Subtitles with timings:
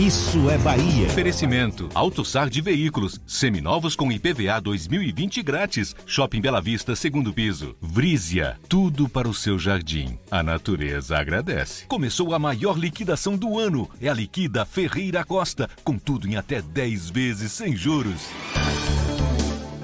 [0.00, 1.08] Isso é Bahia.
[1.08, 5.94] Oferecimento: AutoSar de Veículos, seminovos com IPVA 2020 grátis.
[6.06, 7.76] Shopping Bela Vista, segundo piso.
[7.82, 10.18] Vrízia, tudo para o seu jardim.
[10.30, 11.84] A natureza agradece.
[11.84, 13.90] Começou a maior liquidação do ano.
[14.00, 18.30] É a Liquida Ferreira Costa, com tudo em até 10 vezes sem juros.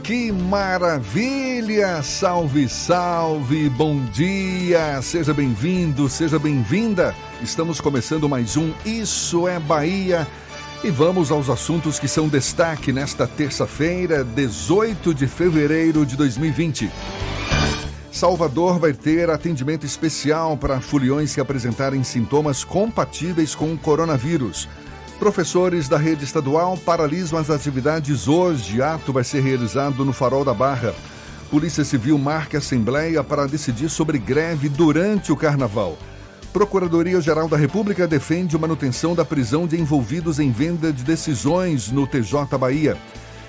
[0.07, 2.01] Que maravilha!
[2.01, 3.69] Salve, salve!
[3.69, 5.03] Bom dia!
[5.03, 7.13] Seja bem-vindo, seja bem-vinda!
[7.43, 10.25] Estamos começando mais um Isso é Bahia
[10.85, 16.89] e vamos aos assuntos que são destaque nesta terça-feira, 18 de fevereiro de 2020.
[18.13, 24.69] Salvador vai ter atendimento especial para foliões que apresentarem sintomas compatíveis com o coronavírus.
[25.19, 28.83] Professores da rede estadual paralisam as atividades hoje.
[28.83, 30.95] Ato vai ser realizado no Farol da Barra.
[31.51, 35.97] Polícia Civil marca assembleia para decidir sobre greve durante o carnaval.
[36.53, 42.59] Procuradoria-Geral da República defende manutenção da prisão de envolvidos em venda de decisões no TJ
[42.59, 42.97] Bahia.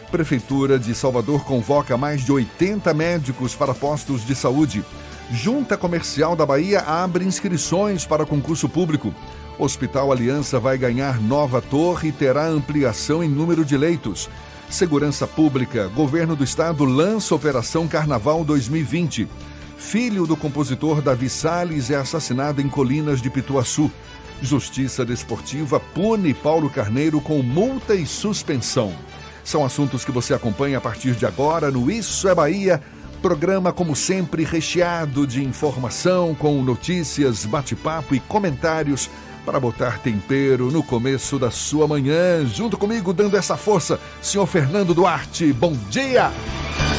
[0.09, 4.85] Prefeitura de Salvador convoca mais de 80 médicos para postos de saúde.
[5.31, 9.13] Junta Comercial da Bahia abre inscrições para concurso público.
[9.59, 14.29] Hospital Aliança vai ganhar nova torre e terá ampliação em número de leitos.
[14.69, 19.27] Segurança Pública, Governo do Estado lança Operação Carnaval 2020.
[19.77, 23.89] Filho do compositor Davi Salles é assassinado em Colinas de Pituaçu.
[24.41, 28.93] Justiça Desportiva pune Paulo Carneiro com multa e suspensão.
[29.43, 32.81] São assuntos que você acompanha a partir de agora no Isso é Bahia.
[33.21, 39.09] Programa, como sempre, recheado de informação, com notícias, bate-papo e comentários
[39.47, 42.45] para botar tempero no começo da sua manhã.
[42.45, 45.53] Junto comigo, dando essa força, senhor Fernando Duarte.
[45.53, 46.29] Bom dia!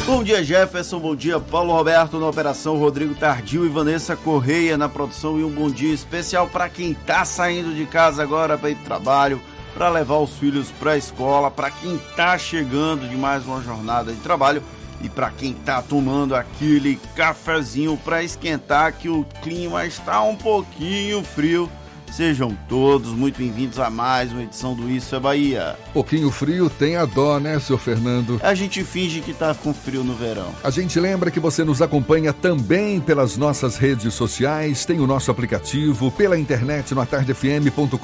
[0.06, 0.98] Bom dia, Jefferson.
[0.98, 5.38] Bom dia, Paulo Roberto na operação, Rodrigo Tardio e Vanessa Correia na produção.
[5.38, 8.96] E um bom dia especial para quem está saindo de casa agora para ir para
[8.96, 9.42] trabalho,
[9.74, 14.10] para levar os filhos para a escola, para quem está chegando de mais uma jornada
[14.10, 14.62] de trabalho
[15.02, 21.22] e para quem está tomando aquele cafezinho para esquentar que o clima está um pouquinho
[21.22, 21.70] frio
[22.10, 25.76] Sejam todos muito bem-vindos a mais uma edição do Isso é Bahia.
[25.92, 28.40] Pouquinho frio tem a dó, né, seu Fernando?
[28.42, 30.52] A gente finge que tá com frio no verão.
[30.64, 35.30] A gente lembra que você nos acompanha também pelas nossas redes sociais, tem o nosso
[35.30, 37.98] aplicativo, pela internet no atardefm.com.br.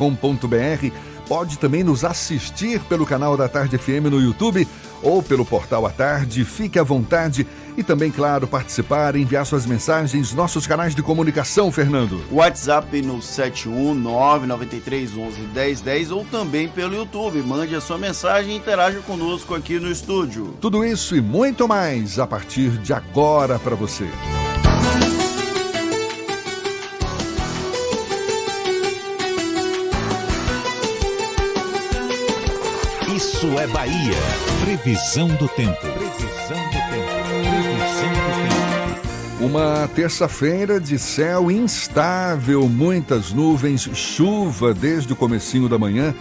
[1.28, 4.66] Pode também nos assistir pelo canal da Tarde FM no YouTube
[5.02, 6.44] ou pelo portal à tarde.
[6.44, 7.46] Fique à vontade
[7.76, 12.22] e também, claro, participar, enviar suas mensagens, nossos canais de comunicação, Fernando.
[12.30, 17.42] WhatsApp no 71993111010 ou também pelo YouTube.
[17.42, 20.54] Mande a sua mensagem e interaja conosco aqui no estúdio.
[20.60, 24.08] Tudo isso e muito mais a partir de agora para você.
[33.44, 34.16] Isso é Bahia.
[34.64, 35.78] Previsão do tempo.
[35.78, 37.10] Previsão do tempo.
[37.28, 39.44] Previsão do tempo.
[39.44, 46.14] Uma terça-feira de céu instável, muitas nuvens, chuva desde o comecinho da manhã.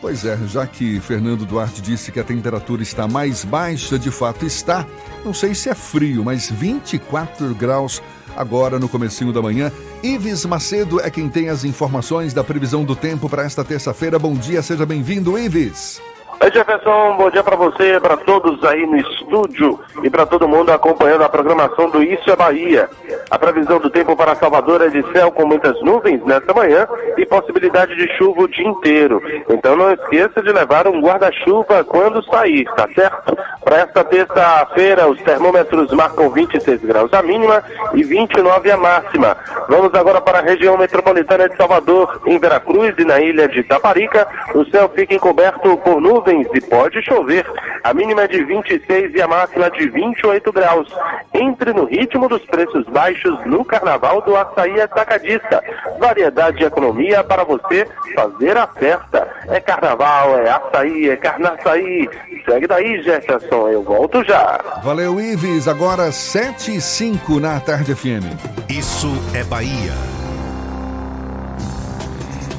[0.00, 4.46] Pois é, já que Fernando Duarte disse que a temperatura está mais baixa, de fato
[4.46, 4.86] está.
[5.24, 8.00] Não sei se é frio, mas 24 graus
[8.36, 9.72] agora no comecinho da manhã.
[10.00, 14.16] Ives Macedo é quem tem as informações da previsão do tempo para esta terça-feira.
[14.16, 16.00] Bom dia, seja bem-vindo, Ives.
[16.40, 20.70] Oi Jefferson, bom dia para você, para todos aí no estúdio e para todo mundo
[20.70, 22.88] acompanhando a programação do Isso é Bahia.
[23.28, 26.86] A previsão do tempo para Salvador é de céu com muitas nuvens nesta manhã
[27.16, 29.20] e possibilidade de chuva o dia inteiro.
[29.50, 33.36] Então não esqueça de levar um guarda-chuva quando sair, tá certo?
[33.64, 37.64] Para esta terça-feira, os termômetros marcam 26 graus a mínima
[37.94, 39.36] e 29 a máxima.
[39.68, 44.26] Vamos agora para a região metropolitana de Salvador, em Veracruz e na ilha de Taparica.
[44.54, 47.46] O céu fica encoberto por nuvens nuvens e pode chover.
[47.82, 50.88] A mínima é de 26 e a máxima de 28 graus.
[51.32, 55.62] Entre no ritmo dos preços baixos no Carnaval do Açaí Atacadista.
[55.98, 59.28] Variedade de economia para você fazer a festa.
[59.48, 62.08] É Carnaval, é Açaí, é Carnaçaí.
[62.44, 63.68] Segue daí, Jefferson.
[63.68, 64.60] Eu volto já.
[64.82, 65.66] Valeu, Ives.
[65.66, 68.24] Agora 7 e 5 na Tarde FM.
[68.68, 69.92] Isso é Bahia.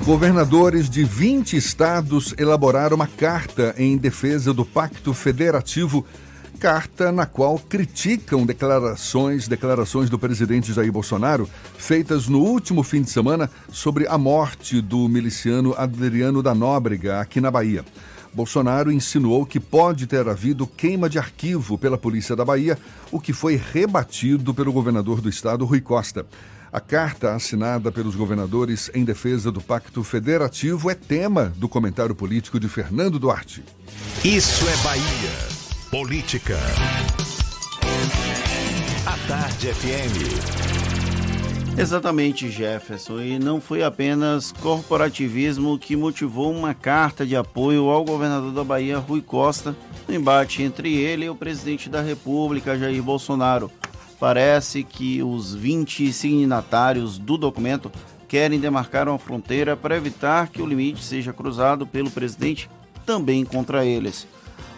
[0.06, 6.06] Governadores de 20 estados elaboraram uma carta em defesa do Pacto Federativo
[6.60, 13.10] carta na qual criticam declarações, declarações do presidente Jair Bolsonaro feitas no último fim de
[13.10, 17.86] semana sobre a morte do miliciano Adriano da Nóbrega aqui na Bahia.
[18.34, 22.78] Bolsonaro insinuou que pode ter havido queima de arquivo pela polícia da Bahia,
[23.12, 26.26] o que foi rebatido pelo governador do estado, Rui Costa.
[26.72, 32.60] A carta assinada pelos governadores em defesa do Pacto Federativo é tema do comentário político
[32.60, 33.64] de Fernando Duarte.
[34.24, 35.60] Isso é Bahia.
[35.90, 36.60] Política.
[39.04, 40.60] A Tarde FM.
[41.76, 43.20] Exatamente, Jefferson.
[43.20, 49.00] E não foi apenas corporativismo que motivou uma carta de apoio ao governador da Bahia,
[49.00, 49.76] Rui Costa,
[50.08, 53.72] no embate entre ele e o presidente da República, Jair Bolsonaro.
[54.20, 57.92] Parece que os 20 signatários do documento
[58.28, 62.70] querem demarcar uma fronteira para evitar que o limite seja cruzado pelo presidente
[63.06, 64.28] também contra eles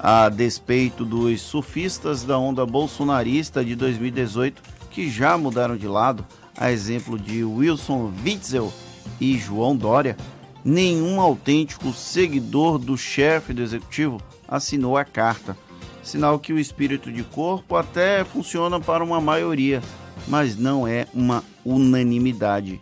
[0.04, 6.26] a despeito dos surfistas da onda bolsonarista de 2018 que já mudaram de lado,
[6.58, 8.74] a exemplo de Wilson Witzel
[9.22, 10.18] e João Dória,
[10.66, 15.56] nenhum autêntico seguidor do chefe do executivo assinou a carta.
[16.03, 19.81] Sinal que o espírito de corpo até funciona para uma maioria,
[20.27, 22.80] mas não é uma unanimidade.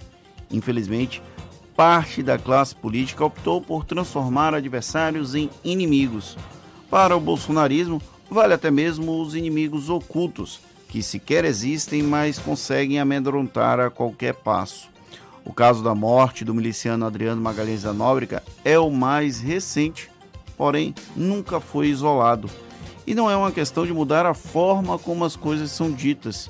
[0.52, 1.22] Infelizmente,
[1.76, 6.38] parte da classe política optou por transformar adversários em inimigos
[6.90, 13.80] para o bolsonarismo, vale até mesmo os inimigos ocultos, que sequer existem, mas conseguem amedrontar
[13.80, 14.90] a qualquer passo.
[15.46, 20.10] O caso da morte do miliciano Adriano Magalhães da Nóbrega é o mais recente,
[20.58, 22.50] porém nunca foi isolado.
[23.10, 26.48] E não é uma questão de mudar a forma como as coisas são ditas,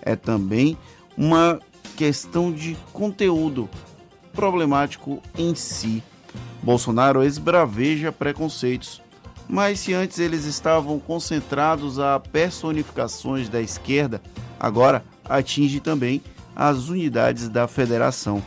[0.00, 0.78] é também
[1.16, 1.58] uma
[1.96, 3.68] questão de conteúdo
[4.32, 6.00] problemático em si.
[6.62, 9.02] Bolsonaro esbraveja preconceitos,
[9.48, 14.22] mas se antes eles estavam concentrados a personificações da esquerda,
[14.60, 16.22] agora atinge também
[16.54, 18.40] as unidades da federação.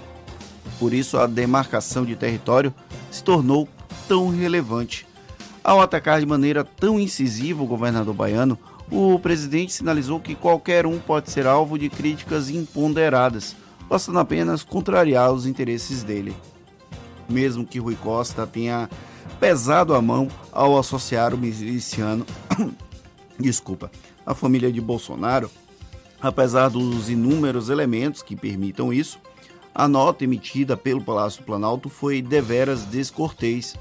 [0.80, 2.74] Por isso, a demarcação de território
[3.12, 3.68] se tornou
[4.08, 5.11] tão relevante.
[5.64, 8.58] Ao atacar de maneira tão incisiva o governador baiano,
[8.92, 13.56] o presidente sinalizou que qualquer um pode ser alvo de críticas imponderadas,
[13.88, 16.36] bastando apenas contrariar os interesses dele.
[17.30, 18.90] Mesmo que Rui Costa tenha
[19.40, 22.26] pesado a mão ao associar o miliciano,
[23.40, 23.92] desculpa,
[24.26, 25.50] a família de Bolsonaro,
[26.20, 29.20] apesar dos inúmeros elementos que permitam isso,
[29.74, 33.76] a nota emitida pelo Palácio Planalto foi deveras descortês,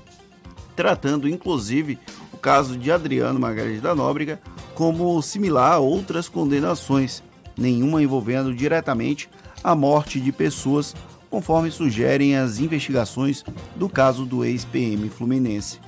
[0.80, 1.98] tratando inclusive
[2.32, 4.40] o caso de Adriano Margarida da Nóbrega
[4.74, 7.22] como similar a outras condenações,
[7.54, 9.28] nenhuma envolvendo diretamente
[9.62, 10.96] a morte de pessoas
[11.28, 13.44] conforme sugerem as investigações
[13.76, 15.78] do caso do ex-PM Fluminense.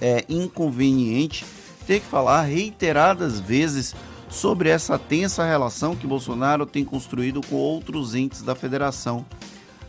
[0.00, 1.44] É inconveniente
[1.84, 3.96] ter que falar reiteradas vezes
[4.28, 9.26] sobre essa tensa relação que Bolsonaro tem construído com outros entes da federação.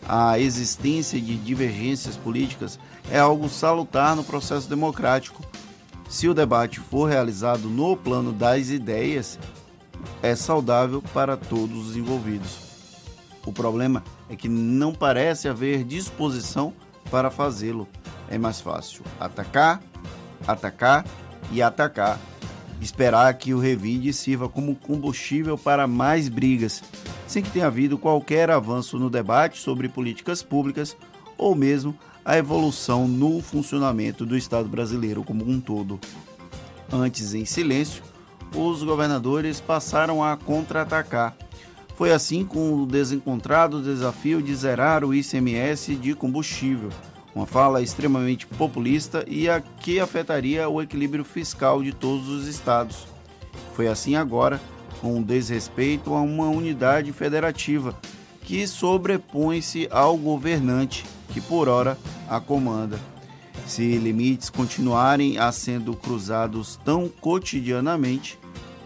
[0.07, 5.43] A existência de divergências políticas é algo salutar no processo democrático.
[6.07, 9.39] Se o debate for realizado no plano das ideias,
[10.21, 12.57] é saudável para todos os envolvidos.
[13.45, 16.73] O problema é que não parece haver disposição
[17.09, 17.87] para fazê-lo.
[18.29, 19.81] É mais fácil atacar,
[20.47, 21.05] atacar
[21.51, 22.19] e atacar.
[22.81, 26.83] Esperar que o revide sirva como combustível para mais brigas,
[27.35, 30.95] sem que tenha havido qualquer avanço no debate sobre políticas públicas
[31.37, 35.99] ou mesmo a evolução no funcionamento do Estado brasileiro como um todo.
[36.89, 38.01] Antes, em silêncio,
[38.55, 41.35] os governadores passaram a contra-atacar
[41.97, 46.89] foi assim com o desencontrado desafio de zerar o ICMS de combustível,
[47.33, 53.07] uma fala extremamente populista e a que afetaria o equilíbrio fiscal de todos os estados.
[53.73, 54.59] Foi assim agora
[55.05, 57.95] com desrespeito a uma unidade federativa
[58.41, 61.95] que sobrepõe-se ao governante que por hora
[62.27, 62.99] a comanda.
[63.67, 68.39] Se limites continuarem a sendo cruzados tão cotidianamente,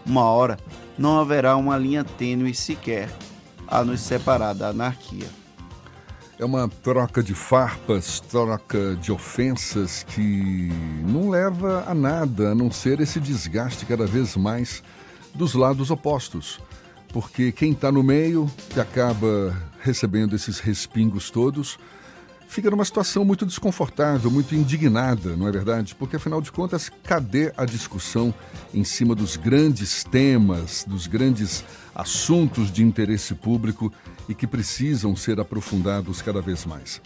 [0.04, 0.58] uma hora
[0.98, 3.08] não haverá uma linha tênue sequer
[3.66, 5.26] a nos separar da anarquia.
[6.38, 10.70] É uma troca de farpas, troca de ofensas que
[11.02, 14.82] não leva a nada a não ser esse desgaste cada vez mais
[15.34, 16.60] dos lados opostos.
[17.12, 21.78] Porque quem está no meio, que acaba recebendo esses respingos todos,
[22.46, 25.94] fica numa situação muito desconfortável, muito indignada, não é verdade?
[25.94, 28.34] Porque afinal de contas, cadê a discussão
[28.74, 33.92] em cima dos grandes temas, dos grandes assuntos de interesse público
[34.28, 37.00] e que precisam ser aprofundados cada vez mais?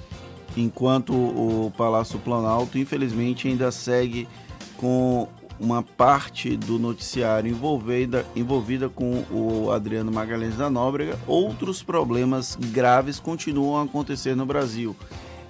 [0.57, 4.29] Enquanto o Palácio Planalto, infelizmente, ainda segue
[4.77, 12.57] com uma parte do noticiário envolvida, envolvida com o Adriano Magalhães da Nóbrega, outros problemas
[12.57, 14.97] graves continuam a acontecer no Brasil.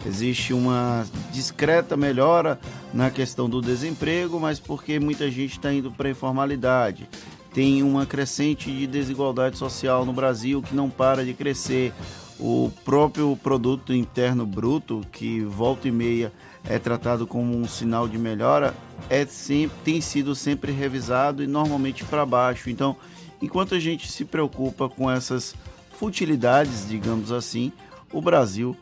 [0.07, 2.61] Existe uma discreta melhora
[2.93, 7.09] na questão do desemprego, mas porque muita gente está indo para a informalidade.
[7.55, 11.93] Tem uma crescente de desigualdade social no Brasil que não para de crescer.
[12.39, 16.33] O próprio produto interno bruto, que volta e meia
[16.69, 18.75] é tratado como um sinal de melhora,
[19.11, 22.71] é sempre, tem sido sempre revisado e normalmente para baixo.
[22.71, 22.97] Então,
[23.41, 25.55] enquanto a gente se preocupa com essas
[25.99, 27.73] futilidades, digamos assim,
[28.13, 28.77] o Brasil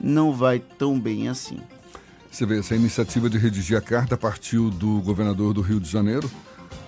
[0.00, 1.58] não vai tão bem assim.
[2.30, 6.28] Você vê, essa iniciativa de redigir a carta partiu do governador do Rio de Janeiro,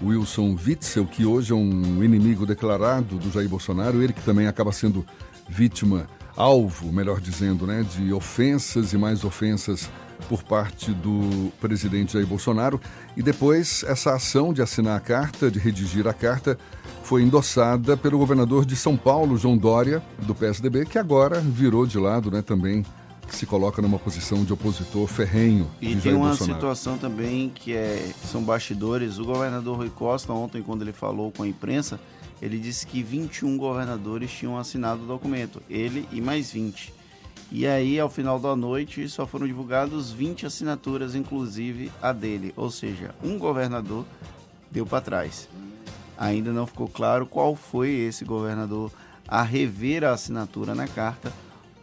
[0.02, 4.72] Wilson Witzel, que hoje é um inimigo declarado do Jair Bolsonaro, ele que também acaba
[4.72, 5.06] sendo
[5.48, 9.88] vítima, alvo, melhor dizendo, né, de ofensas e mais ofensas
[10.28, 12.80] por parte do presidente Jair Bolsonaro.
[13.16, 16.58] E depois, essa ação de assinar a carta, de redigir a carta,
[17.02, 21.98] foi endossada pelo governador de São Paulo, João Dória, do PSDB, que agora virou de
[21.98, 22.84] lado né, também
[23.28, 25.68] se coloca numa posição de opositor ferrenho.
[25.80, 26.54] E tem uma Bolsonaro.
[26.54, 29.18] situação também que é, são bastidores.
[29.18, 31.98] O governador Rui Costa, ontem, quando ele falou com a imprensa,
[32.40, 36.94] ele disse que 21 governadores tinham assinado o documento, ele e mais 20.
[37.50, 42.52] E aí, ao final da noite, só foram divulgados 20 assinaturas, inclusive a dele.
[42.56, 44.04] Ou seja, um governador
[44.70, 45.48] deu para trás.
[46.18, 48.90] Ainda não ficou claro qual foi esse governador
[49.28, 51.32] a rever a assinatura na carta,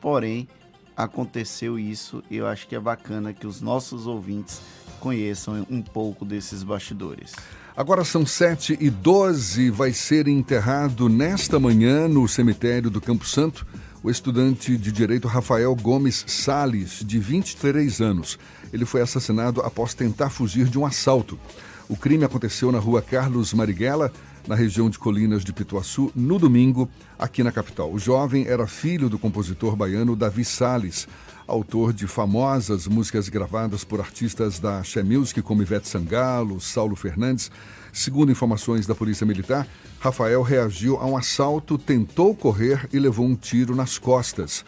[0.01, 0.47] porém,
[0.95, 4.61] aconteceu isso e eu acho que é bacana que os nossos ouvintes
[4.99, 7.33] conheçam um pouco desses bastidores.
[7.75, 13.65] Agora são 7 e 12 vai ser enterrado nesta manhã no cemitério do Campo Santo
[14.03, 18.37] o estudante de direito Rafael Gomes Sales, de 23 anos.
[18.73, 21.39] Ele foi assassinado após tentar fugir de um assalto.
[21.87, 24.11] O crime aconteceu na rua Carlos Marighella,
[24.45, 27.93] na região de Colinas de Pituaçu, no domingo, aqui na capital.
[27.93, 31.07] O jovem era filho do compositor baiano Davi Sales,
[31.47, 37.49] autor de famosas músicas gravadas por artistas da She Music como Ivete Sangalo, Saulo Fernandes.
[37.93, 39.67] Segundo informações da Polícia Militar,
[39.99, 44.65] Rafael reagiu a um assalto, tentou correr e levou um tiro nas costas.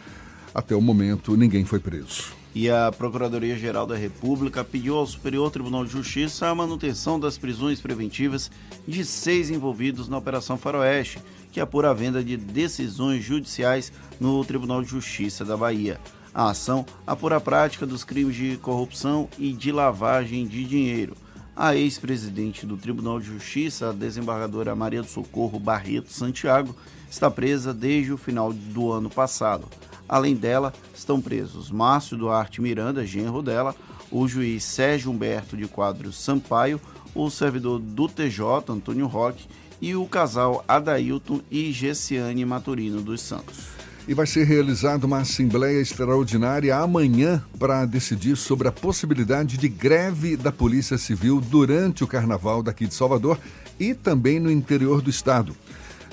[0.54, 2.32] Até o momento, ninguém foi preso.
[2.54, 7.80] E a Procuradoria-Geral da República pediu ao Superior Tribunal de Justiça a manutenção das prisões
[7.80, 8.48] preventivas
[8.86, 11.18] de seis envolvidos na Operação Faroeste,
[11.50, 16.00] que apura a venda de decisões judiciais no Tribunal de Justiça da Bahia.
[16.32, 21.16] A ação apura a prática dos crimes de corrupção e de lavagem de dinheiro.
[21.58, 26.76] A ex-presidente do Tribunal de Justiça, a desembargadora Maria do Socorro Barreto Santiago,
[27.10, 29.66] está presa desde o final do ano passado.
[30.06, 33.74] Além dela, estão presos Márcio Duarte Miranda, genro dela,
[34.10, 36.78] o juiz Sérgio Humberto de Quadros Sampaio,
[37.14, 39.48] o servidor do TJ, Antônio Roque,
[39.80, 43.76] e o casal Adailton e Gessiane Maturino dos Santos
[44.08, 50.36] e vai ser realizada uma assembleia extraordinária amanhã para decidir sobre a possibilidade de greve
[50.36, 53.38] da Polícia Civil durante o carnaval daqui de Salvador
[53.80, 55.56] e também no interior do estado.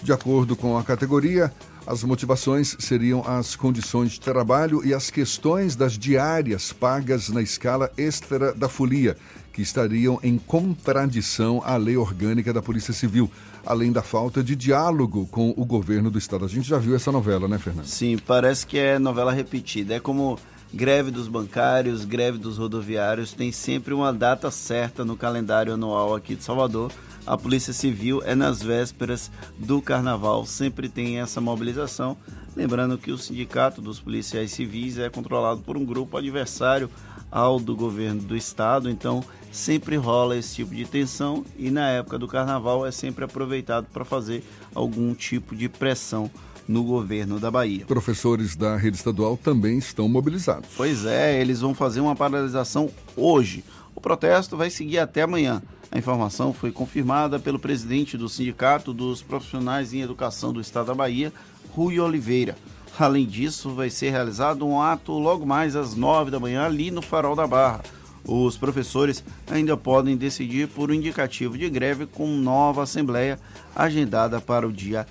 [0.02, 1.54] De acordo com a categoria,
[1.86, 7.92] as motivações seriam as condições de trabalho e as questões das diárias pagas na escala
[7.96, 9.16] extra da folia,
[9.52, 13.30] que estariam em contradição à lei orgânica da Polícia Civil,
[13.66, 16.46] além da falta de diálogo com o governo do Estado.
[16.46, 17.86] A gente já viu essa novela, né, Fernando?
[17.86, 19.96] Sim, parece que é novela repetida.
[19.96, 20.38] É como
[20.74, 26.36] greve dos bancários, greve dos rodoviários, tem sempre uma data certa no calendário anual aqui
[26.36, 26.92] de Salvador.
[27.26, 32.18] A Polícia Civil é nas vésperas do carnaval, sempre tem essa mobilização.
[32.56, 36.90] Lembrando que o Sindicato dos Policiais Civis é controlado por um grupo adversário
[37.32, 42.18] ao do governo do estado, então sempre rola esse tipo de tensão e na época
[42.20, 46.30] do carnaval é sempre aproveitado para fazer algum tipo de pressão
[46.68, 47.86] no governo da Bahia.
[47.86, 50.70] Professores da rede estadual também estão mobilizados.
[50.76, 53.64] Pois é, eles vão fazer uma paralisação hoje.
[53.96, 55.62] O protesto vai seguir até amanhã.
[55.92, 60.96] A informação foi confirmada pelo presidente do Sindicato dos Profissionais em Educação do Estado da
[60.96, 61.32] Bahia,
[61.72, 62.56] Rui Oliveira.
[62.98, 67.02] Além disso, vai ser realizado um ato logo mais às nove da manhã ali no
[67.02, 67.82] Farol da Barra.
[68.26, 73.38] Os professores ainda podem decidir por um indicativo de greve com nova assembleia
[73.76, 75.06] agendada para o dia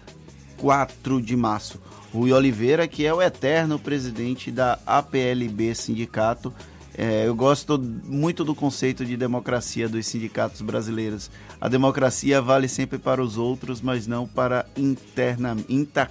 [0.62, 1.80] 4 de março.
[2.14, 6.54] Rui Oliveira, que é o eterno presidente da APLB Sindicato,
[6.96, 11.32] é, eu gosto muito do conceito de democracia dos sindicatos brasileiros.
[11.60, 16.08] A democracia vale sempre para os outros, mas não para interna, intra,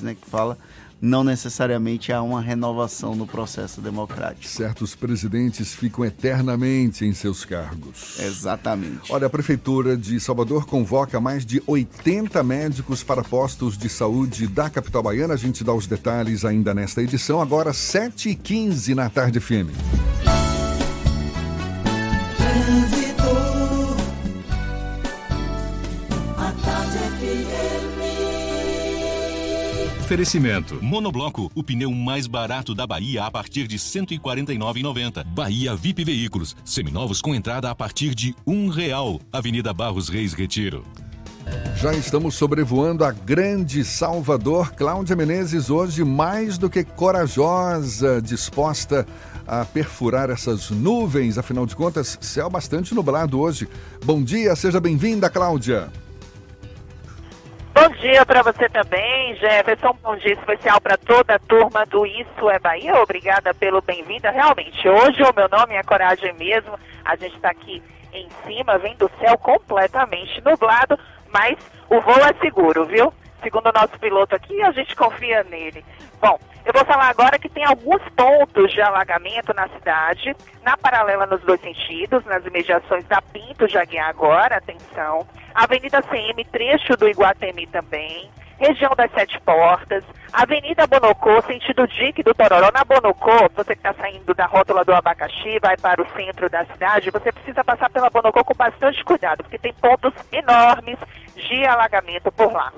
[0.00, 0.56] né, que fala,
[1.00, 4.46] não necessariamente há uma renovação no processo democrático.
[4.46, 8.18] Certos presidentes ficam eternamente em seus cargos.
[8.18, 9.12] Exatamente.
[9.12, 14.68] Olha, a Prefeitura de Salvador convoca mais de 80 médicos para postos de saúde da
[14.68, 15.34] capital baiana.
[15.34, 20.47] A gente dá os detalhes ainda nesta edição, agora 7h15 na tarde FM.
[30.08, 30.82] Oferecimento.
[30.82, 35.22] Monobloco, o pneu mais barato da Bahia a partir de R$ 149,90.
[35.22, 39.20] Bahia VIP Veículos, seminovos com entrada a partir de um real.
[39.30, 40.82] Avenida Barros Reis Retiro.
[41.76, 44.72] Já estamos sobrevoando a grande Salvador.
[44.72, 49.06] Cláudia Menezes, hoje mais do que corajosa, disposta
[49.46, 51.36] a perfurar essas nuvens.
[51.36, 53.68] Afinal de contas, céu bastante nublado hoje.
[54.02, 55.92] Bom dia, seja bem-vinda, Cláudia.
[57.80, 59.96] Bom dia para você também, Jefferson.
[60.02, 63.00] Bom dia especial para toda a turma do Isso é Bahia.
[63.00, 64.26] Obrigada pelo bem-vindo.
[64.26, 66.76] Realmente, hoje o meu nome é Coragem mesmo.
[67.04, 67.80] A gente está aqui
[68.12, 70.98] em cima, vendo o céu completamente nublado,
[71.32, 71.56] mas
[71.88, 73.14] o voo é seguro, viu?
[73.42, 75.84] Segundo o nosso piloto aqui, a gente confia nele.
[76.20, 81.26] Bom, eu vou falar agora que tem alguns pontos de alagamento na cidade, na paralela
[81.26, 85.26] nos dois sentidos, nas imediações da Pinto de Aguiar agora, atenção.
[85.54, 88.30] Avenida CM, trecho do Iguatemi também.
[88.58, 92.70] Região das Sete Portas, Avenida Bonocô, sentido Dique do Tororó.
[92.72, 96.64] Na Bonocô, você que está saindo da rótula do Abacaxi, vai para o centro da
[96.66, 100.98] cidade, você precisa passar pela Bonocô com bastante cuidado, porque tem pontos enormes
[101.36, 102.72] de alagamento por lá.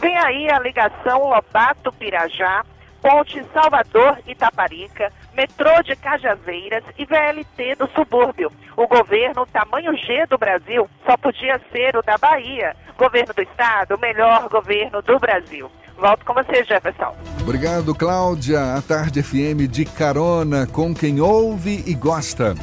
[0.00, 2.64] Vem aí a ligação Lobato-Pirajá,
[3.02, 8.52] Ponte Salvador Itaparica, metrô de Cajazeiras e VLT do subúrbio.
[8.76, 12.74] O governo tamanho G do Brasil só podia ser o da Bahia.
[12.96, 15.70] Governo do Estado, melhor governo do Brasil.
[15.98, 17.14] Volto com você, Jefferson.
[17.42, 18.74] Obrigado, Cláudia.
[18.74, 22.54] A Tarde FM de carona com quem ouve e gosta.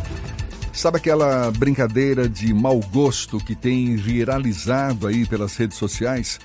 [0.73, 6.39] Sabe aquela brincadeira de mau gosto que tem viralizado aí pelas redes sociais?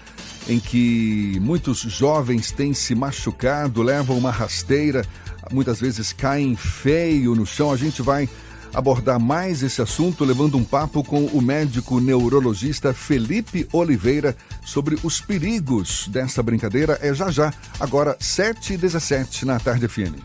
[0.49, 5.07] Em que muitos jovens têm se machucado, levam uma rasteira,
[5.53, 7.71] muitas vezes caem feio no chão.
[7.71, 8.29] A gente vai
[8.75, 15.21] abordar mais esse assunto levando um papo com o médico neurologista Felipe Oliveira sobre os
[15.21, 16.99] perigos dessa brincadeira.
[17.03, 20.17] É já já, agora 7h17 na Tarde FM.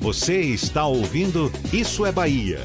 [0.00, 2.60] Você está ouvindo Isso é Bahia.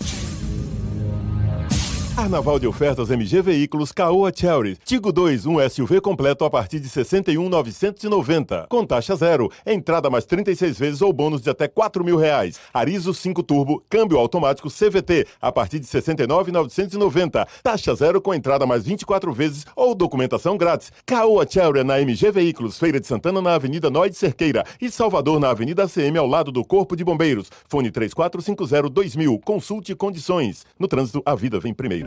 [2.17, 4.75] Carnaval de ofertas MG Veículos Caoa Cherry.
[4.83, 8.65] Tigo 2, um SUV completo a partir de 61,990.
[8.67, 9.51] Com taxa zero.
[9.63, 12.59] Entrada mais 36 vezes ou bônus de até 4 mil reais.
[12.73, 17.47] Arizo 5 Turbo, câmbio automático CVT a partir de 69,990.
[17.61, 20.91] Taxa zero com entrada mais 24 vezes ou documentação grátis.
[21.05, 22.79] Caoa Cherry na MG Veículos.
[22.79, 24.65] Feira de Santana na Avenida Noide Cerqueira.
[24.81, 27.51] E Salvador na Avenida ACM ao lado do Corpo de Bombeiros.
[27.69, 29.39] Fone 3450 2000.
[29.45, 30.65] Consulte condições.
[30.79, 32.06] No trânsito, a vida vem primeiro.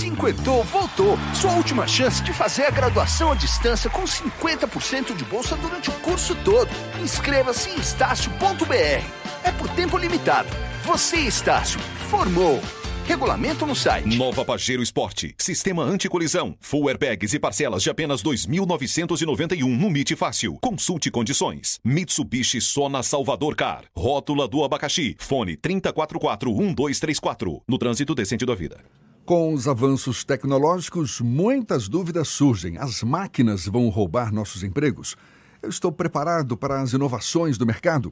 [0.01, 1.15] Cinquentou voltou.
[1.31, 5.93] Sua última chance de fazer a graduação à distância com 50% de bolsa durante o
[5.99, 6.71] curso todo.
[7.03, 9.05] Inscreva-se em estácio.br.
[9.43, 10.49] É por tempo limitado.
[10.83, 12.59] Você, Estácio, formou.
[13.05, 14.17] Regulamento no site.
[14.17, 15.35] Nova Pajero Esporte.
[15.37, 16.55] Sistema anticolisão.
[16.59, 20.57] Full airbags e parcelas de apenas 2.991 no MIT Fácil.
[20.59, 21.79] Consulte condições.
[21.85, 23.83] Mitsubishi Sona Salvador Car.
[23.95, 25.15] Rótula do abacaxi.
[25.19, 27.61] Fone 3044-1234.
[27.67, 28.83] No trânsito decente da vida.
[29.23, 32.77] Com os avanços tecnológicos, muitas dúvidas surgem.
[32.79, 35.15] As máquinas vão roubar nossos empregos?
[35.61, 38.11] Eu estou preparado para as inovações do mercado?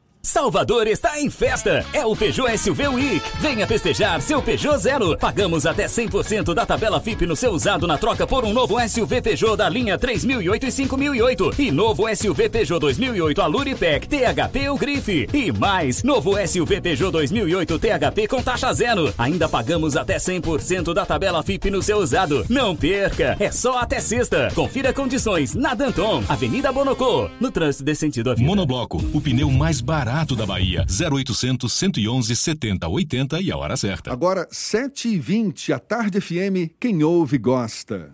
[0.23, 1.83] Salvador está em festa.
[1.91, 3.21] É o Peugeot SUV Week.
[3.39, 5.17] Venha festejar seu Peugeot Zero.
[5.17, 9.19] Pagamos até 100% da tabela FIP no seu usado na troca por um novo SUV
[9.19, 15.27] Peugeot da linha 3008 e 5008 e novo SUV Peugeot 2008 Aluripec THP ou Grife.
[15.33, 19.11] E mais, novo SUV Peugeot 2008 THP com taxa zero.
[19.17, 22.45] Ainda pagamos até 100% da tabela FIP no seu usado.
[22.47, 23.35] Não perca.
[23.39, 24.51] É só até sexta.
[24.53, 28.47] Confira condições na Danton, Avenida Bonocô, no trânsito desse sentido à vida.
[28.47, 30.85] Monobloco, o pneu mais barato barato da Bahia.
[30.89, 34.11] 0800 111 70 80 e a hora certa.
[34.11, 38.13] Agora, 7h20, a tarde FM, quem ouve gosta.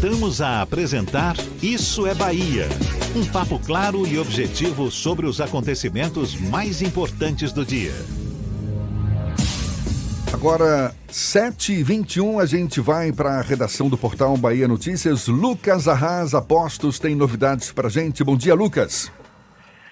[0.00, 2.68] Voltamos a apresentar Isso é Bahia.
[3.16, 7.92] Um papo claro e objetivo sobre os acontecimentos mais importantes do dia.
[10.32, 15.26] Agora, 7h21, a gente vai para a redação do portal Bahia Notícias.
[15.26, 18.22] Lucas Arras Apostos tem novidades para gente.
[18.22, 19.10] Bom dia, Lucas.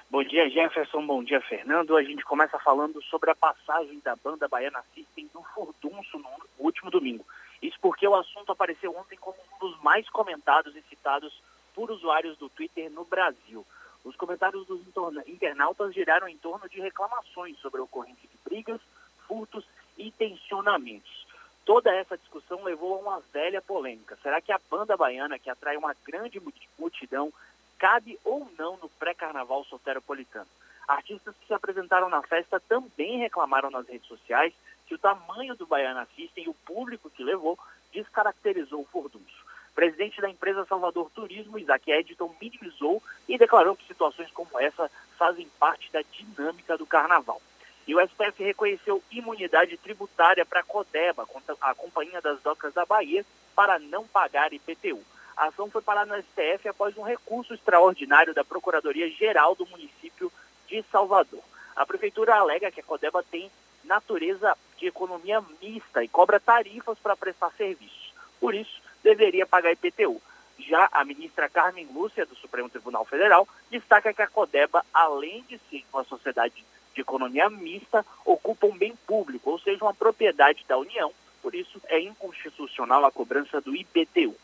[0.09, 1.05] Bom dia, Jefferson.
[1.05, 1.97] Bom dia, Fernando.
[1.97, 6.92] A gente começa falando sobre a passagem da banda Baiana System no Furdunço no último
[6.92, 7.27] domingo.
[7.61, 11.42] Isso porque o assunto apareceu ontem como um dos mais comentados e citados
[11.75, 13.66] por usuários do Twitter no Brasil.
[14.05, 14.81] Os comentários dos
[15.27, 18.81] internautas giraram em torno de reclamações sobre a ocorrência de brigas,
[19.27, 19.64] furtos
[19.99, 21.27] e tensionamentos.
[21.64, 24.16] Toda essa discussão levou a uma velha polêmica.
[24.23, 26.40] Será que a banda baiana, que atrai uma grande
[26.79, 27.33] multidão,
[27.79, 30.47] cabe ou não no pré-carnaval soteropolitano?
[30.87, 34.53] Artistas que se apresentaram na festa também reclamaram nas redes sociais
[34.87, 37.59] que o tamanho do Baiana System e o público que levou
[37.93, 39.45] descaracterizou o furdunço.
[39.75, 45.49] Presidente da empresa Salvador Turismo, Isaac Edson, minimizou e declarou que situações como essa fazem
[45.59, 47.43] parte da dinâmica do carnaval.
[47.87, 51.27] E o STF reconheceu imunidade tributária para a Codeba,
[51.61, 55.03] a Companhia das Docas da Bahia, para não pagar IPTU.
[55.37, 60.33] A ação foi parada no STF após um recurso extraordinário da Procuradoria-Geral do município
[60.66, 61.42] de Salvador.
[61.75, 63.51] A prefeitura alega que a Codeba tem
[63.85, 68.14] natureza de economia mista e cobra tarifas para prestar serviços.
[68.40, 70.20] Por isso, deveria pagar IPTU.
[70.59, 75.61] Já a ministra Carmen Lúcia, do Supremo Tribunal Federal, destaca que a Codeba, além de
[75.70, 80.79] ser uma sociedade de economia mista, ocupa um bem público, ou seja, uma propriedade da
[80.79, 81.12] União.
[81.42, 84.35] Por isso, é inconstitucional a cobrança do IPTU.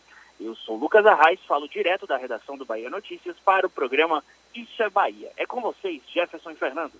[0.44, 4.82] Eu sou Lucas Arraes, falo direto da redação do Bahia Notícias para o programa Isso
[4.82, 5.30] é Bahia.
[5.36, 6.92] É com vocês, Jefferson e Fernando.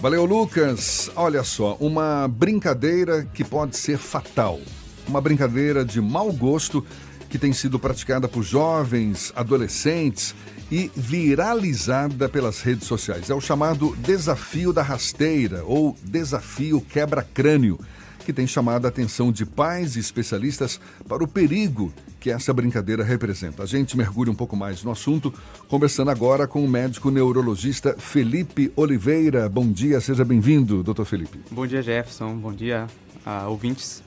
[0.00, 1.10] Valeu, Lucas.
[1.16, 4.60] Olha só, uma brincadeira que pode ser fatal.
[5.08, 6.86] Uma brincadeira de mau gosto
[7.28, 10.32] que tem sido praticada por jovens, adolescentes
[10.70, 13.30] e viralizada pelas redes sociais.
[13.30, 17.80] É o chamado desafio da rasteira ou desafio quebra-crânio
[18.24, 23.04] que tem chamado a atenção de pais e especialistas para o perigo que essa brincadeira
[23.04, 23.62] representa.
[23.62, 25.32] A gente mergulha um pouco mais no assunto,
[25.68, 29.48] conversando agora com o médico neurologista Felipe Oliveira.
[29.48, 31.38] Bom dia, seja bem-vindo, doutor Felipe.
[31.50, 32.34] Bom dia, Jefferson.
[32.36, 32.86] Bom dia,
[33.26, 34.02] a ouvintes.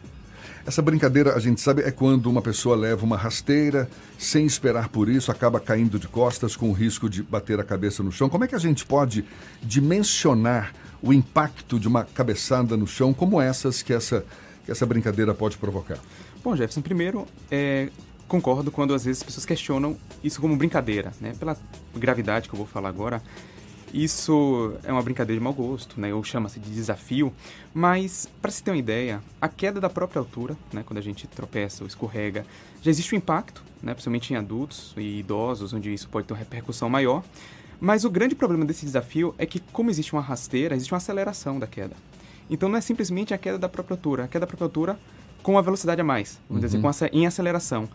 [0.66, 5.08] Essa brincadeira, a gente sabe, é quando uma pessoa leva uma rasteira, sem esperar por
[5.08, 8.28] isso, acaba caindo de costas com o risco de bater a cabeça no chão.
[8.28, 9.24] Como é que a gente pode
[9.64, 10.74] dimensionar
[11.08, 14.26] o impacto de uma cabeçada no chão como essas que essa,
[14.66, 15.98] que essa brincadeira pode provocar?
[16.44, 17.90] Bom, Jefferson, primeiro, é,
[18.28, 21.34] concordo quando às vezes as pessoas questionam isso como brincadeira, né?
[21.40, 21.58] Pela
[21.96, 23.24] gravidade que eu vou falar agora,
[23.94, 26.14] isso é uma brincadeira de mau gosto, né?
[26.14, 27.34] Ou chama-se de desafio.
[27.74, 30.84] Mas, para se ter uma ideia, a queda da própria altura, né?
[30.86, 32.46] Quando a gente tropeça ou escorrega,
[32.82, 33.94] já existe um impacto, né?
[33.94, 37.24] Principalmente em adultos e idosos, onde isso pode ter uma repercussão maior.
[37.80, 41.60] Mas o grande problema desse desafio é que, como existe uma rasteira, existe uma aceleração
[41.60, 41.96] da queda.
[42.50, 44.24] Então não é simplesmente a queda da própria altura.
[44.24, 45.00] A queda da própria altura
[45.44, 46.68] com a velocidade a mais, vamos uhum.
[46.68, 47.88] dizer, com a, em aceleração.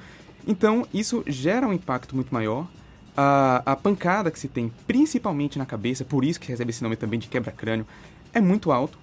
[0.47, 2.67] Então isso gera um impacto muito maior.
[3.17, 6.97] A, a pancada que se tem, principalmente na cabeça, por isso que recebe esse nome
[6.97, 7.87] também de quebra-crânio,
[8.33, 8.99] é muito alto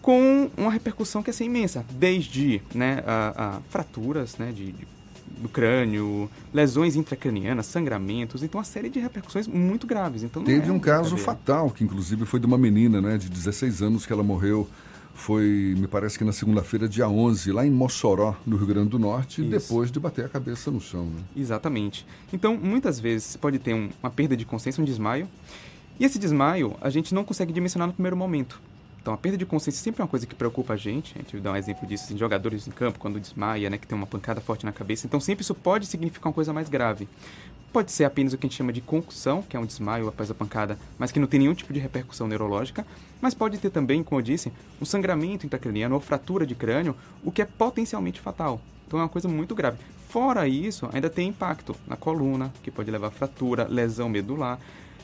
[0.00, 4.86] com uma repercussão que é assim, imensa, desde né, a, a fraturas né, de, de
[5.38, 10.22] do crânio, lesões intracranianas, sangramentos, então uma série de repercussões muito graves.
[10.22, 13.82] Então Teve é um caso fatal, que inclusive foi de uma menina né, de 16
[13.82, 14.68] anos que ela morreu
[15.14, 18.98] foi, me parece que na segunda-feira, dia 11, lá em Mossoró, no Rio Grande do
[18.98, 19.50] Norte, Isso.
[19.50, 21.04] depois de bater a cabeça no chão.
[21.04, 21.20] Né?
[21.36, 22.06] Exatamente.
[22.32, 25.28] Então, muitas vezes, pode ter um, uma perda de consciência, um desmaio,
[26.00, 28.60] E esse desmaio a gente não consegue dimensionar no primeiro momento.
[29.02, 31.14] Então, a perda de consciência sempre é uma coisa que preocupa a gente.
[31.16, 33.84] A gente dá um exemplo disso em assim, jogadores em campo, quando desmaia, né, que
[33.84, 35.08] tem uma pancada forte na cabeça.
[35.08, 37.08] Então, sempre isso pode significar uma coisa mais grave.
[37.72, 40.30] Pode ser apenas o que a gente chama de concussão, que é um desmaio após
[40.30, 42.86] a pancada, mas que não tem nenhum tipo de repercussão neurológica.
[43.20, 47.32] Mas pode ter também, como eu disse, um sangramento intracraniano ou fratura de crânio, o
[47.32, 48.60] que é potencialmente fatal.
[48.86, 49.78] Então, é uma coisa muito grave.
[50.10, 54.60] Fora isso, ainda tem impacto na coluna, que pode levar a fratura, lesão medular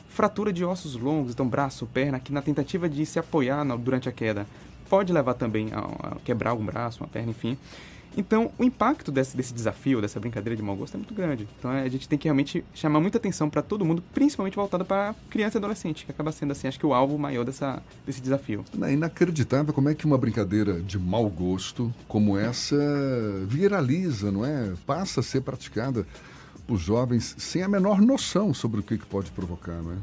[0.09, 4.11] fratura de ossos longos, então braço, perna, que na tentativa de se apoiar durante a
[4.11, 4.45] queda
[4.89, 7.57] pode levar também a, quebrar algum braço, uma perna, enfim.
[8.17, 11.47] Então, o impacto desse, desse desafio, dessa brincadeira de mau gosto é muito grande.
[11.57, 15.15] Então, a gente tem que realmente chamar muita atenção para todo mundo, principalmente voltado para
[15.29, 18.65] criança e adolescente, que acaba sendo, assim, acho que o alvo maior dessa, desse desafio.
[18.81, 22.75] É inacreditável como é que uma brincadeira de mau gosto como essa
[23.45, 24.73] viraliza, não é?
[24.85, 26.05] Passa a ser praticada
[26.73, 29.95] os jovens sem a menor noção sobre o que, que pode provocar, não é?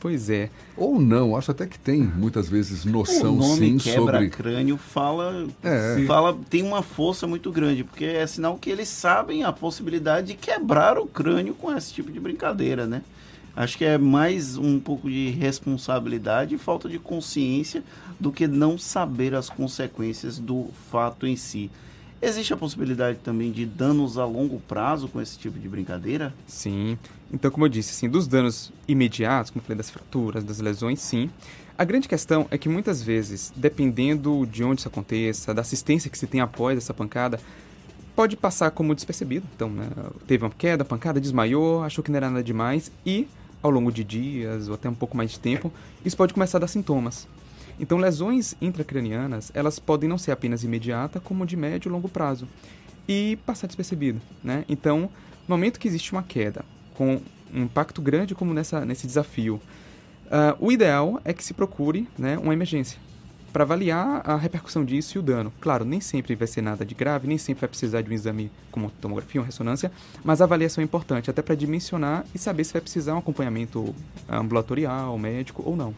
[0.00, 0.50] Pois é.
[0.76, 4.76] Ou não, acho até que tem muitas vezes noção o nome sim quebra sobre crânio
[4.76, 6.04] fala, É.
[6.06, 10.34] fala tem uma força muito grande, porque é sinal que eles sabem a possibilidade de
[10.34, 13.00] quebrar o crânio com esse tipo de brincadeira, né?
[13.56, 17.82] Acho que é mais um pouco de responsabilidade e falta de consciência
[18.20, 21.70] do que não saber as consequências do fato em si.
[22.24, 26.32] Existe a possibilidade também de danos a longo prazo com esse tipo de brincadeira?
[26.46, 26.96] Sim.
[27.30, 31.28] Então, como eu disse, assim, dos danos imediatos, como falei, das fraturas, das lesões, sim.
[31.76, 36.16] A grande questão é que muitas vezes, dependendo de onde isso aconteça, da assistência que
[36.16, 37.38] se tem após essa pancada,
[38.16, 39.46] pode passar como despercebido.
[39.54, 39.86] Então, né,
[40.26, 43.28] teve uma queda, pancada, desmaiou, achou que não era nada demais e,
[43.62, 45.70] ao longo de dias ou até um pouco mais de tempo,
[46.02, 47.28] isso pode começar a dar sintomas.
[47.78, 52.46] Então, lesões intracranianas, elas podem não ser apenas imediata, como de médio e longo prazo,
[53.08, 54.64] e passar despercebido, né?
[54.68, 55.10] Então,
[55.46, 57.20] no momento que existe uma queda, com
[57.52, 59.60] um impacto grande como nessa, nesse desafio,
[60.26, 62.98] uh, o ideal é que se procure né, uma emergência,
[63.52, 65.52] para avaliar a repercussão disso e o dano.
[65.60, 68.50] Claro, nem sempre vai ser nada de grave, nem sempre vai precisar de um exame
[68.72, 69.92] como tomografia ou ressonância,
[70.24, 73.94] mas a avaliação é importante, até para dimensionar e saber se vai precisar um acompanhamento
[74.28, 75.94] ambulatorial, médico ou não.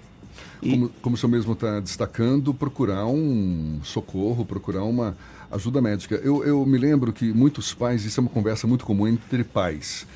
[0.60, 5.16] Como, como o senhor mesmo está destacando, procurar um socorro, procurar uma
[5.50, 6.16] ajuda médica.
[6.16, 10.06] Eu, eu me lembro que muitos pais, isso é uma conversa muito comum entre pais.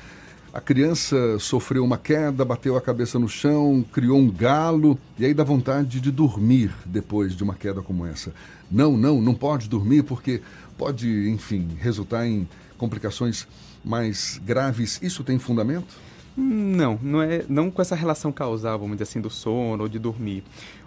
[0.53, 5.33] A criança sofreu uma queda, bateu a cabeça no chão, criou um galo e aí
[5.33, 8.33] dá vontade de dormir depois de uma queda como essa.
[8.69, 10.41] Não, não, não pode dormir porque
[10.77, 12.45] pode, enfim, resultar em
[12.77, 13.47] complicações
[13.83, 14.99] mais graves.
[15.01, 15.95] Isso tem fundamento?
[16.35, 19.99] Não, não é não com essa relação causal, vamos dizer assim, do sono ou de
[19.99, 20.43] dormir.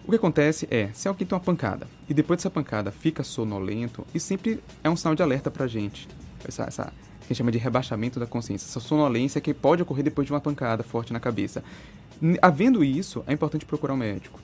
[0.06, 4.06] O que acontece é, se alguém tem uma pancada e depois dessa pancada fica sonolento,
[4.14, 6.08] isso sempre é um sinal de alerta pra gente.
[6.46, 10.04] Essa, essa que a gente chama de rebaixamento da consciência, essa sonolência que pode ocorrer
[10.04, 11.64] depois de uma pancada forte na cabeça.
[12.40, 14.38] Havendo isso, é importante procurar um médico.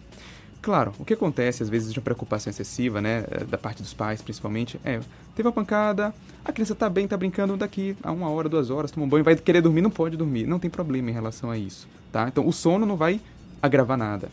[0.62, 3.94] Claro, o que acontece às vezes de uma preocupação excessiva, né, eh, da parte dos
[3.94, 5.01] pais principalmente, é,
[5.35, 8.90] teve uma pancada, a criança tá bem, tá brincando daqui a uma hora, duas horas,
[8.90, 11.57] toma um banho, vai querer dormir, não pode dormir, não tem problema em relação a
[11.57, 12.29] isso, tá?
[12.29, 13.20] Então o sono não vai
[13.62, 14.29] agravar nada.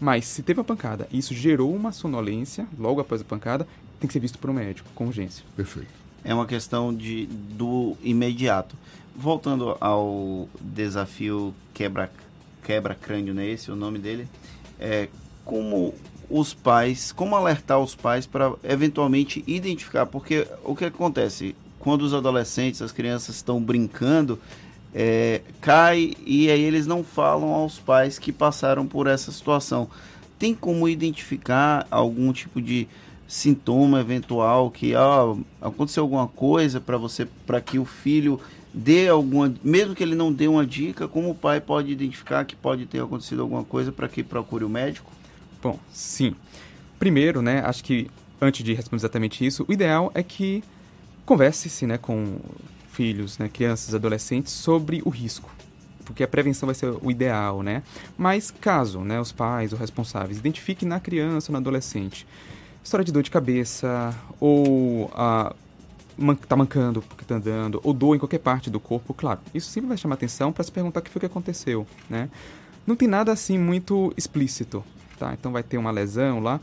[0.00, 3.66] Mas se teve uma pancada e isso gerou uma sonolência logo após a pancada,
[4.00, 5.44] tem que ser visto por um médico, com urgência.
[5.54, 5.88] Perfeito.
[6.24, 8.76] É uma questão de, do imediato.
[9.14, 12.10] Voltando ao desafio quebra,
[12.62, 14.28] quebra crânio, não é esse o nome dele?
[14.78, 15.08] É,
[15.46, 15.94] como
[16.28, 22.12] os pais, como alertar os pais para eventualmente identificar, porque o que acontece quando os
[22.12, 24.38] adolescentes, as crianças estão brincando,
[24.92, 29.88] é, cai e aí eles não falam aos pais que passaram por essa situação.
[30.36, 32.88] Tem como identificar algum tipo de
[33.28, 38.40] sintoma eventual que ah, aconteceu alguma coisa para você, para que o filho
[38.74, 42.56] dê alguma, mesmo que ele não dê uma dica, como o pai pode identificar que
[42.56, 45.10] pode ter acontecido alguma coisa para que procure o médico?
[45.62, 46.34] Bom, sim.
[46.98, 50.62] Primeiro, né, acho que antes de responder exatamente isso, o ideal é que
[51.24, 52.38] converse-se, né, com
[52.90, 55.50] filhos, né, crianças, adolescentes sobre o risco,
[56.04, 57.82] porque a prevenção vai ser o ideal, né?
[58.16, 62.26] Mas caso, né, os pais ou responsáveis identifiquem na criança ou no adolescente
[62.86, 65.54] história de dor de cabeça ou a
[66.16, 69.68] man, tá mancando porque tá andando ou dor em qualquer parte do corpo, claro, isso
[69.68, 72.30] sempre vai chamar atenção para se perguntar o que foi que aconteceu, né?
[72.86, 74.84] Não tem nada assim muito explícito,
[75.18, 75.32] tá?
[75.32, 76.60] Então vai ter uma lesão lá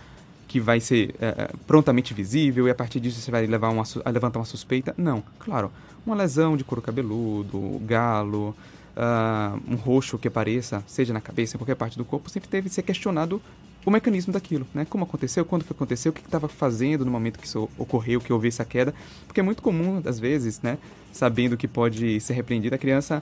[0.47, 3.83] que vai ser é, é, prontamente visível e a partir disso você vai levar uma,
[4.11, 4.93] levantar uma suspeita.
[4.97, 5.71] Não, claro,
[6.05, 8.55] uma lesão de couro cabeludo, galo,
[8.95, 12.69] uh, um roxo que apareça, seja na cabeça, em qualquer parte do corpo, sempre deve
[12.69, 13.41] ser questionado
[13.85, 14.85] o mecanismo daquilo, né?
[14.89, 18.31] Como aconteceu, quando foi acontecer, o que estava fazendo no momento que isso ocorreu, que
[18.31, 18.93] houve essa queda,
[19.27, 20.77] porque é muito comum, às vezes, né?
[21.11, 23.21] Sabendo que pode ser repreendida, a criança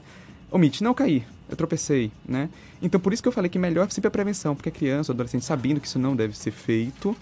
[0.52, 2.50] omite, não cair, eu tropecei, né?
[2.82, 5.16] Então por isso que eu falei que melhor sempre a prevenção, porque a criança, o
[5.16, 7.16] adolescente, sabendo que isso não deve ser feito,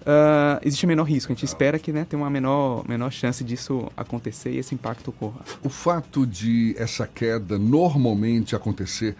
[0.00, 1.30] Uh, existe menor risco.
[1.30, 5.08] A gente espera que né, tenha uma menor, menor chance disso acontecer e esse impacto
[5.08, 5.40] ocorra.
[5.62, 9.14] O fato de essa queda normalmente acontecer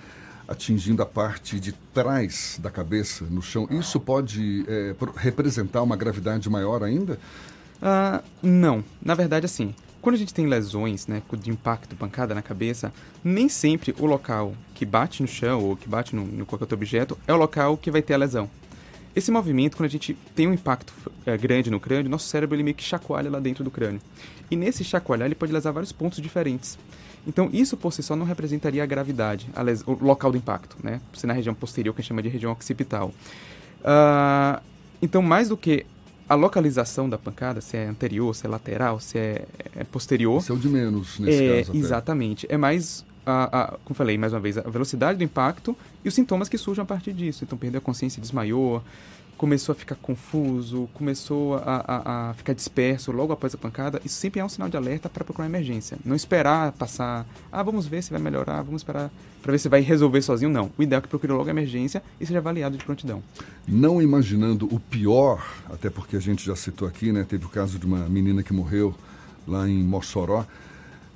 [0.49, 6.51] atingindo a parte de trás da cabeça no chão, isso pode é, representar uma gravidade
[6.51, 7.20] maior ainda?
[7.81, 8.83] Uh, não.
[9.01, 13.49] Na verdade, assim, quando a gente tem lesões né, de impacto, pancada na cabeça, nem
[13.49, 17.19] sempre o local que bate no chão ou que bate no, no qualquer outro objeto
[17.27, 18.49] é o local que vai ter a lesão.
[19.15, 20.93] Esse movimento, quando a gente tem um impacto
[21.27, 24.01] é, grande no crânio, nosso cérebro ele meio que chacoalha lá dentro do crânio.
[24.51, 26.79] E nesse chacoalhar ele pode lesar vários pontos diferentes.
[27.27, 29.83] Então isso por si só não representaria a gravidade, a les...
[29.87, 31.01] o local do impacto, né?
[31.13, 33.13] Se na região posterior, que a gente chama de região occipital.
[33.81, 34.63] Uh,
[35.03, 35.85] então mais do que
[36.31, 40.40] a localização da pancada, se é anterior, se é lateral, se é, é posterior.
[40.40, 41.71] Isso é o de menos nesse é, caso.
[41.73, 41.79] Até.
[41.81, 42.47] Exatamente.
[42.49, 46.14] É mais a, a, como falei mais uma vez, a velocidade do impacto e os
[46.14, 47.43] sintomas que surgem a partir disso.
[47.43, 48.81] Então, perdeu a consciência, desmaiou,
[49.40, 53.98] começou a ficar confuso, começou a, a, a, ficar disperso logo após a pancada.
[54.05, 55.96] Isso sempre é um sinal de alerta para procurar emergência.
[56.05, 59.81] Não esperar passar, ah, vamos ver se vai melhorar, vamos esperar para ver se vai
[59.81, 60.50] resolver sozinho.
[60.50, 60.70] Não.
[60.76, 63.22] O ideal é que procure logo a emergência e seja avaliado de prontidão.
[63.66, 67.24] Não imaginando o pior, até porque a gente já citou aqui, né?
[67.26, 68.94] Teve o caso de uma menina que morreu
[69.48, 70.44] lá em Mossoró.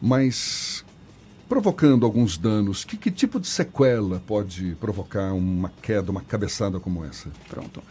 [0.00, 0.82] Mas
[1.46, 7.04] provocando alguns danos, que, que tipo de sequela pode provocar uma queda, uma cabeçada como
[7.04, 7.28] essa?
[7.50, 7.82] Pronto.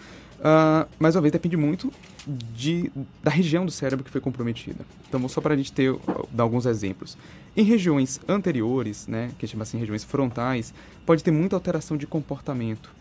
[0.43, 1.89] Uh, mais uma vez, depende muito
[2.27, 2.91] de,
[3.23, 4.85] da região do cérebro que foi comprometida.
[5.07, 5.95] Então, só para a gente ter,
[6.31, 7.17] dar alguns exemplos.
[7.55, 10.73] Em regiões anteriores, né, que chama assim regiões frontais,
[11.05, 12.91] pode ter muita alteração de comportamento.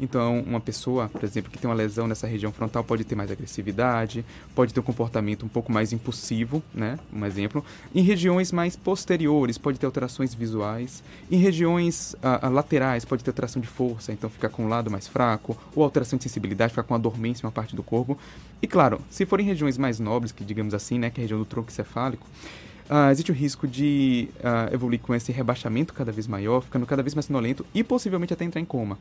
[0.00, 3.30] Então, uma pessoa, por exemplo, que tem uma lesão nessa região frontal pode ter mais
[3.30, 6.98] agressividade, pode ter um comportamento um pouco mais impulsivo, né?
[7.12, 7.62] Um exemplo.
[7.94, 11.02] Em regiões mais posteriores, pode ter alterações visuais.
[11.30, 14.90] Em regiões ah, ah, laterais, pode ter alteração de força, então ficar com um lado
[14.90, 18.16] mais fraco, ou alteração de sensibilidade, ficar com uma dormência em uma parte do corpo.
[18.62, 21.38] E claro, se forem regiões mais nobres, que digamos assim, né, que é a região
[21.38, 22.26] do tronco encefálico,
[22.90, 27.04] Uh, existe o risco de uh, evoluir com esse rebaixamento cada vez maior, ficando cada
[27.04, 28.98] vez mais sonolento e possivelmente até entrar em coma.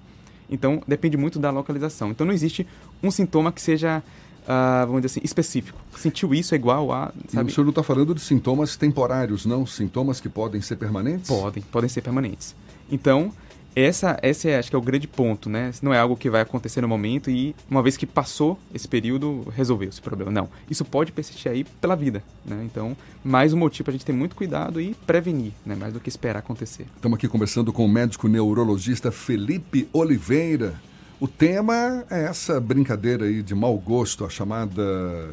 [0.49, 2.11] Então, depende muito da localização.
[2.11, 2.65] Então, não existe
[3.03, 4.01] um sintoma que seja,
[4.43, 5.77] uh, vamos dizer assim, específico.
[5.97, 7.11] Sentiu isso é igual a.
[7.27, 7.49] Sabe?
[7.49, 9.65] E o senhor não está falando de sintomas temporários, não?
[9.65, 11.27] Sintomas que podem ser permanentes?
[11.27, 12.55] Podem, podem ser permanentes.
[12.91, 13.31] Então,
[13.75, 15.71] essa, esse é, acho que é o grande ponto, né?
[15.81, 19.45] Não é algo que vai acontecer no momento e, uma vez que passou esse período,
[19.55, 20.31] resolveu esse problema.
[20.31, 20.49] Não.
[20.69, 22.61] Isso pode persistir aí pela vida, né?
[22.65, 25.75] Então, mais um motivo para a gente ter muito cuidado e prevenir, né?
[25.75, 26.85] Mais do que esperar acontecer.
[26.95, 30.75] Estamos aqui conversando com o médico neurologista Felipe Oliveira.
[31.19, 34.81] O tema é essa brincadeira aí de mau gosto, a chamada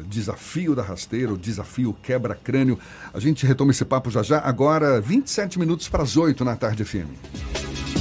[0.05, 2.77] desafio da rasteira, o desafio quebra-crânio.
[3.13, 6.83] A gente retoma esse papo já já, agora 27 minutos para as 8 na tarde
[6.83, 7.96] FM.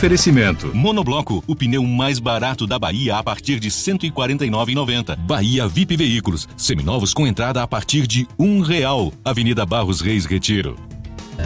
[0.00, 0.74] Oferecimento.
[0.74, 5.14] Monobloco, o pneu mais barato da Bahia a partir de R$ 149,90.
[5.14, 9.12] Bahia VIP Veículos, seminovos com entrada a partir de um real.
[9.22, 10.74] Avenida Barros Reis Retiro.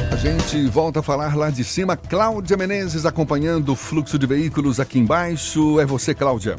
[0.09, 1.97] A gente volta a falar lá de cima.
[1.97, 5.81] Cláudia Menezes acompanhando o fluxo de veículos aqui embaixo.
[5.81, 6.57] É você, Cláudia.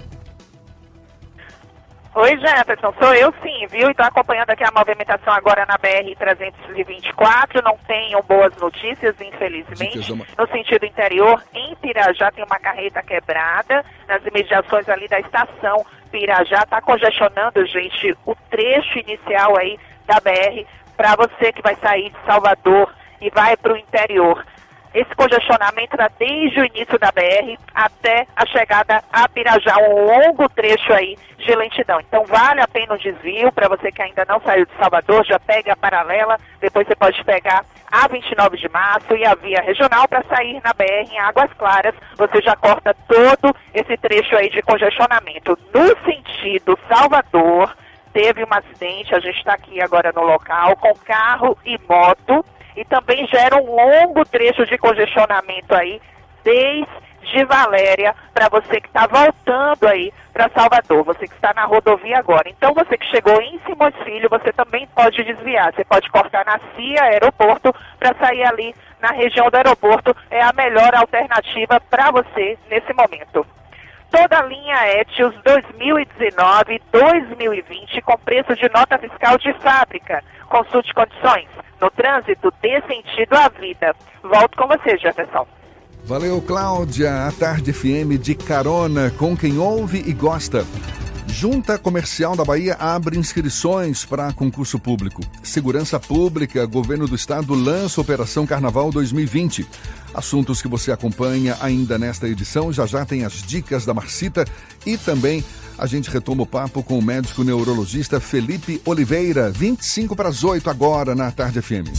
[2.16, 3.90] Oi, Jefferson, sou eu sim, viu?
[3.90, 7.62] E estou acompanhando aqui a movimentação agora na BR-324.
[7.62, 9.98] Não tenho boas notícias, infelizmente.
[10.38, 13.84] No sentido interior, em Pirajá tem uma carreta quebrada.
[14.08, 20.66] Nas imediações ali da estação Pirajá, está congestionando, gente, o trecho inicial aí da BR
[20.96, 24.42] para você que vai sair de Salvador e vai para o interior.
[24.96, 30.48] Esse congestionamento era desde o início da BR até a chegada a Pirajá, um longo
[30.48, 32.00] trecho aí de lentidão.
[32.00, 35.38] Então vale a pena o desvio para você que ainda não saiu de Salvador, já
[35.38, 40.08] pega a paralela, depois você pode pegar a 29 de março e a via regional
[40.08, 41.94] para sair na BR em Águas Claras.
[42.16, 45.60] Você já corta todo esse trecho aí de congestionamento.
[45.74, 47.76] No sentido Salvador,
[48.14, 52.86] teve um acidente, a gente está aqui agora no local, com carro e moto e
[52.86, 56.02] também gera um longo trecho de congestionamento aí,
[56.44, 62.20] desde Valéria, para você que está voltando aí para Salvador, você que está na rodovia
[62.20, 62.50] agora.
[62.50, 65.74] Então, você que chegou em Simões Filho, você também pode desviar.
[65.74, 70.16] Você pode cortar na CIA Aeroporto para sair ali na região do aeroporto.
[70.30, 73.46] É a melhor alternativa para você nesse momento
[74.16, 80.24] toda a linha Etios 2019-2020 com preço de nota fiscal de fábrica.
[80.50, 81.48] Consulte condições.
[81.82, 83.96] No trânsito, dê sentido à vida.
[84.24, 85.46] Volto com você, Jefferson.
[86.06, 87.28] Valeu, Cláudia.
[87.28, 90.66] A Tarde FM de carona com quem ouve e gosta.
[91.28, 95.22] Junta Comercial da Bahia abre inscrições para concurso público.
[95.44, 99.68] Segurança Pública, Governo do Estado lança Operação Carnaval 2020.
[100.14, 102.72] Assuntos que você acompanha ainda nesta edição.
[102.72, 104.46] Já já tem as dicas da Marcita
[104.86, 105.44] e também
[105.78, 109.52] a gente retoma o papo com o médico neurologista Felipe Oliveira.
[109.52, 111.90] 25 para as 8 agora na Tarde FM.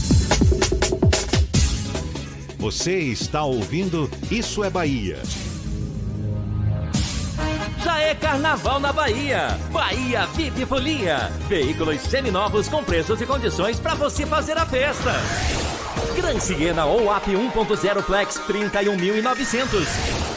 [2.57, 5.21] Você está ouvindo Isso é Bahia.
[7.83, 9.57] Já é carnaval na Bahia.
[9.71, 11.31] Bahia VIP Folia.
[11.47, 15.13] Veículos seminovos com preços e condições para você fazer a festa.
[16.15, 19.85] Gran Siena ou AP 1.0 Flex 31.900.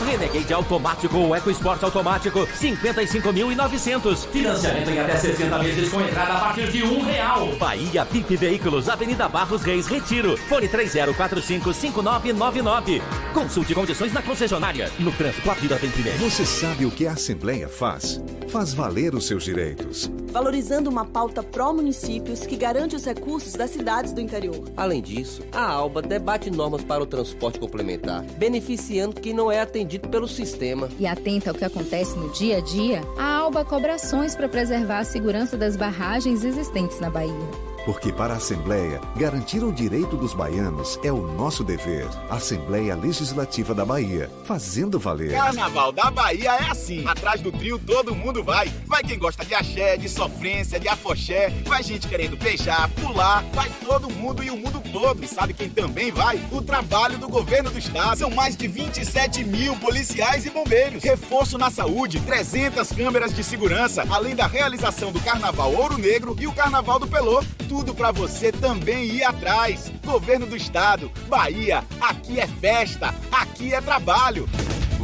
[0.07, 4.27] Renegade automático ou EcoSport automático 55.900.
[4.29, 7.49] Financiamento em até 60 meses com entrada a partir de um real.
[7.59, 10.37] Bahia VIP Veículos, Avenida Barros Reis, Retiro.
[10.37, 13.01] Fone 30455999.
[13.35, 14.91] Consulte condições na concessionária.
[14.99, 16.19] No trânsito, a vida vem primeiro.
[16.19, 18.21] Você sabe o que a Assembleia faz?
[18.49, 20.11] Faz valer os seus direitos.
[20.33, 24.65] Valorizando uma pauta pró-municípios que garante os recursos das cidades do interior.
[24.77, 30.09] Além disso, a ALBA debate normas para o transporte complementar, beneficiando quem não é atendido
[30.09, 30.89] pelo sistema.
[30.99, 34.99] E atenta ao que acontece no dia a dia, a ALBA cobra ações para preservar
[34.99, 37.71] a segurança das barragens existentes na Bahia.
[37.91, 42.07] Porque para a Assembleia, garantir o direito dos baianos é o nosso dever.
[42.30, 45.32] Assembleia Legislativa da Bahia, fazendo valer.
[45.32, 47.05] Carnaval da Bahia é assim.
[47.05, 48.68] Atrás do trio todo mundo vai.
[48.86, 51.53] Vai quem gosta de axé, de sofrência, de afoxé.
[51.66, 53.43] Vai gente querendo beijar, pular.
[53.53, 55.24] Vai todo mundo e o mundo todo.
[55.24, 56.41] E sabe quem também vai?
[56.53, 58.18] O trabalho do governo do estado.
[58.18, 61.03] São mais de 27 mil policiais e bombeiros.
[61.03, 64.05] Reforço na saúde, 300 câmeras de segurança.
[64.09, 68.53] Além da realização do Carnaval Ouro Negro e o Carnaval do Pelô tudo para você
[68.53, 69.93] também ir atrás.
[70.05, 74.49] Governo do Estado, Bahia, aqui é festa, aqui é trabalho.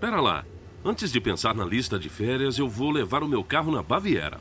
[0.00, 0.49] Pera lá.
[0.82, 4.40] Antes de pensar na lista de férias, eu vou levar o meu carro na Baviera.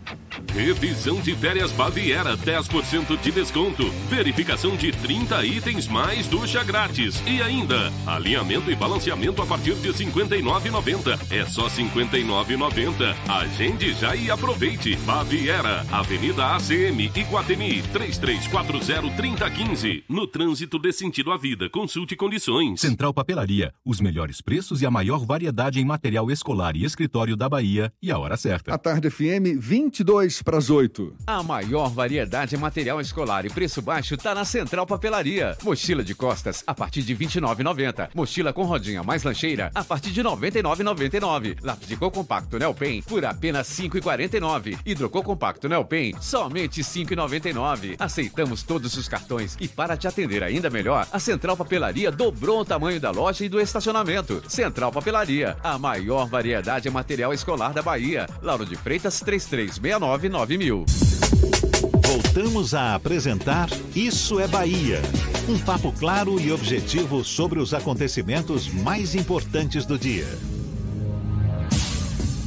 [0.54, 3.92] Revisão de férias Baviera, 10% de desconto.
[4.10, 7.22] Verificação de 30 itens mais ducha grátis.
[7.28, 11.20] E ainda, alinhamento e balanceamento a partir de R$ 59,90.
[11.30, 13.14] É só R$ 59,90.
[13.28, 14.96] Agende já e aproveite.
[15.06, 20.06] Baviera, Avenida ACM, Iguatemi, 3340-3015.
[20.08, 21.70] No trânsito dê sentido à vida.
[21.70, 22.80] Consulte condições.
[22.80, 27.50] Central Papelaria, os melhores preços e a maior variedade em material escolar e escritório da
[27.50, 28.74] Bahia e a hora certa.
[28.74, 31.16] A Tarde FM, 22 para as 8.
[31.28, 35.58] A maior variedade em material escolar e preço baixo está na Central Papelaria.
[35.64, 38.10] Mochila de costas a partir de R$ 29,90.
[38.14, 41.58] Mochila com rodinha mais lancheira a partir de R$ 99,99.
[41.62, 44.80] Lápis de cor compacto Nelpen por apenas R$ 5,49.
[44.86, 47.96] Hidrocor compacto Nelpen somente R$ 5,99.
[48.00, 52.66] Aceitamos todos os cartões e para te atender ainda melhor, a Central Papelaria dobrou o
[52.66, 54.44] tamanho da loja e do estacionamento.
[54.48, 58.28] Central Papelaria, a maior variedade em material escolar da Bahia.
[58.42, 60.86] Lauro de Freitas 3369 9000.
[62.06, 65.00] Voltamos a apresentar Isso é Bahia.
[65.48, 70.28] Um papo claro e objetivo sobre os acontecimentos mais importantes do dia.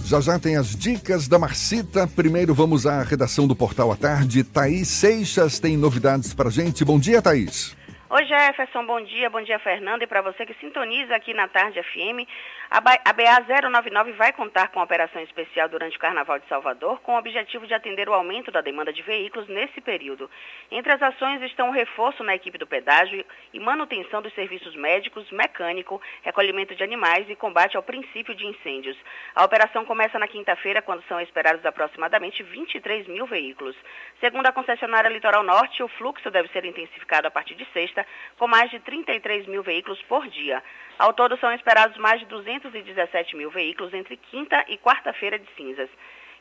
[0.04, 2.06] Já já tem as dicas da Marcita.
[2.06, 4.44] Primeiro vamos à redação do Portal à Tarde.
[4.44, 6.84] Thaís Seixas tem novidades pra gente.
[6.84, 7.74] Bom dia, Thaís.
[8.10, 10.02] Oi, Jefferson, bom dia, bom dia, Fernando.
[10.02, 12.28] E para você que sintoniza aqui na Tarde FM,
[12.74, 17.66] a BA-099 vai contar com operação especial durante o Carnaval de Salvador, com o objetivo
[17.66, 20.30] de atender o aumento da demanda de veículos nesse período.
[20.70, 25.30] Entre as ações estão o reforço na equipe do pedágio e manutenção dos serviços médicos,
[25.30, 28.96] mecânico, recolhimento de animais e combate ao princípio de incêndios.
[29.34, 33.76] A operação começa na quinta-feira, quando são esperados aproximadamente 23 mil veículos.
[34.18, 38.06] Segundo a concessionária Litoral Norte, o fluxo deve ser intensificado a partir de sexta,
[38.38, 40.62] com mais de 33 mil veículos por dia.
[40.98, 45.88] Ao todo, são esperados mais de 217 mil veículos entre quinta e quarta-feira de cinzas.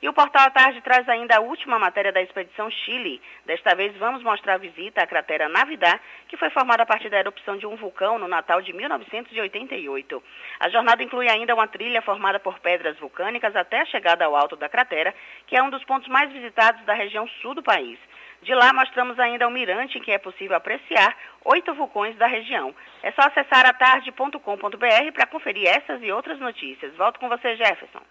[0.01, 3.21] E o Portal à Tarde traz ainda a última matéria da expedição Chile.
[3.45, 7.19] Desta vez vamos mostrar a visita à cratera Navidad, que foi formada a partir da
[7.19, 10.23] erupção de um vulcão no Natal de 1988.
[10.59, 14.55] A jornada inclui ainda uma trilha formada por pedras vulcânicas até a chegada ao alto
[14.55, 15.13] da cratera,
[15.45, 17.99] que é um dos pontos mais visitados da região sul do país.
[18.43, 21.15] De lá mostramos ainda o mirante em que é possível apreciar
[21.45, 22.73] oito vulcões da região.
[23.03, 26.95] É só acessar atarde.com.br para conferir essas e outras notícias.
[26.95, 28.01] Volto com você, Jefferson.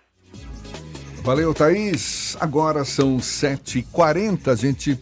[1.23, 2.37] Valeu, Thaís.
[2.41, 4.53] Agora são 7h40.
[4.53, 4.99] A gente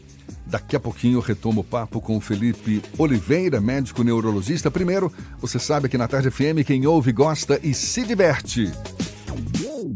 [0.47, 4.71] daqui a pouquinho retoma o papo com o Felipe Oliveira, médico neurologista.
[4.71, 8.73] Primeiro, você sabe que na Tarde FM quem ouve, gosta e se diverte.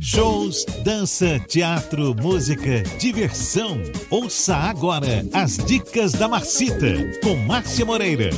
[0.05, 3.81] Shows, dança, teatro, música, diversão.
[4.11, 6.93] Ouça agora as dicas da Marcita
[7.23, 8.31] com Márcia Moreira.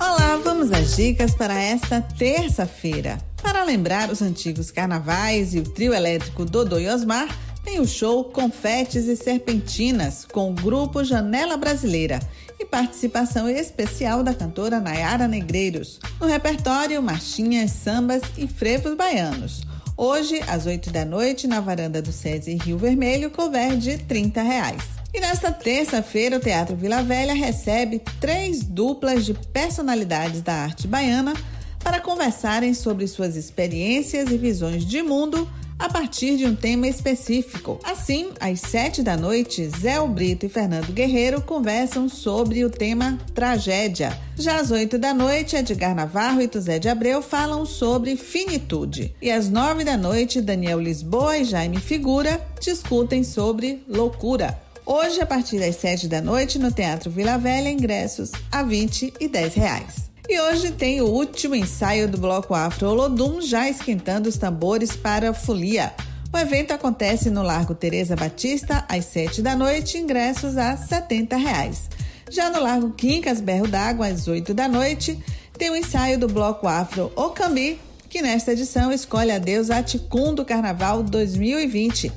[0.00, 3.18] Olá, vamos às dicas para esta terça-feira.
[3.42, 7.28] Para lembrar os antigos carnavais e o trio elétrico Dodô e Osmar,
[7.62, 12.20] tem o show Confetes e Serpentinas com o grupo Janela Brasileira
[12.58, 16.00] e participação especial da cantora Nayara Negreiros.
[16.20, 19.62] No repertório, marchinhas, sambas e frevos baianos.
[19.96, 24.82] Hoje, às 8 da noite, na varanda do SESI Rio Vermelho, cover de 30 reais.
[25.12, 31.34] E nesta terça-feira, o Teatro Vila Velha recebe três duplas de personalidades da arte baiana
[31.82, 35.48] para conversarem sobre suas experiências e visões de mundo
[35.78, 37.78] a partir de um tema específico.
[37.84, 44.18] Assim, às sete da noite, Zé Brito e Fernando Guerreiro conversam sobre o tema tragédia.
[44.36, 49.14] Já às oito da noite, Edgar Navarro e Tuzé de Abreu falam sobre finitude.
[49.22, 54.58] E às nove da noite, Daniel Lisboa e Jaime Figura discutem sobre loucura.
[54.84, 59.28] Hoje, a partir das sete da noite, no Teatro Vila Velha, ingressos a 20 e
[59.28, 60.08] 10 reais.
[60.28, 65.30] E hoje tem o último ensaio do Bloco Afro Olodum, já esquentando os tambores para
[65.30, 65.94] a folia.
[66.30, 71.88] O evento acontece no Largo Teresa Batista, às 7 da noite, ingressos a 70 reais.
[72.30, 75.18] Já no Largo Quincas Berro d'Água, às 8 da noite,
[75.56, 80.44] tem o ensaio do Bloco Afro Ocambi, que nesta edição escolhe a deusa Aticum do
[80.44, 82.12] Carnaval 2020.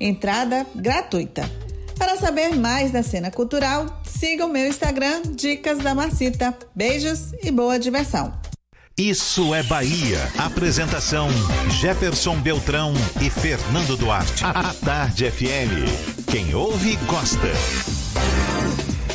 [0.00, 1.48] Entrada gratuita.
[2.02, 6.52] Para saber mais da cena cultural, siga o meu Instagram, Dicas da Marcita.
[6.74, 8.32] Beijos e boa diversão.
[8.98, 10.18] Isso é Bahia.
[10.36, 11.28] Apresentação:
[11.80, 14.44] Jefferson Beltrão e Fernando Duarte.
[14.44, 16.26] A Tarde FM.
[16.28, 18.01] Quem ouve, gosta.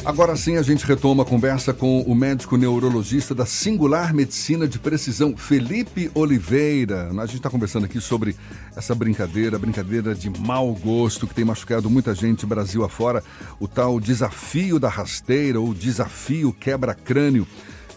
[0.05, 4.79] Agora sim a gente retoma a conversa com o médico neurologista da Singular Medicina de
[4.79, 7.09] Precisão, Felipe Oliveira.
[7.09, 8.35] A gente está conversando aqui sobre
[8.75, 13.23] essa brincadeira, brincadeira de mau gosto que tem machucado muita gente Brasil afora,
[13.59, 17.45] o tal desafio da rasteira ou desafio quebra-crânio,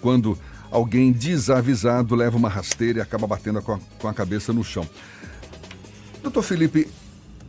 [0.00, 0.36] quando
[0.70, 4.88] alguém desavisado leva uma rasteira e acaba batendo com a, com a cabeça no chão.
[6.22, 6.88] Doutor Felipe,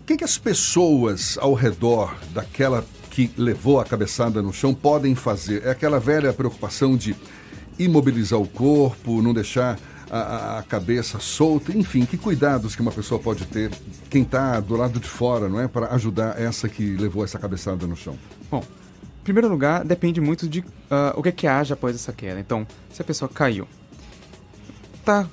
[0.01, 5.13] o que, que as pessoas ao redor daquela que levou a cabeçada no chão podem
[5.13, 5.63] fazer?
[5.65, 7.15] É aquela velha preocupação de
[7.77, 9.77] imobilizar o corpo, não deixar
[10.09, 13.69] a, a cabeça solta, enfim, que cuidados que uma pessoa pode ter,
[14.09, 15.67] quem está do lado de fora, não é?
[15.67, 18.17] Para ajudar essa que levou essa cabeçada no chão.
[18.49, 18.63] Bom,
[19.21, 20.65] em primeiro lugar, depende muito de uh,
[21.15, 22.39] o que é que haja após essa queda.
[22.39, 23.67] Então, se a pessoa caiu,
[25.03, 25.27] tá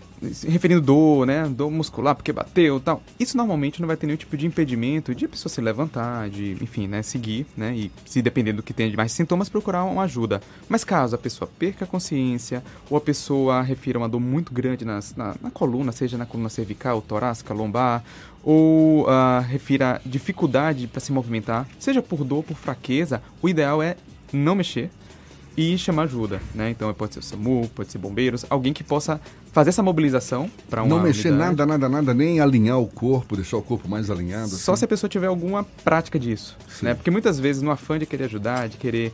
[0.46, 1.48] referindo dor, né?
[1.48, 3.02] Dor muscular porque bateu tal.
[3.18, 6.56] Isso normalmente não vai ter nenhum tipo de impedimento de a pessoa se levantar, de,
[6.62, 7.02] enfim, né?
[7.02, 7.74] Seguir, né?
[7.74, 10.40] E se dependendo do que tem de mais sintomas, procurar uma ajuda.
[10.68, 14.84] Mas caso a pessoa perca a consciência ou a pessoa refira uma dor muito grande
[14.84, 18.04] nas, na, na coluna, seja na coluna cervical, torácica, lombar,
[18.42, 23.96] ou uh, refira dificuldade para se movimentar, seja por dor, por fraqueza, o ideal é
[24.32, 24.90] não mexer
[25.58, 26.70] e chamar ajuda, né?
[26.70, 30.84] Então pode ser o SAMU, pode ser bombeiros, alguém que possa fazer essa mobilização para
[30.84, 31.56] uma Não mexer unidade.
[31.56, 34.50] nada, nada, nada, nem alinhar o corpo, deixar o corpo mais alinhado.
[34.50, 34.78] Só assim.
[34.78, 36.94] se a pessoa tiver alguma prática disso, né?
[36.94, 39.12] Porque muitas vezes no afã de querer ajudar, de querer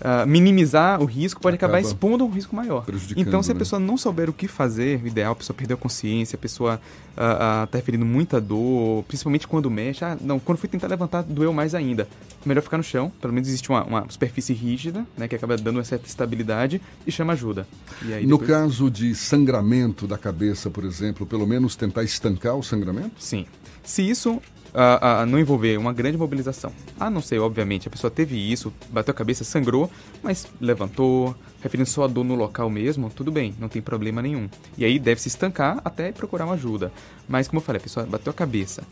[0.00, 2.84] uh, minimizar o risco, pode Acaba acabar expondo um risco maior.
[3.16, 3.58] Então, se a né?
[3.58, 6.80] pessoa não souber o que fazer, o ideal, a pessoa perdeu a consciência, a pessoa
[7.12, 10.04] está referindo muita dor, principalmente quando mexe.
[10.04, 12.08] Ah, não, quando fui tentar levantar, doeu mais ainda.
[12.44, 15.76] Melhor ficar no chão, pelo menos existe uma, uma superfície rígida, né, que acaba dando
[15.76, 17.66] uma certa estabilidade e chama ajuda.
[18.02, 22.56] E aí No depois- caso de sangramento da cabeça, por exemplo, pelo menos tentar estancar
[22.56, 23.12] o sangramento?
[23.18, 23.44] Sim.
[23.82, 24.40] Se isso
[24.74, 28.72] ah, ah, não envolver uma grande mobilização, a não ser, obviamente, a pessoa teve isso,
[28.90, 29.90] bateu a cabeça, sangrou,
[30.22, 34.48] mas levantou, referindo só a dor no local mesmo, tudo bem, não tem problema nenhum.
[34.76, 36.92] E aí deve se estancar até procurar uma ajuda.
[37.28, 38.82] Mas, como eu falei, a pessoa bateu a cabeça,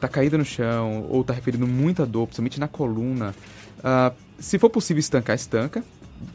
[0.00, 3.34] tá caída no chão, ou tá referindo muita dor, principalmente na coluna,
[3.82, 5.84] ah, se for possível estancar, estanca,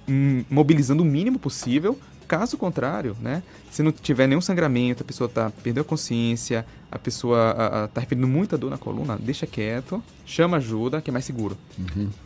[0.08, 1.98] hum, mobilizando o mínimo possível.
[2.28, 7.00] Caso contrário, né, se não tiver nenhum sangramento, a pessoa tá, perdeu a consciência, a
[7.00, 11.14] pessoa ah, ah, tá referindo muita dor na coluna, deixa quieto, chama ajuda, que é
[11.14, 11.58] mais seguro.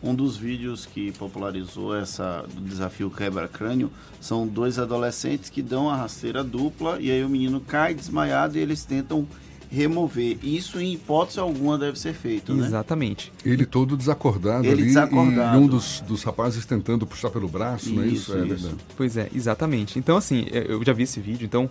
[0.04, 5.96] Um dos vídeos que popularizou essa do desafio quebra-crânio são dois adolescentes que dão a
[5.96, 9.28] rasteira dupla e aí o menino cai desmaiado e eles tentam
[9.72, 10.38] remover.
[10.44, 12.66] Isso, em hipótese alguma, deve ser feito, né?
[12.66, 13.32] Exatamente.
[13.46, 15.58] Ele todo desacordado Ele ali desacordado.
[15.58, 18.32] e um dos, dos rapazes tentando puxar pelo braço, não é isso?
[18.32, 18.48] Isso, É isso.
[18.48, 18.76] verdade.
[18.96, 20.00] Pois é, exatamente.
[20.00, 21.70] Então, assim, eu já vi esse vídeo, então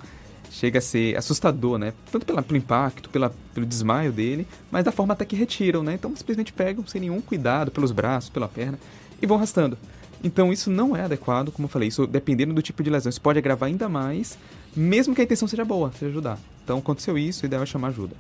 [0.51, 1.93] chega a ser assustador, né?
[2.11, 5.95] Tanto pela, pelo impacto, pela, pelo desmaio dele, mas da forma até que retiram, né?
[5.95, 8.79] Então simplesmente pegam sem nenhum cuidado pelos braços, pela perna
[9.21, 9.77] e vão arrastando.
[10.25, 13.21] Então isso não é adequado, como eu falei, isso dependendo do tipo de lesão, isso
[13.21, 14.39] pode agravar ainda mais,
[14.75, 16.39] mesmo que a intenção seja boa, seja ajudar.
[16.67, 18.17] Então aconteceu isso, o ideal é chamar ajuda.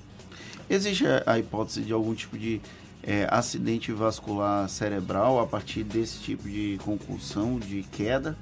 [0.70, 2.60] Existe a- hipótese de algum tipo de
[3.02, 8.36] é, acidente vascular cerebral a partir desse tipo de concussão, de queda?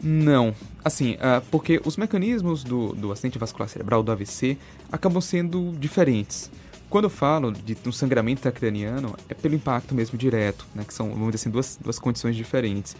[0.00, 0.54] Não.
[0.84, 4.56] Assim, ah, porque os mecanismos do, do acidente vascular cerebral, do AVC,
[4.92, 6.48] acabam sendo diferentes.
[6.88, 10.84] Quando eu falo de um sangramento intracraniano, é pelo impacto mesmo direto, né?
[10.86, 12.94] Que são, vamos dizer assim, duas, duas condições diferentes.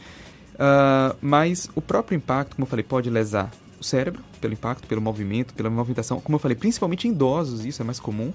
[0.58, 3.48] Ah, mas o próprio impacto, como eu falei, pode lesar
[3.80, 6.20] o cérebro, pelo impacto, pelo movimento, pela movimentação.
[6.20, 8.32] Como eu falei, principalmente em idosos, isso é mais comum.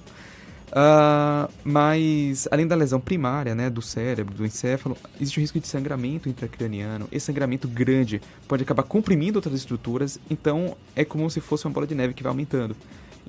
[0.71, 5.67] Ah, mas, além da lesão primária, né, do cérebro, do encéfalo, existe o risco de
[5.67, 7.07] sangramento intracraniano.
[7.11, 11.87] Esse sangramento grande pode acabar comprimindo outras estruturas, então é como se fosse uma bola
[11.87, 12.75] de neve que vai aumentando.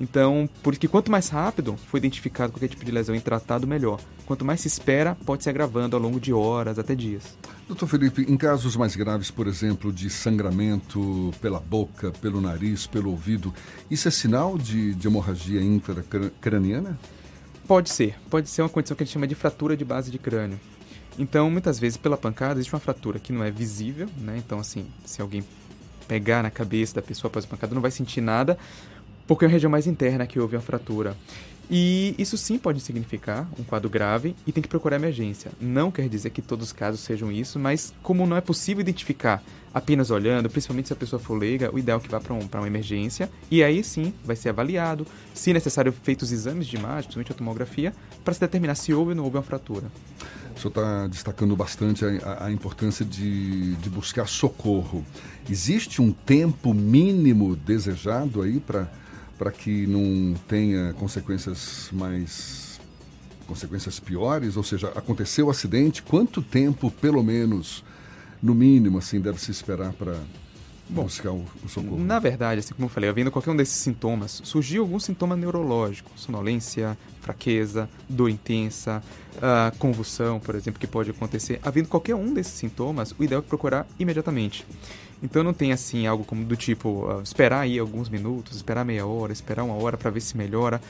[0.01, 3.67] Então, por isso que quanto mais rápido for identificado qualquer tipo de lesão e tratado,
[3.67, 4.01] melhor.
[4.27, 7.37] Quanto mais se espera, pode se agravando ao longo de horas, até dias.
[7.67, 13.11] Doutor Felipe, em casos mais graves, por exemplo, de sangramento pela boca, pelo nariz, pelo
[13.11, 13.53] ouvido,
[13.91, 16.99] isso é sinal de, de hemorragia intracraniana?
[17.67, 18.15] Pode ser.
[18.31, 20.59] Pode ser uma condição que a gente chama de fratura de base de crânio.
[21.19, 24.37] Então, muitas vezes, pela pancada, existe uma fratura que não é visível, né?
[24.39, 25.45] Então, assim, se alguém
[26.07, 28.57] pegar na cabeça da pessoa após a pancada, não vai sentir nada,
[29.29, 31.17] porque é uma região mais interna que houve a fratura.
[31.71, 35.51] E isso sim pode significar um quadro grave e tem que procurar emergência.
[35.61, 39.43] Não quer dizer que todos os casos sejam isso, mas como não é possível identificar
[39.75, 42.41] apenas olhando, principalmente se a pessoa for leiga, o ideal é que vá para um,
[42.55, 47.33] uma emergência e aí sim vai ser avaliado, se necessário, feitos exames de imagem, principalmente
[47.33, 47.93] a tomografia,
[48.25, 49.85] para se determinar se houve ou não houve uma fratura.
[50.57, 55.05] O senhor está destacando bastante a, a- a importância de, de buscar socorro.
[55.51, 58.91] Existe um tempo mínimo desejado aí para
[59.39, 62.81] para que não tenha consequências mais
[63.47, 64.57] consequências piores?
[64.57, 67.83] Ou seja, aconteceu o acidente, quanto tempo, pelo menos,
[68.43, 70.17] no mínimo, assim, deve se esperar para
[70.89, 71.99] buscar o, o socorro?
[71.99, 76.11] Na verdade, assim como eu falei, havendo qualquer um desses sintomas, surgiu algum sintoma neurológico,
[76.17, 79.03] sonolência, fraqueza, dor intensa,
[79.43, 81.61] ah, convulsão, por exemplo, que pode acontecer.
[81.63, 84.65] Havendo qualquer um desses sintomas, o ideal é procurar imediatamente.
[85.23, 89.07] Então não tem assim algo como do tipo ah, esperar aí alguns minutos, esperar meia
[89.07, 90.81] hora, esperar uma hora para ver se melhora.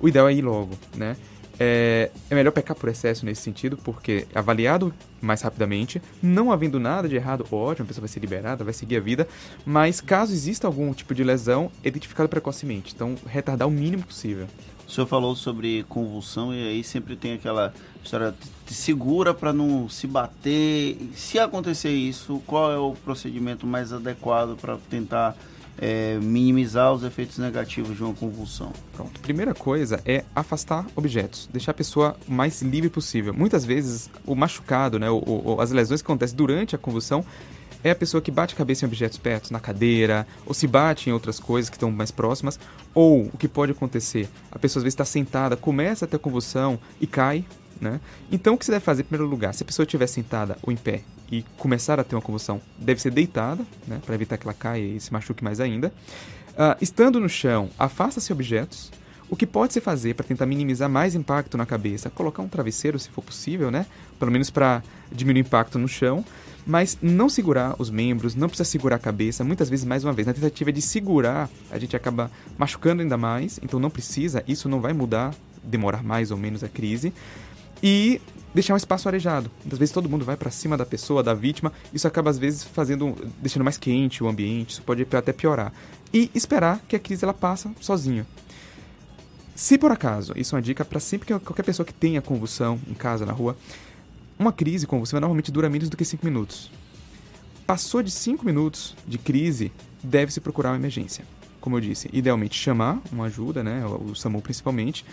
[0.00, 1.16] O ideal é ir logo, né?
[1.58, 7.08] É, é melhor pecar por excesso nesse sentido, porque avaliado mais rapidamente, não havendo nada
[7.08, 9.26] de errado, ótimo, a pessoa vai ser liberada, vai seguir a vida,
[9.64, 12.92] mas caso exista algum tipo de lesão, é identificado precocemente.
[12.94, 14.46] Então, retardar o mínimo possível.
[14.86, 18.32] O senhor falou sobre convulsão e aí sempre tem aquela história,
[18.64, 20.96] te segura para não se bater.
[21.14, 25.36] Se acontecer isso, qual é o procedimento mais adequado para tentar
[25.78, 28.72] é, minimizar os efeitos negativos de uma convulsão?
[28.94, 29.20] Pronto.
[29.20, 33.34] Primeira coisa é afastar objetos, deixar a pessoa o mais livre possível.
[33.34, 35.06] Muitas vezes o machucado, né,
[35.60, 37.24] as lesões que acontecem durante a convulsão
[37.84, 41.08] é a pessoa que bate a cabeça em objetos perto, na cadeira, ou se bate
[41.08, 42.58] em outras coisas que estão mais próximas,
[42.92, 46.78] ou o que pode acontecer, a pessoa às vezes está sentada, começa a ter convulsão
[47.00, 47.44] e cai,
[47.80, 48.00] né?
[48.30, 50.72] Então o que você deve fazer em primeiro lugar, se a pessoa estiver sentada ou
[50.72, 54.46] em pé e começar a ter uma convulsão, deve ser deitada, né, para evitar que
[54.46, 55.92] ela caia e se machuque mais ainda.
[56.56, 58.90] Ah, estando no chão, afasta-se objetos.
[59.28, 62.08] O que pode se fazer para tentar minimizar mais impacto na cabeça?
[62.08, 63.84] Colocar um travesseiro, se for possível, né?
[64.20, 66.24] Pelo menos para diminuir o impacto no chão.
[66.64, 69.44] Mas não segurar os membros, não precisa segurar a cabeça.
[69.44, 73.60] Muitas vezes, mais uma vez, na tentativa de segurar, a gente acaba machucando ainda mais.
[73.62, 77.12] Então não precisa, isso não vai mudar, demorar mais ou menos a crise.
[77.82, 78.20] E
[78.54, 79.50] deixar um espaço arejado.
[79.60, 81.72] Muitas vezes todo mundo vai para cima da pessoa, da vítima.
[81.92, 84.70] Isso acaba às vezes fazendo, deixando mais quente o ambiente.
[84.70, 85.72] Isso pode até piorar.
[86.12, 88.26] E esperar que a crise ela passa sozinho.
[89.54, 92.78] Se por acaso, isso é uma dica para sempre que qualquer pessoa que tenha convulsão
[92.88, 93.56] em casa, na rua,
[94.38, 96.70] uma crise convulsiva normalmente dura menos do que 5 minutos.
[97.66, 99.72] Passou de 5 minutos de crise,
[100.02, 101.24] deve-se procurar uma emergência.
[101.58, 105.04] Como eu disse, idealmente chamar uma ajuda, né, o SAMU principalmente,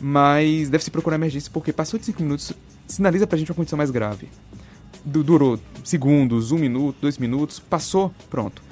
[0.00, 2.52] mas deve-se procurar emergência porque passou de 5 minutos,
[2.86, 4.28] sinaliza pra gente uma condição mais grave.
[5.04, 8.62] Du- durou segundos, um minuto, dois minutos, passou, pronto.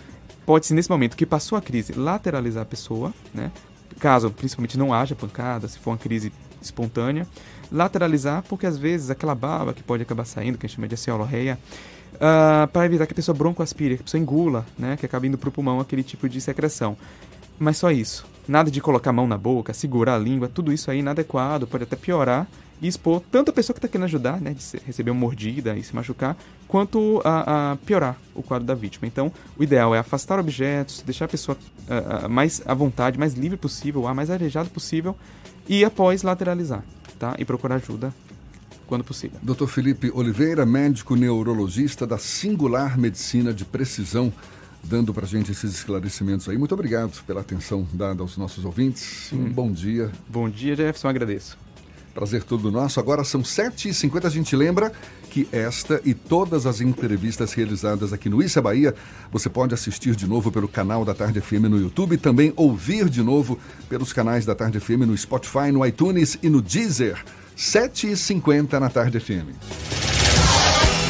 [0.46, 3.50] Pode-se, nesse momento que passou a crise, lateralizar a pessoa, né?
[3.98, 7.26] Caso principalmente não haja pancada, se for uma crise espontânea,
[7.70, 10.94] lateralizar, porque às vezes aquela baba que pode acabar saindo, que a gente chama de
[10.94, 11.58] aceolorreia,
[12.72, 14.96] para evitar que a pessoa broncoaspire, que a pessoa engula, né?
[14.96, 16.96] Que acaba indo pro pulmão aquele tipo de secreção.
[17.60, 18.24] Mas só isso.
[18.48, 21.84] Nada de colocar a mão na boca, segurar a língua, tudo isso aí inadequado, pode
[21.84, 22.48] até piorar
[22.80, 25.82] e expor tanto a pessoa que está querendo ajudar, né, de receber uma mordida e
[25.82, 26.34] se machucar,
[26.66, 29.06] quanto a, a piorar o quadro da vítima.
[29.06, 33.34] Então, o ideal é afastar objetos, deixar a pessoa ah, ah, mais à vontade, mais
[33.34, 35.14] livre possível, ar mais arejado possível,
[35.68, 36.82] e após lateralizar,
[37.18, 37.34] tá?
[37.38, 38.14] E procurar ajuda
[38.86, 39.38] quando possível.
[39.42, 39.66] Dr.
[39.66, 44.32] Felipe Oliveira, médico neurologista da Singular Medicina de Precisão,
[44.82, 46.58] dando para gente esses esclarecimentos aí.
[46.58, 49.32] Muito obrigado pela atenção dada aos nossos ouvintes.
[49.32, 50.10] Um bom dia.
[50.28, 51.58] Bom dia, Jefferson, agradeço.
[52.14, 52.98] Prazer todo nosso.
[52.98, 54.24] Agora são 7h50.
[54.24, 54.92] A gente lembra
[55.30, 58.94] que esta e todas as entrevistas realizadas aqui no Isso é Bahia
[59.30, 63.08] você pode assistir de novo pelo canal da Tarde FM no YouTube e também ouvir
[63.08, 63.58] de novo
[63.88, 67.22] pelos canais da Tarde FM no Spotify, no iTunes e no Deezer.
[67.56, 69.54] 7h50 na Tarde FM.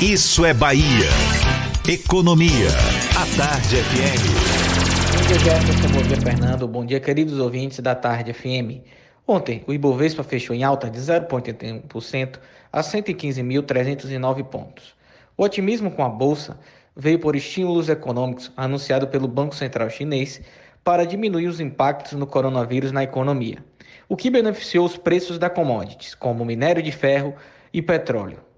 [0.02, 1.69] Isso é Bahia.
[1.88, 2.68] Economia.
[3.16, 5.16] A Tarde FM.
[5.16, 5.88] Bom dia, Jefferson.
[5.88, 6.68] Bom dia, Fernando.
[6.68, 8.84] Bom dia, queridos ouvintes da Tarde FM.
[9.26, 12.38] Ontem, o Ibovespa fechou em alta de 0,81%
[12.70, 14.94] a 115.309 pontos.
[15.36, 16.60] O otimismo com a Bolsa
[16.94, 20.40] veio por estímulos econômicos anunciado pelo Banco Central Chinês
[20.84, 23.64] para diminuir os impactos no coronavírus na economia,
[24.08, 27.34] o que beneficiou os preços da commodities, como minério de ferro
[27.72, 28.49] e petróleo.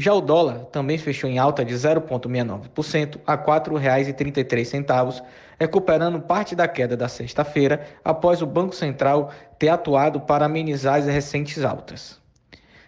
[0.00, 5.24] Já o dólar também fechou em alta de 0,69% a R$ 4,33,
[5.58, 11.06] recuperando parte da queda da sexta-feira após o Banco Central ter atuado para amenizar as
[11.06, 12.20] recentes altas.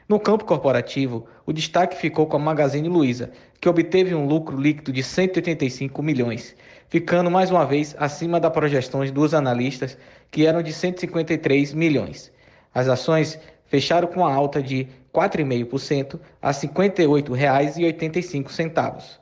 [0.08, 4.92] No campo corporativo, o destaque ficou com a Magazine Luiza, que obteve um lucro líquido
[4.92, 6.54] de 185 milhões,
[6.88, 9.98] ficando mais uma vez acima das projeções dos analistas,
[10.30, 12.30] que eram de 153 milhões.
[12.72, 13.36] As ações
[13.66, 19.18] fecharam com a alta de 4,5% a R$ 58,85.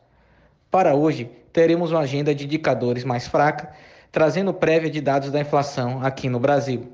[0.71, 3.73] Para hoje, teremos uma agenda de indicadores mais fraca,
[4.13, 6.93] trazendo prévia de dados da inflação aqui no Brasil.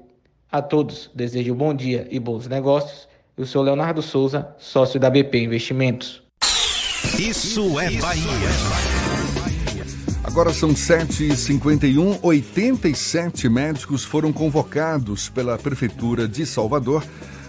[0.51, 3.09] A todos, desejo bom dia e bons negócios.
[3.37, 6.23] Eu sou Leonardo Souza, sócio da BP Investimentos.
[7.19, 8.23] Isso é Bahia.
[10.23, 17.05] Agora são 7h51, 87 médicos foram convocados pela Prefeitura de Salvador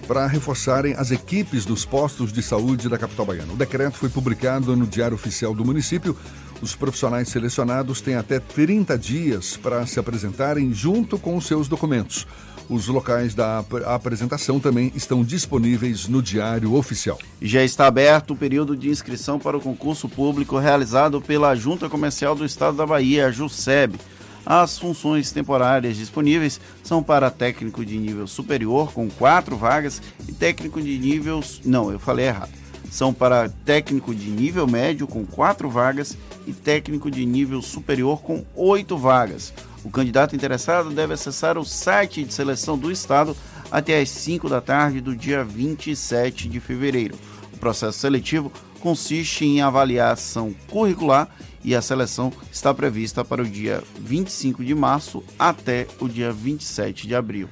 [0.08, 3.54] para reforçarem as equipes dos postos de saúde da capital baiana.
[3.54, 6.16] O decreto foi publicado no Diário Oficial do município.
[6.62, 12.26] Os profissionais selecionados têm até 30 dias para se apresentarem junto com os seus documentos.
[12.70, 17.20] Os locais da ap- apresentação também estão disponíveis no Diário Oficial.
[17.42, 22.36] Já está aberto o período de inscrição para o concurso público realizado pela Junta Comercial
[22.36, 23.98] do Estado da Bahia, a JUSEB.
[24.46, 30.80] As funções temporárias disponíveis são para técnico de nível superior, com quatro vagas, e técnico
[30.80, 31.42] de nível.
[31.64, 32.52] Não, eu falei errado.
[32.92, 36.16] São para técnico de nível médio, com quatro vagas,
[36.46, 39.52] e técnico de nível superior, com oito vagas.
[39.84, 43.36] O candidato interessado deve acessar o site de seleção do Estado
[43.72, 47.16] até às 5 da tarde do dia 27 de fevereiro.
[47.52, 48.52] O processo seletivo
[48.86, 51.28] consiste em avaliação curricular
[51.64, 57.08] e a seleção está prevista para o dia 25 de março até o dia 27
[57.08, 57.50] de abril.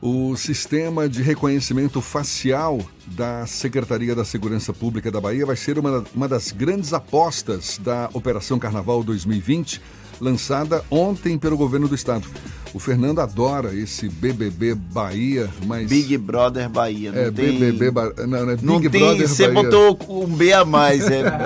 [0.00, 6.04] O sistema de reconhecimento facial da Secretaria da Segurança Pública da Bahia vai ser uma,
[6.14, 9.82] uma das grandes apostas da Operação Carnaval 2020,
[10.20, 12.26] lançada ontem pelo governo do estado.
[12.74, 15.88] O Fernando adora esse BBB Bahia, mas.
[15.88, 17.10] Big Brother Bahia.
[17.10, 17.58] Não É, tem...
[17.58, 19.70] BBB Ba- Não, não é Big Não tem, Brother você Bahia.
[19.70, 21.22] botou um B a mais, é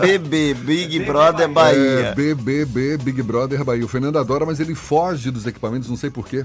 [0.00, 1.80] BBB, Big Brother Bahia.
[1.80, 3.84] É, BBB, Big Brother Bahia.
[3.84, 6.44] O Fernando adora, mas ele foge dos equipamentos, não sei porquê.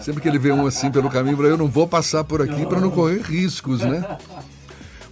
[0.00, 2.80] Sempre que ele vê um assim pelo caminho, eu não vou passar por aqui para
[2.80, 4.18] não correr riscos, né?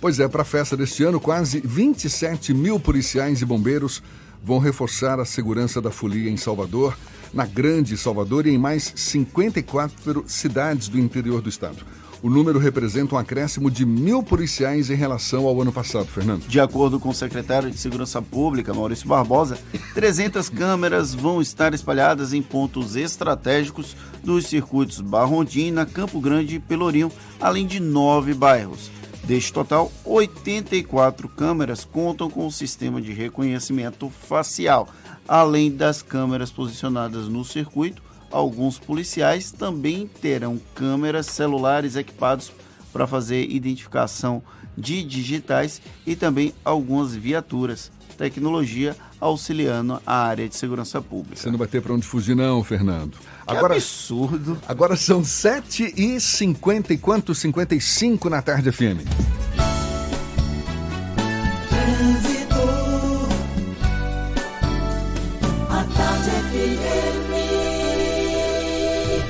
[0.00, 4.00] Pois é, para a festa deste ano, quase 27 mil policiais e bombeiros
[4.42, 6.96] vão reforçar a segurança da folia em Salvador,
[7.32, 11.84] na Grande Salvador e em mais 54 cidades do interior do estado.
[12.20, 16.48] O número representa um acréscimo de mil policiais em relação ao ano passado, Fernando.
[16.48, 19.56] De acordo com o secretário de Segurança Pública, Maurício Barbosa,
[19.94, 27.12] 300 câmeras vão estar espalhadas em pontos estratégicos dos circuitos Barrondina, Campo Grande e Pelourinho,
[27.40, 28.90] além de nove bairros.
[29.28, 34.88] Deste total, 84 câmeras contam com o sistema de reconhecimento facial.
[35.28, 42.50] Além das câmeras posicionadas no circuito, alguns policiais também terão câmeras celulares equipados
[42.90, 44.42] para fazer identificação
[44.74, 47.92] de digitais e também algumas viaturas.
[48.16, 51.36] Tecnologia auxiliando a área de segurança pública.
[51.36, 53.18] Você não vai ter para onde fugir, não, Fernando.
[53.48, 54.58] Que absurdo.
[54.68, 57.34] Agora são 7 e 50 e quanto?
[57.34, 59.08] 55 na tarde FM.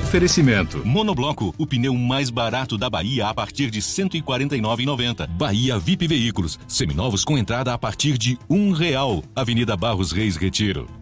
[0.09, 0.83] Oferecimento.
[0.83, 5.27] Monobloco, o pneu mais barato da Bahia a partir de R$ 149,90.
[5.27, 9.23] Bahia VIP Veículos, seminovos com entrada a partir de um real.
[9.35, 10.98] Avenida Barros Reis Retiro.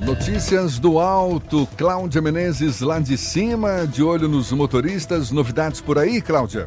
[0.00, 5.30] Notícias do alto, Cláudia Menezes lá de cima, de olho nos motoristas.
[5.30, 6.64] Novidades por aí, Cláudia?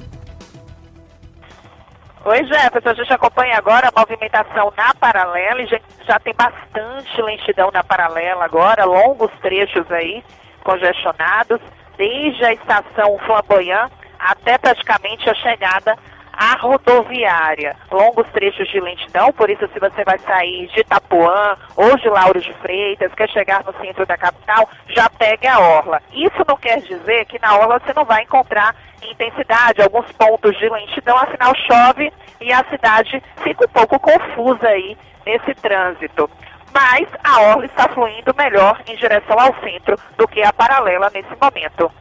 [2.26, 2.90] Oi, Jefferson.
[2.90, 7.84] A gente acompanha agora a movimentação na paralela e já, já tem bastante lentidão na
[7.84, 10.24] paralela agora, longos trechos aí
[10.64, 11.60] congestionados,
[11.98, 15.98] desde a estação Flamboyant até praticamente a chegada
[16.34, 17.76] à rodoviária.
[17.92, 22.42] Longos trechos de lentidão, por isso se você vai sair de Itapuã ou de Lauro
[22.42, 26.02] de Freitas, quer chegar no centro da capital, já pegue a orla.
[26.12, 30.70] Isso não quer dizer que na orla você não vai encontrar intensidade, alguns pontos de
[30.70, 32.12] lentidão, afinal chove
[32.42, 36.30] e a cidade fica um pouco confusa aí nesse trânsito
[36.74, 41.30] mas a orla está fluindo melhor em direção ao centro do que a paralela nesse
[41.40, 41.92] momento.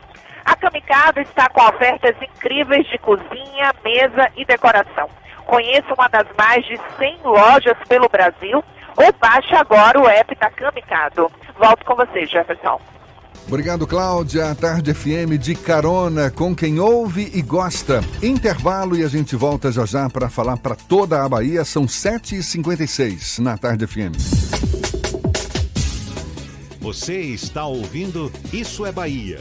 [0.44, 5.08] A Kamikado está com ofertas incríveis de cozinha, mesa e decoração.
[5.46, 8.62] Conheça uma das mais de 100 lojas pelo Brasil
[8.96, 11.30] ou baixe agora o app da Kamikado.
[11.58, 12.80] Volto com você, Jefferson.
[13.46, 14.54] Obrigado, Cláudia.
[14.54, 18.00] Tarde FM de carona com quem ouve e gosta.
[18.22, 21.64] Intervalo e a gente volta já já para falar para toda a Bahia.
[21.64, 24.16] São 7h56 na Tarde FM.
[26.80, 29.40] Você está ouvindo Isso é Bahia.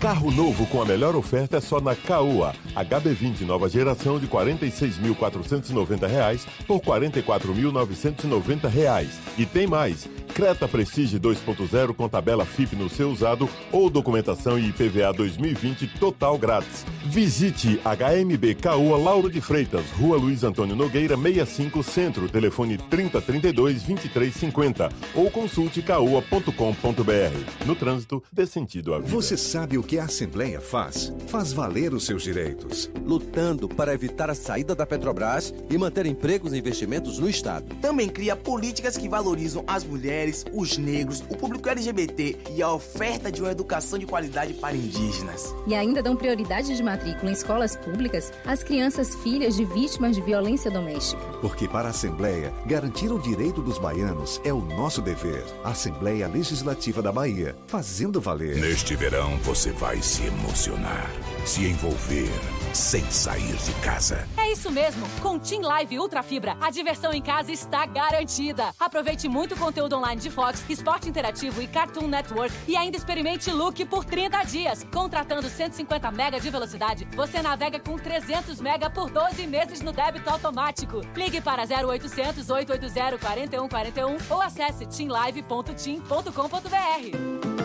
[0.00, 2.54] Carro novo com a melhor oferta é só na Caoa.
[2.76, 9.08] HB20 nova geração de R$ 46.490 por R$ 44.990.
[9.36, 10.08] E tem mais.
[10.34, 16.38] Creta Prestige 2.0 com tabela FIP no seu usado ou documentação e IPVA 2020 total
[16.38, 16.84] grátis.
[17.04, 24.88] Visite HMB Caoa Lauro de Freitas, Rua Luiz Antônio Nogueira 65 Centro, telefone 3032 2350
[25.14, 27.66] ou consulte caoa.com.br.
[27.66, 29.10] No trânsito, dê sentido à vida.
[29.10, 31.12] Você sabe o que a Assembleia faz?
[31.26, 32.90] Faz valer os seus direitos.
[33.04, 37.74] Lutando para evitar a saída da Petrobras e manter empregos e investimentos no Estado.
[37.76, 43.30] Também cria políticas que valorizam as mulheres, os negros, o público LGBT e a oferta
[43.30, 45.54] de uma educação de qualidade para indígenas.
[45.66, 50.22] E ainda dão prioridade de matrícula em escolas públicas às crianças filhas de vítimas de
[50.22, 51.22] violência doméstica.
[51.40, 55.44] Porque para a Assembleia, garantir o direito dos baianos é o nosso dever.
[55.64, 58.56] Assembleia Legislativa da Bahia, fazendo valer.
[58.56, 61.10] Neste verão você vai se emocionar,
[61.44, 62.30] se envolver,
[62.72, 64.26] sem sair de casa.
[64.36, 65.06] É isso mesmo.
[65.20, 68.74] Com Team Live Ultra Fibra, a diversão em casa está garantida.
[68.78, 73.50] Aproveite muito o conteúdo online de Fox, Esporte Interativo e Cartoon Network e ainda experimente
[73.50, 74.86] Look por 30 dias.
[74.92, 80.30] Contratando 150 mega de velocidade, você navega com 300 mega por 12 meses no débito
[80.30, 81.00] automático.
[81.14, 87.58] Ligue para 0800 880 4141 ou acesse teamlive.team.com.br.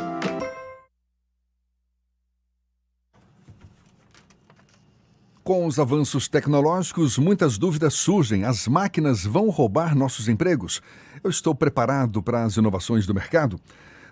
[5.44, 8.46] Com os avanços tecnológicos, muitas dúvidas surgem.
[8.46, 10.82] As máquinas vão roubar nossos empregos?
[11.24, 13.58] Eu estou preparado para as inovações do mercado?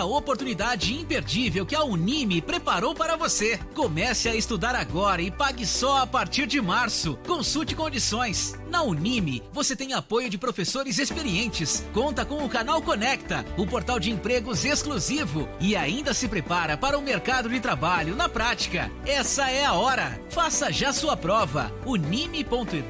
[0.00, 3.58] oportunidade imperdível que a Unime preparou para você.
[3.74, 7.18] Comece a estudar agora e pague só a partir de março.
[7.26, 8.61] Consulte condições.
[8.72, 14.00] Na Unime, você tem apoio de professores experientes, conta com o canal Conecta, o portal
[14.00, 18.90] de empregos exclusivo e ainda se prepara para o mercado de trabalho na prática.
[19.04, 20.18] Essa é a hora.
[20.30, 21.70] Faça já sua prova.
[21.84, 22.82] unime.edu.br.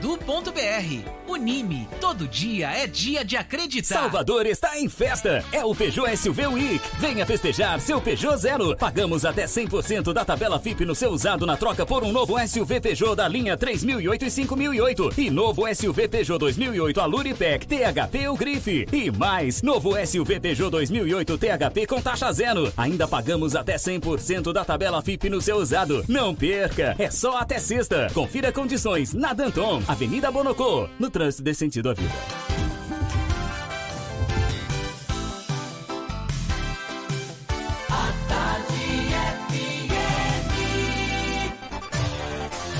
[1.26, 4.02] Unime, todo dia é dia de acreditar.
[4.02, 5.44] Salvador está em festa.
[5.50, 6.80] É o Peugeot SUV Week.
[6.98, 8.76] Venha festejar seu Peugeot Zero.
[8.76, 12.80] Pagamos até 100% da tabela FIP no seu usado na troca por um novo SUV
[12.80, 18.86] Peugeot da linha 3008 e 5008 e novo SUV Peugeot 2008 Aluripec THP ou Grife.
[18.92, 22.72] E mais, novo SUV Peugeot 2008 THP com taxa zero.
[22.76, 26.04] Ainda pagamos até 100% da tabela FIP no seu usado.
[26.08, 28.08] Não perca, é só até sexta.
[28.12, 32.71] Confira condições na Danton, Avenida Bonocô, no trânsito desse sentido à vida.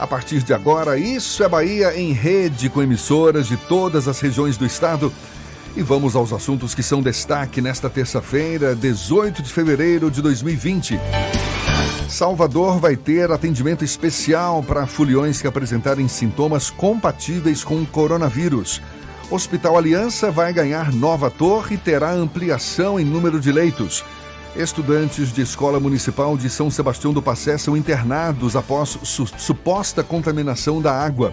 [0.00, 4.56] A partir de agora, Isso é Bahia em rede com emissoras de todas as regiões
[4.56, 5.12] do estado.
[5.76, 10.98] E vamos aos assuntos que são destaque nesta terça-feira, 18 de fevereiro de 2020.
[12.08, 18.80] Salvador vai ter atendimento especial para foliões que apresentarem sintomas compatíveis com o coronavírus.
[19.30, 24.02] Hospital Aliança vai ganhar nova torre e terá ampliação em número de leitos.
[24.56, 30.82] Estudantes de Escola Municipal de São Sebastião do Passé são internados após su suposta contaminação
[30.82, 31.32] da água.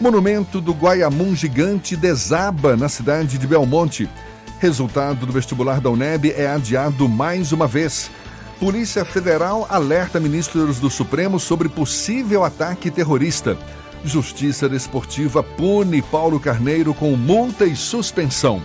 [0.00, 4.08] Monumento do Guaiamum Gigante desaba na cidade de Belmonte.
[4.58, 8.10] Resultado do vestibular da UNEB é adiado mais uma vez.
[8.58, 13.56] Polícia Federal alerta ministros do Supremo sobre possível ataque terrorista.
[14.04, 18.60] Justiça Desportiva pune Paulo Carneiro com multa e suspensão.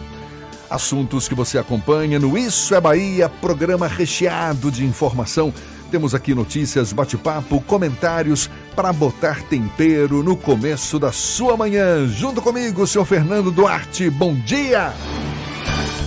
[0.70, 5.54] Assuntos que você acompanha no Isso é Bahia, programa recheado de informação.
[5.92, 12.08] Temos aqui notícias, bate-papo, comentários para botar tempero no começo da sua manhã.
[12.08, 14.10] Junto comigo, senhor Fernando Duarte.
[14.10, 14.94] Bom dia!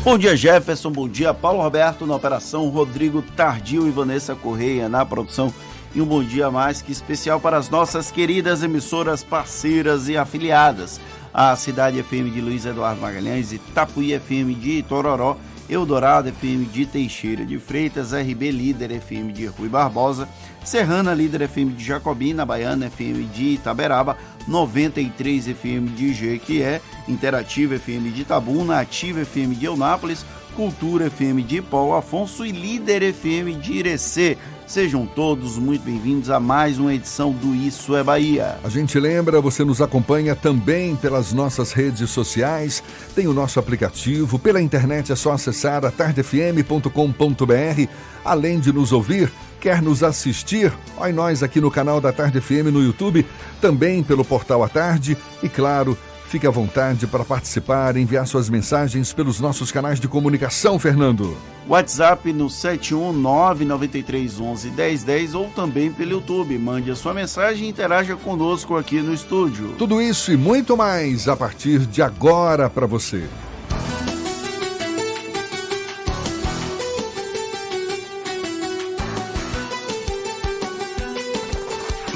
[0.05, 0.91] Bom dia, Jefferson.
[0.91, 5.53] Bom dia, Paulo Roberto na operação, Rodrigo Tardio e Vanessa Correia na produção
[5.95, 11.01] e um bom dia mais que especial para as nossas queridas emissoras parceiras e afiliadas.
[11.33, 15.37] A Cidade FM de Luiz Eduardo Magalhães, Itapuí FM de Tororó,
[15.69, 20.27] Eldorado FM de Teixeira de Freitas, RB Líder FM de Rui Barbosa,
[20.65, 24.17] Serrana Líder FM de Jacobina, Baiana FM de Itaberaba,
[24.47, 30.25] 93 FM de Jequié, Interativa FM de Itabuna, Ativa FM de Eunápolis,
[30.57, 34.39] Cultura FM de Paulo Afonso e Líder FM de Irecê.
[34.69, 38.59] Sejam todos muito bem-vindos a mais uma edição do Isso é Bahia.
[38.63, 42.83] A gente lembra, você nos acompanha também pelas nossas redes sociais,
[43.15, 47.91] tem o nosso aplicativo, pela internet é só acessar atardefm.com.br.
[48.23, 50.71] Além de nos ouvir, quer nos assistir?
[50.99, 53.25] Olha nós aqui no canal da Tarde FM no YouTube,
[53.63, 55.97] também pelo portal A Tarde e, claro,
[56.29, 61.35] Fique à vontade para participar e enviar suas mensagens pelos nossos canais de comunicação, Fernando.
[61.67, 66.59] WhatsApp no 71993111010 ou também pelo YouTube.
[66.59, 69.75] Mande a sua mensagem e interaja conosco aqui no estúdio.
[69.79, 73.25] Tudo isso e muito mais a partir de agora para você.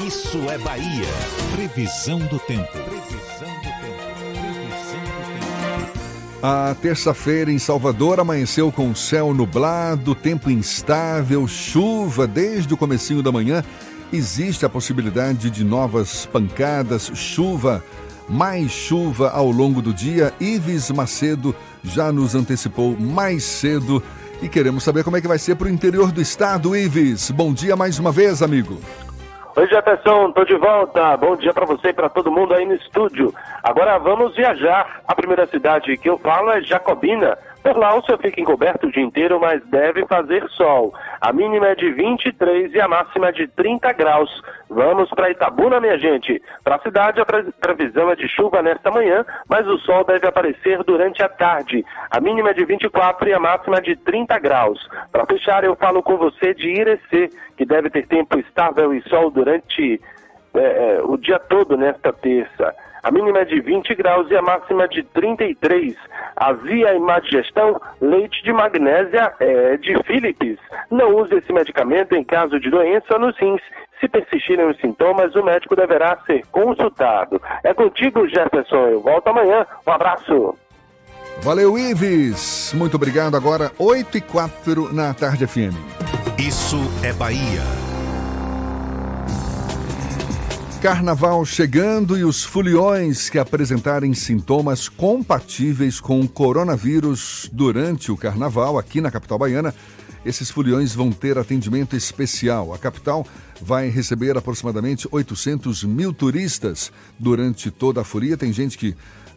[0.05, 1.07] Isso é Bahia.
[1.55, 2.77] Previsão do tempo.
[6.45, 13.31] A terça-feira em Salvador amanheceu com céu nublado, tempo instável, chuva desde o comecinho da
[13.31, 13.63] manhã.
[14.11, 17.81] Existe a possibilidade de novas pancadas, chuva,
[18.27, 20.33] mais chuva ao longo do dia.
[20.37, 24.03] Ives Macedo já nos antecipou mais cedo
[24.41, 27.31] e queremos saber como é que vai ser para o interior do estado, Ives.
[27.31, 28.81] Bom dia mais uma vez, amigo.
[29.55, 31.15] Oi Jefferson, tô de volta.
[31.15, 33.31] Bom dia para você e para todo mundo aí no estúdio.
[33.61, 35.01] Agora vamos viajar.
[35.07, 37.37] A primeira cidade que eu falo é Jacobina.
[37.63, 40.93] Por lá o céu fica encoberto o dia inteiro, mas deve fazer sol.
[41.21, 44.29] A mínima é de 23 e a máxima é de 30 graus.
[44.69, 46.41] Vamos para Itabuna, minha gente.
[46.61, 50.83] Para a cidade, a previsão é de chuva nesta manhã, mas o sol deve aparecer
[50.83, 51.85] durante a tarde.
[52.11, 54.85] A mínima é de 24 e a máxima é de 30 graus.
[55.09, 59.31] Para fechar, eu falo com você de Irecê, que deve ter tempo estável e sol
[59.31, 60.01] durante
[60.53, 62.75] é, é, o dia todo nesta terça.
[63.03, 65.93] A mínima é de 20 graus e a máxima de 33.
[66.37, 70.57] Azia e má digestão, leite de magnésia é de Philips.
[70.89, 73.61] Não use esse medicamento em caso de doença nos rins.
[73.99, 77.41] Se persistirem os sintomas, o médico deverá ser consultado.
[77.63, 78.87] É contigo, Jefferson.
[78.87, 79.65] Eu volto amanhã.
[79.85, 80.57] Um abraço.
[81.41, 82.73] Valeu, Ives.
[82.73, 83.35] Muito obrigado.
[83.35, 85.75] Agora, 8 e 4 na Tarde FM.
[86.39, 87.92] Isso é Bahia.
[90.83, 98.77] Carnaval chegando e os foliões que apresentarem sintomas compatíveis com o coronavírus durante o carnaval
[98.77, 99.73] aqui na capital baiana,
[100.25, 102.73] esses foliões vão ter atendimento especial.
[102.73, 103.25] A capital
[103.61, 108.35] vai receber aproximadamente 800 mil turistas durante toda a folia.
[108.35, 108.93] Tem gente que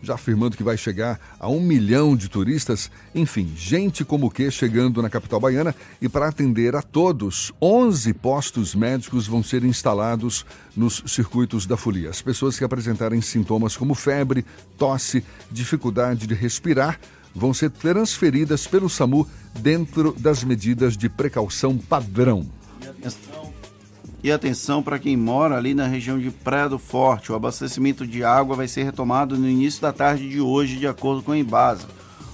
[0.07, 2.91] já afirmando que vai chegar a um milhão de turistas.
[3.15, 5.75] Enfim, gente como que chegando na capital baiana.
[6.01, 10.47] E para atender a todos, 11 postos médicos vão ser instalados
[10.77, 12.11] nos circuitos da folia.
[12.11, 14.45] As pessoas que apresentarem sintomas como febre,
[14.79, 16.99] tosse, dificuldade de respirar
[17.35, 19.29] vão ser transferidas pelo SAMU
[19.59, 22.47] dentro das medidas de precaução padrão.
[22.83, 23.56] E atenção
[24.83, 27.31] para quem mora ali na região de Praia do Forte.
[27.31, 31.23] O abastecimento de água vai ser retomado no início da tarde de hoje, de acordo
[31.23, 31.87] com a Embasa.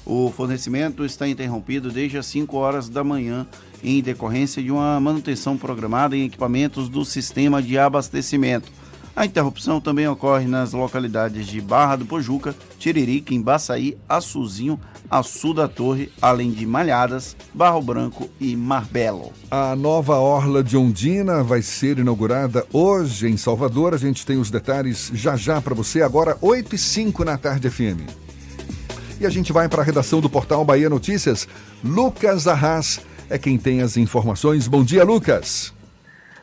[0.07, 3.47] O fornecimento está interrompido desde as 5 horas da manhã
[3.84, 8.72] em decorrência de uma manutenção programada em equipamentos do sistema de abastecimento.
[9.14, 15.68] A interrupção também ocorre nas localidades de Barra do Pojuca, Tiririca, Embaçaí, Açuzinho, Açu da
[15.68, 19.30] Torre, além de Malhadas, Barro Branco e Marbelo.
[19.50, 23.92] A nova Orla de Ondina vai ser inaugurada hoje em Salvador.
[23.92, 27.68] A gente tem os detalhes já já para você, agora 8 e 5 na tarde
[27.68, 28.08] FM.
[29.20, 31.46] E a gente vai para a redação do portal Bahia Notícias.
[31.84, 34.66] Lucas Arras é quem tem as informações.
[34.66, 35.74] Bom dia, Lucas.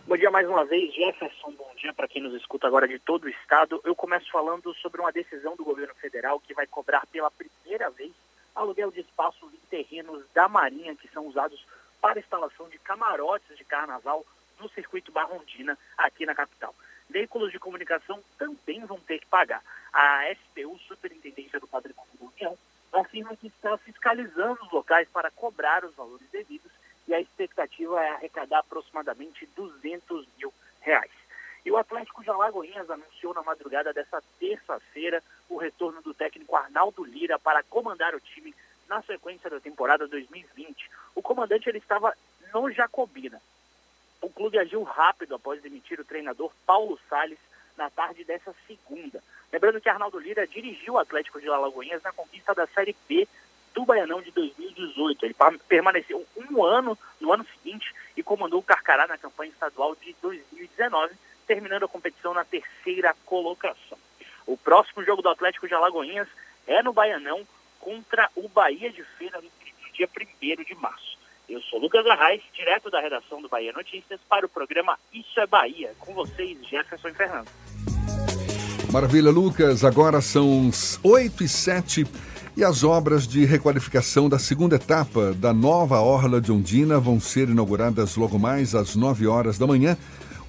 [0.08, 1.52] Bom dia mais uma vez, Jefferson.
[1.58, 3.82] Bom dia para quem nos escuta agora de todo o estado.
[3.86, 8.12] Eu começo falando sobre uma decisão do governo federal que vai cobrar pela primeira vez
[8.54, 11.66] aluguel de espaços em terrenos da Marinha que são usados
[12.02, 14.26] para instalação de camarotes de carnaval
[14.60, 16.76] no circuito Barrondina, aqui na capital.
[17.10, 19.64] Veículos de comunicação também vão ter que pagar.
[19.94, 22.58] A SPU, Superintendência do Patrimônio da União,
[22.92, 26.72] afirma que está fiscalizando os locais para cobrar os valores devidos
[27.08, 31.19] e a expectativa é arrecadar aproximadamente 200 mil reais.
[31.66, 37.04] E o Atlético de Alagoinhas anunciou na madrugada dessa terça-feira o retorno do técnico Arnaldo
[37.04, 38.56] Lira para comandar o time
[38.88, 40.90] na sequência da temporada 2020.
[41.16, 42.14] O comandante ele estava
[42.54, 43.42] no Jacobina.
[44.22, 47.40] O clube agiu rápido após demitir o treinador Paulo Sales
[47.78, 49.24] na tarde dessa segunda.
[49.52, 53.28] Lembrando que Arnaldo Lira dirigiu o Atlético de Alagoinhas na conquista da Série B
[53.74, 55.26] do Baianão de 2018.
[55.26, 55.36] Ele
[55.68, 61.16] permaneceu um ano no ano seguinte e comandou o Carcará na campanha estadual de 2019
[61.50, 63.98] terminando a competição na terceira colocação.
[64.46, 66.28] O próximo jogo do Atlético de Alagoinhas
[66.68, 67.42] é no Baianão
[67.80, 69.50] contra o Bahia de Feira no
[69.92, 71.18] dia 1 de março.
[71.50, 75.48] Eu sou Lucas Arraes, direto da redação do Bahia Notícias, para o programa Isso é
[75.48, 75.92] Bahia.
[76.00, 77.50] Com vocês, Jefferson e Fernando.
[78.94, 79.84] Maravilha, Lucas.
[79.84, 80.70] Agora são
[81.04, 82.06] 8 e 7
[82.56, 87.50] e as obras de requalificação da segunda etapa da nova Orla de Ondina vão ser
[87.50, 89.98] inauguradas logo mais às 9 horas da manhã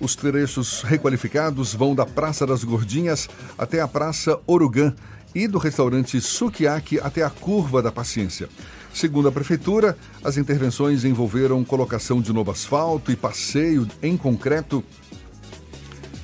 [0.01, 3.29] os trechos requalificados vão da Praça das Gordinhas
[3.59, 4.95] até a Praça Orugã
[5.35, 8.49] e do restaurante Sukiyaki até a Curva da Paciência.
[8.93, 14.83] Segundo a Prefeitura, as intervenções envolveram colocação de novo asfalto e passeio em concreto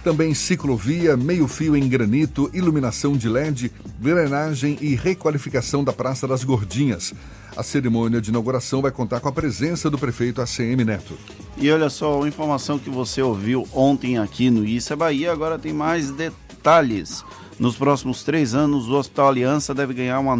[0.06, 7.12] também ciclovia, meio-fio em granito, iluminação de LED, drenagem e requalificação da Praça das Gordinhas.
[7.56, 11.16] A cerimônia de inauguração vai contar com a presença do prefeito ACM Neto.
[11.56, 15.72] E olha só, a informação que você ouviu ontem aqui no Issa Bahia, agora tem
[15.72, 17.24] mais detalhes.
[17.58, 20.36] Nos próximos três anos, o Hospital Aliança deve ganhar uma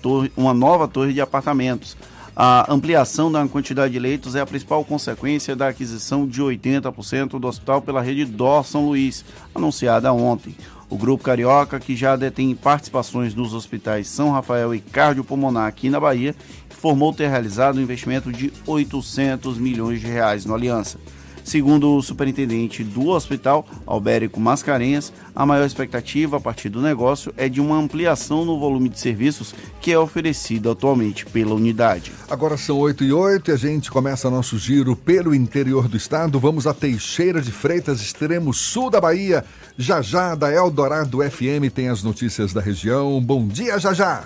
[0.00, 1.94] torre, uma nova torre de apartamentos.
[2.34, 7.46] A ampliação da quantidade de leitos é a principal consequência da aquisição de 80% do
[7.48, 9.24] hospital pela rede Dó São Luís,
[9.54, 10.54] anunciada ontem.
[10.88, 15.98] O Grupo Carioca, que já detém participações nos hospitais São Rafael e Cardiopulmonar aqui na
[15.98, 16.34] Bahia,
[16.70, 20.98] informou ter realizado um investimento de 800 milhões de reais no Aliança.
[21.46, 27.48] Segundo o superintendente do hospital, Albérico Mascarenhas, a maior expectativa a partir do negócio é
[27.48, 32.10] de uma ampliação no volume de serviços que é oferecido atualmente pela unidade.
[32.28, 36.40] Agora são 8 e 8 e a gente começa nosso giro pelo interior do estado.
[36.40, 39.44] Vamos a Teixeira de Freitas, extremo sul da Bahia.
[39.78, 43.20] Já já, da Eldorado FM, tem as notícias da região.
[43.20, 44.24] Bom dia, já já!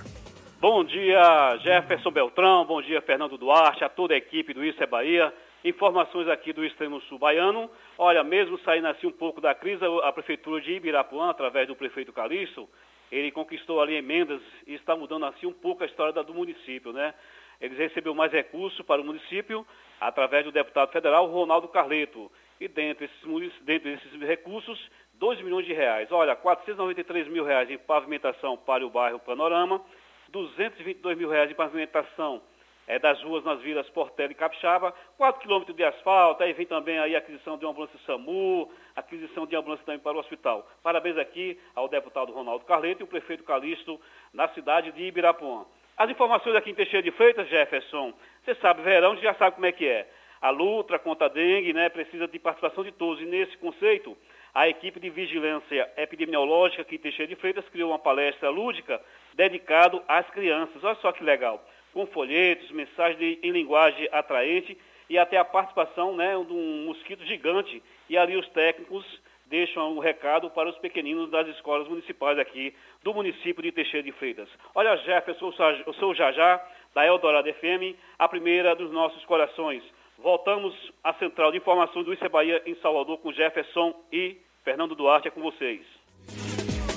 [0.59, 2.65] Bom dia, Jefferson Beltrão.
[2.65, 5.31] Bom dia, Fernando Duarte, a toda a equipe do Isso é Bahia.
[5.63, 7.71] Informações aqui do extremo sul baiano.
[7.99, 12.15] Olha, mesmo saindo assim um pouco da crise, a prefeitura de Ibirapuã, através do prefeito
[12.15, 12.67] Calixto,
[13.13, 17.13] ele conquistou ali emendas e está mudando assim um pouco a história do município, né?
[17.61, 19.67] Eles recebeu mais recursos para o município
[20.01, 22.33] através do deputado federal Ronaldo Carleto.
[22.59, 26.11] E dentro desses, dentro desses recursos, 2 milhões de reais.
[26.11, 29.85] Olha, 493 mil reais em pavimentação para o bairro Panorama,
[30.31, 32.41] 222 mil reais em pavimentação
[32.91, 36.99] é, das ruas nas vilas Portela e Capixaba, 4 quilômetros de asfalto, aí vem também
[36.99, 40.69] aí a aquisição de uma ambulância SAMU, aquisição de ambulância também para o hospital.
[40.83, 44.01] Parabéns aqui ao deputado Ronaldo Carleto e o prefeito Calixto
[44.35, 45.65] na cidade de Ibirapuã.
[45.97, 48.13] As informações aqui em Teixeira de Freitas, Jefferson,
[48.45, 50.09] você sabe, verão, já sabe como é que é.
[50.41, 53.23] A luta contra a dengue né, precisa de participação de todos.
[53.23, 54.17] E nesse conceito,
[54.53, 59.01] A equipe de vigilância epidemiológica aqui Teixeira de Freitas criou uma palestra lúdica
[59.35, 60.83] dedicado às crianças.
[60.83, 61.65] Olha só que legal.
[61.93, 64.77] Com folhetos, mensagens em linguagem atraente
[65.09, 67.83] e até a participação né, de um mosquito gigante.
[68.09, 69.05] E ali os técnicos
[69.47, 72.73] deixam um recado para os pequeninos das escolas municipais aqui
[73.03, 74.49] do município de Teixeira de Freitas.
[74.75, 75.53] Olha, Jefferson,
[75.85, 76.65] eu sou o Jajá,
[76.95, 79.83] da Eldorado FM, a primeira dos nossos corações.
[80.19, 85.29] Voltamos à central de informações do Issa Bahia em Salvador com Jefferson e Fernando Duarte,
[85.29, 86.00] é com vocês.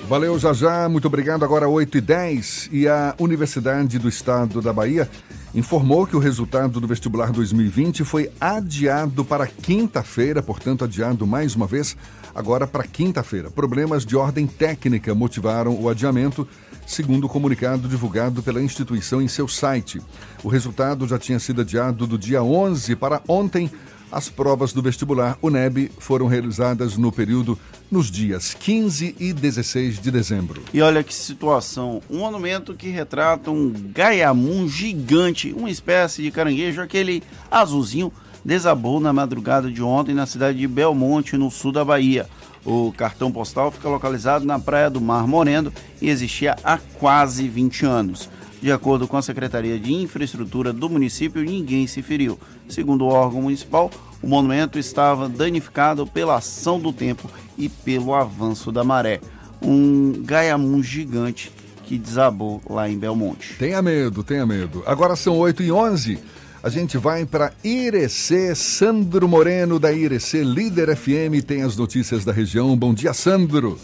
[0.08, 1.46] Valeu, Jajá, muito obrigado.
[1.46, 5.10] Agora 8 e 10 e a Universidade do Estado da Bahia
[5.56, 11.66] informou que o resultado do vestibular 2020 foi adiado para quinta-feira, portanto, adiado mais uma
[11.66, 11.96] vez,
[12.36, 13.50] agora para quinta-feira.
[13.50, 16.46] Problemas de ordem técnica motivaram o adiamento,
[16.86, 20.02] segundo o comunicado divulgado pela instituição em seu site.
[20.44, 23.72] O resultado já tinha sido adiado do dia 11 para ontem
[24.14, 27.58] as provas do vestibular UNEB foram realizadas no período
[27.90, 30.62] nos dias 15 e 16 de dezembro.
[30.72, 36.80] E olha que situação, um monumento que retrata um gaiamum gigante, uma espécie de caranguejo,
[36.80, 38.14] aquele azulzinho,
[38.46, 42.28] desabou na madrugada de ontem na cidade de Belmonte, no sul da Bahia.
[42.64, 47.86] O cartão postal fica localizado na Praia do Mar Moreno e existia há quase 20
[47.86, 48.30] anos.
[48.64, 52.40] De acordo com a Secretaria de Infraestrutura do município, ninguém se feriu.
[52.70, 53.92] Segundo o órgão municipal,
[54.22, 59.20] o monumento estava danificado pela ação do tempo e pelo avanço da maré.
[59.62, 61.52] Um gaiamum gigante
[61.84, 63.56] que desabou lá em Belmonte.
[63.60, 64.82] Tenha medo, tenha medo.
[64.86, 66.20] Agora são 8 e 11
[66.64, 68.56] a gente vai para Irecê.
[68.56, 72.78] Sandro Moreno, da Irecê, líder FM, tem as notícias da região.
[72.78, 73.78] Bom dia, Sandro.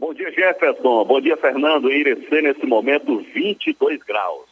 [0.00, 1.04] Bom dia, Jefferson.
[1.04, 1.92] Bom dia, Fernando.
[1.92, 4.46] Irecê, nesse momento, 22 graus.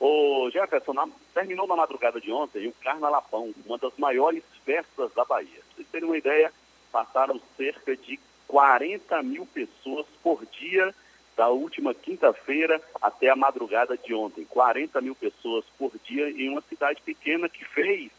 [0.00, 5.22] Ô, Jefferson, na, terminou na madrugada de ontem o Carnalapão, uma das maiores festas da
[5.26, 5.50] Bahia.
[5.50, 6.50] Pra vocês terem uma ideia,
[6.90, 8.18] passaram cerca de
[8.48, 10.94] 40 mil pessoas por dia
[11.36, 14.46] da última quinta-feira até a madrugada de ontem.
[14.46, 18.10] 40 mil pessoas por dia em uma cidade pequena que fez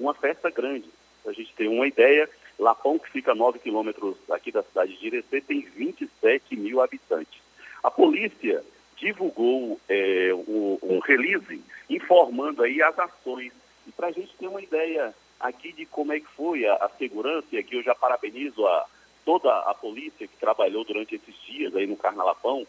[0.00, 0.88] uma festa grande.
[1.22, 2.26] Pra gente ter uma ideia,
[2.62, 7.40] Lapão, que fica a 9 quilômetros aqui da cidade de Irecê, tem 27 mil habitantes.
[7.82, 8.64] A polícia
[8.96, 11.60] divulgou é, o, um release
[11.90, 13.52] informando aí as ações.
[13.86, 16.88] E para a gente ter uma ideia aqui de como é que foi a, a
[16.90, 18.86] segurança, e aqui eu já parabenizo a,
[19.24, 22.66] toda a polícia que trabalhou durante esses dias aí no Carnalapão,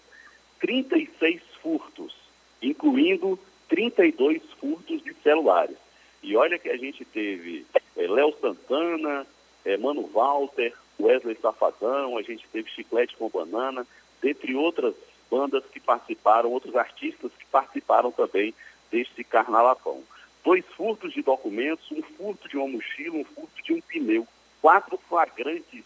[0.60, 2.16] 36 furtos,
[2.62, 3.38] incluindo
[3.70, 5.78] 32 furtos de celulares.
[6.24, 7.66] E olha que a gente teve
[7.96, 9.28] é, Léo Santana,
[9.66, 13.86] é, Mano Walter, Wesley Safadão, a gente teve Chiclete com Banana,
[14.22, 14.94] dentre outras
[15.30, 18.54] bandas que participaram, outros artistas que participaram também
[18.92, 20.04] deste carnalapão.
[20.44, 24.28] Dois furtos de documentos, um furto de uma mochila, um furto de um pneu,
[24.62, 25.84] quatro flagrantes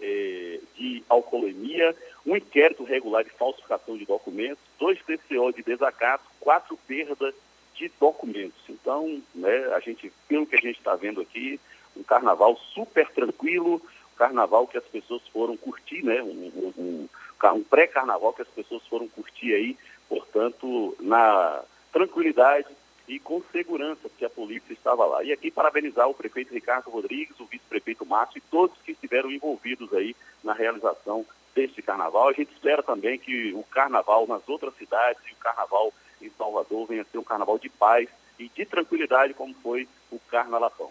[0.00, 1.94] eh, de alcoolemia,
[2.26, 7.34] um inquérito regular de falsificação de documentos, dois TCO de desacato, quatro perdas
[7.74, 8.60] de documentos.
[8.68, 11.60] Então, né, a gente, pelo que a gente está vendo aqui,
[12.04, 13.76] um carnaval super tranquilo,
[14.12, 16.22] um carnaval que as pessoas foram curtir, né?
[16.22, 17.08] Um, um,
[17.54, 19.76] um pré-carnaval que as pessoas foram curtir aí,
[20.08, 21.62] portanto, na
[21.92, 22.68] tranquilidade
[23.08, 25.24] e com segurança, porque a polícia estava lá.
[25.24, 29.92] E aqui parabenizar o prefeito Ricardo Rodrigues, o vice-prefeito Márcio e todos que estiveram envolvidos
[29.92, 31.24] aí na realização
[31.54, 32.28] deste carnaval.
[32.28, 36.86] A gente espera também que o carnaval nas outras cidades e o carnaval em Salvador
[36.86, 38.08] venha ser um carnaval de paz
[38.38, 40.90] e de tranquilidade, como foi o Carnalapão.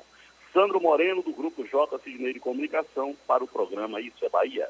[0.54, 2.00] Sandro Moreno, do Grupo J.
[2.04, 4.68] Sidney de Comunicação, para o programa Isso é Bahia.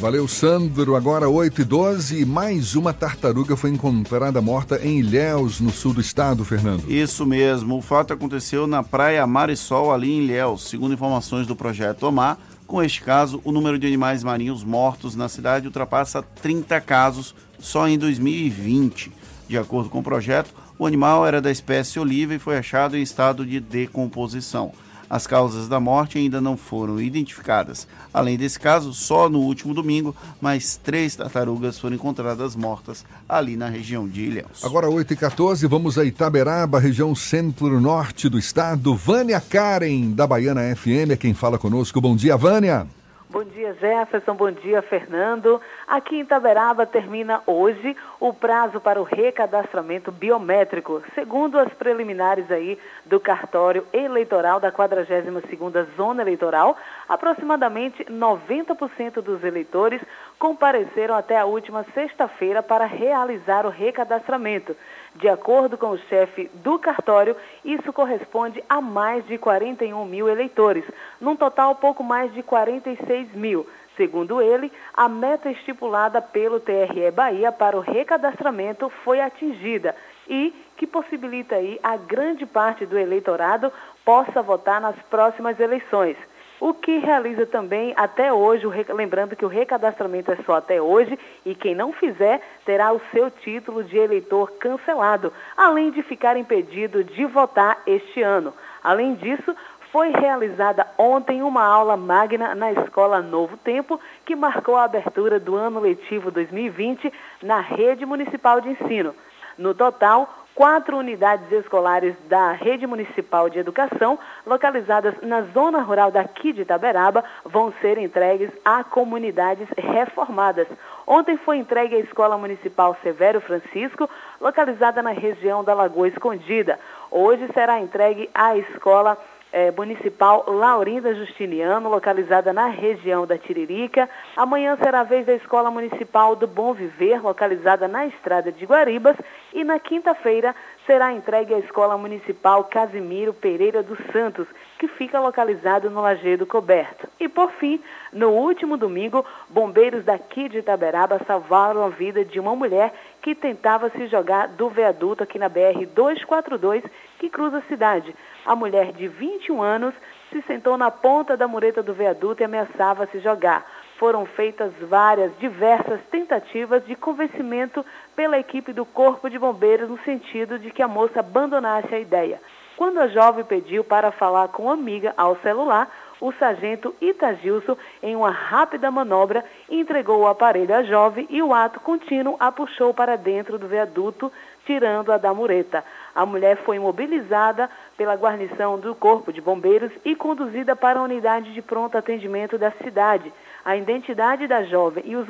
[0.00, 0.96] Valeu, Sandro.
[0.96, 6.00] Agora 8 e 12 mais uma tartaruga foi encontrada morta em Ilhéus, no sul do
[6.00, 6.90] estado, Fernando.
[6.90, 7.78] Isso mesmo.
[7.78, 10.68] O fato aconteceu na praia Marisol, ali em Ilhéus.
[10.68, 15.28] Segundo informações do projeto Omar, com este caso, o número de animais marinhos mortos na
[15.28, 19.12] cidade ultrapassa 30 casos só em 2020.
[19.46, 20.52] De acordo com o projeto,
[20.82, 24.72] o animal era da espécie oliva e foi achado em estado de decomposição.
[25.08, 27.86] As causas da morte ainda não foram identificadas.
[28.12, 33.68] Além desse caso, só no último domingo, mais três tartarugas foram encontradas mortas ali na
[33.68, 34.64] região de Ilhéus.
[34.64, 38.96] Agora 8 e 14 vamos a Itaberaba, região centro-norte do estado.
[38.96, 42.00] Vânia Karen, da Baiana FM, é quem fala conosco.
[42.00, 42.88] Bom dia, Vânia.
[43.32, 44.34] Bom dia, Jefferson.
[44.34, 45.58] Bom dia, Fernando.
[45.88, 52.78] Aqui em Itaberaba termina hoje o prazo para o recadastramento biométrico, segundo as preliminares aí
[53.06, 56.76] do cartório eleitoral da 42ª Zona Eleitoral.
[57.08, 60.02] Aproximadamente 90% dos eleitores
[60.38, 64.76] compareceram até a última sexta-feira para realizar o recadastramento.
[65.16, 70.84] De acordo com o chefe do cartório, isso corresponde a mais de 41 mil eleitores,
[71.20, 73.66] num total pouco mais de 46 mil.
[73.96, 79.94] Segundo ele, a meta estipulada pelo TRE Bahia para o recadastramento foi atingida
[80.26, 83.70] e que possibilita aí a grande parte do eleitorado
[84.04, 86.16] possa votar nas próximas eleições
[86.62, 88.64] o que realiza também até hoje,
[88.94, 93.32] lembrando que o recadastramento é só até hoje e quem não fizer terá o seu
[93.32, 98.54] título de eleitor cancelado, além de ficar impedido de votar este ano.
[98.80, 99.56] Além disso,
[99.90, 105.56] foi realizada ontem uma aula magna na Escola Novo Tempo, que marcou a abertura do
[105.56, 107.12] ano letivo 2020
[107.42, 109.12] na rede municipal de ensino.
[109.58, 116.52] No total, quatro unidades escolares da Rede Municipal de Educação, localizadas na zona rural daqui
[116.52, 120.66] de Itaberaba, vão ser entregues a comunidades reformadas.
[121.06, 124.08] Ontem foi entregue a Escola Municipal Severo Francisco,
[124.40, 126.78] localizada na região da Lagoa Escondida.
[127.10, 129.18] Hoje será entregue a Escola
[129.52, 134.08] é, Municipal Laurinda Justiniano, localizada na região da Tiririca.
[134.34, 139.16] Amanhã será a vez da Escola Municipal do Bom Viver, localizada na estrada de Guaribas.
[139.52, 140.56] E na quinta-feira
[140.86, 144.46] será entregue a Escola Municipal Casimiro Pereira dos Santos,
[144.78, 147.06] que fica localizado no Lajeado Coberto.
[147.20, 147.80] E por fim,
[148.12, 153.90] no último domingo, bombeiros daqui de Itaberaba salvaram a vida de uma mulher que tentava
[153.90, 156.82] se jogar do viaduto aqui na BR 242,
[157.18, 158.14] que cruza a cidade.
[158.44, 159.94] A mulher de 21 anos
[160.30, 163.64] se sentou na ponta da mureta do viaduto e ameaçava se jogar.
[163.98, 167.84] Foram feitas várias, diversas tentativas de convencimento
[168.16, 172.40] pela equipe do Corpo de Bombeiros no sentido de que a moça abandonasse a ideia.
[172.76, 175.88] Quando a jovem pediu para falar com a amiga ao celular,
[176.22, 181.80] o sargento Itagilson, em uma rápida manobra, entregou o aparelho à jovem e o ato
[181.80, 184.32] contínuo a puxou para dentro do viaduto,
[184.64, 185.84] tirando-a da mureta.
[186.14, 191.52] A mulher foi imobilizada pela guarnição do Corpo de Bombeiros e conduzida para a unidade
[191.52, 193.32] de pronto atendimento da cidade.
[193.64, 195.26] A identidade da jovem e os,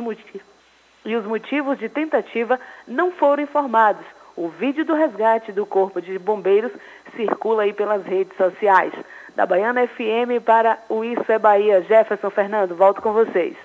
[1.07, 4.05] e os motivos de tentativa não foram informados.
[4.37, 6.73] O vídeo do resgate do Corpo de Bombeiros
[7.17, 8.93] circula aí pelas redes sociais
[9.37, 11.83] da Baiana FM para o Isso é Bahia.
[11.83, 13.57] Jefferson Fernando, volto com vocês.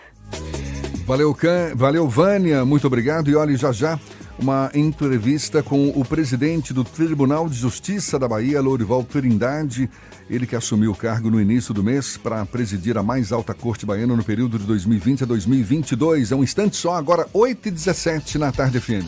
[1.06, 1.74] Valeu, Can...
[1.76, 3.30] Valeu, Vânia, muito obrigado.
[3.30, 3.98] E olhe, já já,
[4.38, 9.90] uma entrevista com o presidente do Tribunal de Justiça da Bahia, Lourival Trindade,
[10.30, 13.86] ele que assumiu o cargo no início do mês para presidir a mais alta corte
[13.86, 16.32] baiana no período de 2020 a 2022.
[16.32, 19.08] É um instante só, agora 8h17 na tarde FM.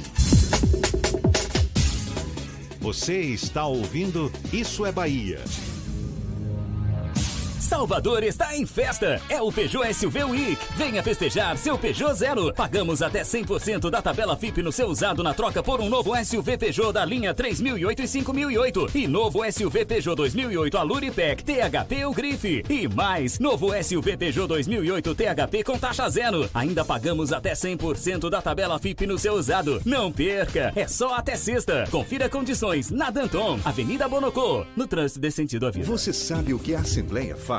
[2.79, 5.39] Você está ouvindo Isso é Bahia.
[7.69, 9.21] Salvador está em festa.
[9.29, 10.57] É o Peugeot SUV Week.
[10.75, 12.51] Venha festejar seu Peugeot Zero.
[12.51, 16.57] Pagamos até 100% da tabela FIP no seu usado na troca por um novo SUV
[16.57, 18.89] Peugeot da linha 3008 e 5008.
[18.95, 22.63] E novo SUV Peugeot 2008 Aluripec THP ou Grife.
[22.67, 26.49] E mais, novo SUV Peugeot 2008 THP com taxa zero.
[26.55, 29.79] Ainda pagamos até 100% da tabela FIP no seu usado.
[29.85, 30.73] Não perca.
[30.75, 31.85] É só até sexta.
[31.91, 35.85] Confira condições na Danton, Avenida Bonocô, no trânsito de sentido à vida.
[35.85, 37.58] Você sabe o que a Assembleia faz?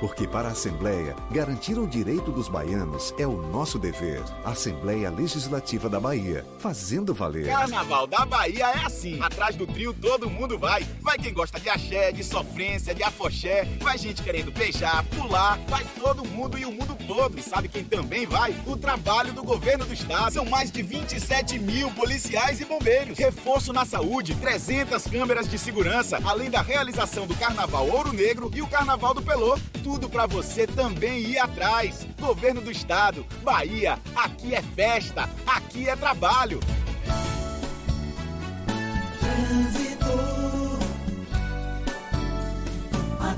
[0.00, 4.22] Porque para a Assembleia, garantir o direito dos baianos é o nosso dever.
[4.44, 7.46] Assembleia Legislativa da Bahia, fazendo valer.
[7.46, 9.20] Carnaval da Bahia é assim.
[9.22, 10.86] Atrás do trio todo mundo vai.
[11.00, 13.64] Vai quem gosta de axé, de sofrência, de afoxé.
[13.80, 15.58] Vai gente querendo beijar, pular.
[15.68, 17.38] Vai todo mundo e o mundo todo.
[17.38, 18.54] E sabe quem também vai?
[18.66, 20.34] O trabalho do governo do estado.
[20.34, 23.18] São mais de 27 mil policiais e bombeiros.
[23.18, 26.18] Reforço na saúde, 300 câmeras de segurança.
[26.24, 29.56] Além da realização do Carnaval Ouro Negro e o Carnaval do Pelô
[29.86, 32.04] tudo para você também ir atrás.
[32.18, 36.58] Governo do Estado, Bahia, aqui é festa, aqui é trabalho.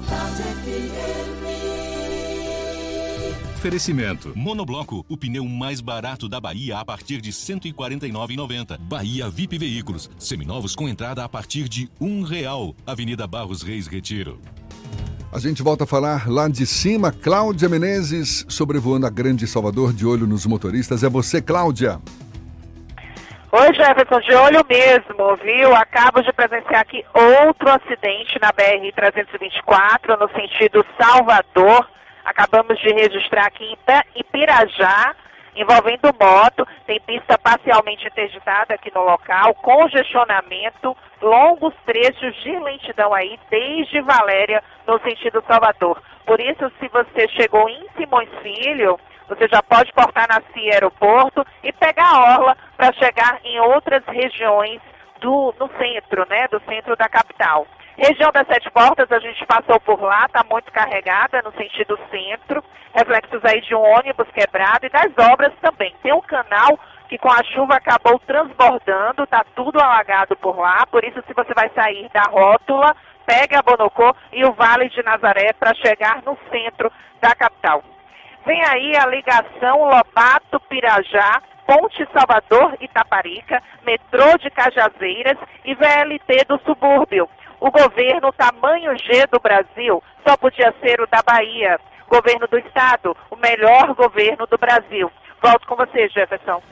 [0.09, 1.19] Tarde
[3.59, 4.33] Oferecimento.
[4.35, 8.79] Monobloco, o pneu mais barato da Bahia a partir de R$ 149,90.
[8.79, 12.75] Bahia VIP Veículos, seminovos com entrada a partir de um real.
[12.87, 14.41] Avenida Barros Reis Retiro.
[15.31, 17.13] A gente volta a falar lá de cima.
[17.13, 21.05] Cláudia Menezes, sobrevoando a grande Salvador, de olho nos motoristas.
[21.05, 22.01] É você, Cláudia.
[23.53, 25.75] Oi, Jefferson, de olho mesmo, viu?
[25.75, 31.87] Acabo de presenciar aqui outro acidente na BR-324, no sentido Salvador.
[32.25, 35.15] Acabamos de registrar aqui em Ipirajá,
[35.55, 36.67] envolvendo moto.
[36.87, 44.63] Tem pista parcialmente interditada aqui no local, congestionamento, longos trechos de lentidão aí, desde Valéria,
[44.87, 46.03] no sentido Salvador.
[46.27, 48.99] Por isso, se você chegou em Simões Filho,
[49.29, 54.03] você já pode cortar na CIA Aeroporto e pegar a orla para chegar em outras
[54.07, 54.81] regiões
[55.21, 57.67] do no centro, né, do centro da capital.
[57.99, 62.63] Região das Sete Portas, a gente passou por lá, está muito carregada no sentido centro,
[62.95, 65.93] reflexos aí de um ônibus quebrado e das obras também.
[66.01, 71.03] Tem um canal que com a chuva acabou transbordando, está tudo alagado por lá, por
[71.03, 72.95] isso se você vai sair da rótula,
[73.27, 77.83] pegue a Bonocô e o Vale de Nazaré para chegar no centro da capital.
[78.47, 87.29] Vem aí a ligação Lobato-Pirajá, Ponte Salvador Itaparica, metrô de Cajazeiras e VLT do subúrbio.
[87.61, 91.79] O governo tamanho G do Brasil só podia ser o da Bahia.
[92.09, 95.11] Governo do Estado, o melhor governo do Brasil.
[95.43, 96.63] Volto com você, Jefferson.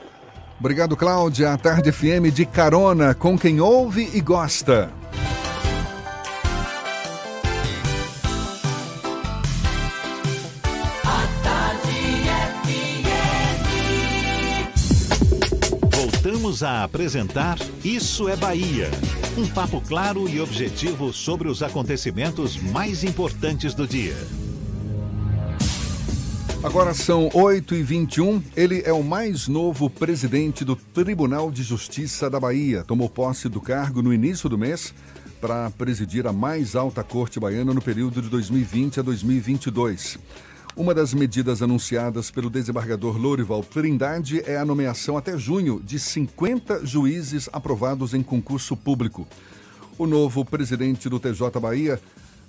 [0.59, 1.53] Obrigado, Cláudia.
[1.53, 4.91] A Tarde FM de carona com quem ouve e gosta.
[16.47, 18.89] Voltamos a apresentar Isso é Bahia.
[19.37, 24.15] Um papo claro e objetivo sobre os acontecimentos mais importantes do dia.
[26.63, 28.41] Agora são 8h21.
[28.55, 32.81] Ele é o mais novo presidente do Tribunal de Justiça da Bahia.
[32.81, 34.93] Tomou posse do cargo no início do mês
[35.41, 40.17] para presidir a mais alta corte baiana no período de 2020 a 2022.
[40.77, 46.85] Uma das medidas anunciadas pelo desembargador Lourival Trindade é a nomeação até junho de 50
[46.85, 49.27] juízes aprovados em concurso público.
[49.97, 51.99] O novo presidente do TJ Bahia,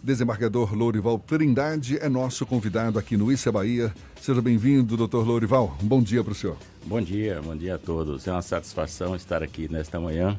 [0.02, 3.94] desembargador Lourival Trindade, é nosso convidado aqui no Isso é Bahia.
[4.20, 5.74] Seja bem-vindo, doutor Lourival.
[5.80, 6.58] Bom dia para o senhor.
[6.84, 8.28] Bom dia, bom dia a todos.
[8.28, 10.38] É uma satisfação estar aqui nesta manhã,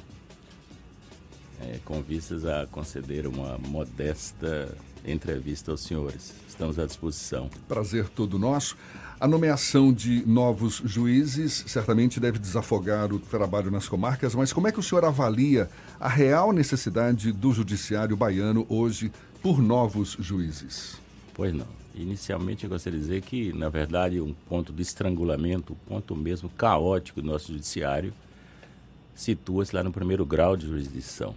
[1.59, 6.33] é, com vistas a conceder uma modesta entrevista aos senhores.
[6.47, 7.49] Estamos à disposição.
[7.67, 8.77] Prazer todo nosso.
[9.19, 14.71] A nomeação de novos juízes certamente deve desafogar o trabalho nas comarcas, mas como é
[14.71, 15.69] que o senhor avalia
[15.99, 19.11] a real necessidade do judiciário baiano hoje
[19.41, 20.97] por novos juízes?
[21.33, 21.67] Pois não.
[21.95, 26.49] Inicialmente eu gostaria de dizer que, na verdade, um ponto de estrangulamento, um ponto mesmo
[26.49, 28.13] caótico do nosso judiciário,
[29.13, 31.35] situa-se lá no primeiro grau de jurisdição.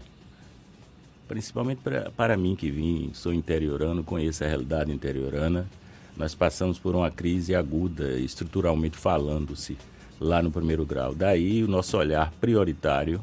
[1.33, 5.67] Principalmente para, para mim que vim, sou interiorano, conheço a realidade interiorana,
[6.15, 9.79] nós passamos por uma crise aguda, estruturalmente falando-se,
[10.21, 11.15] lá no primeiro grau.
[11.15, 13.19] Daí o nosso olhar prioritário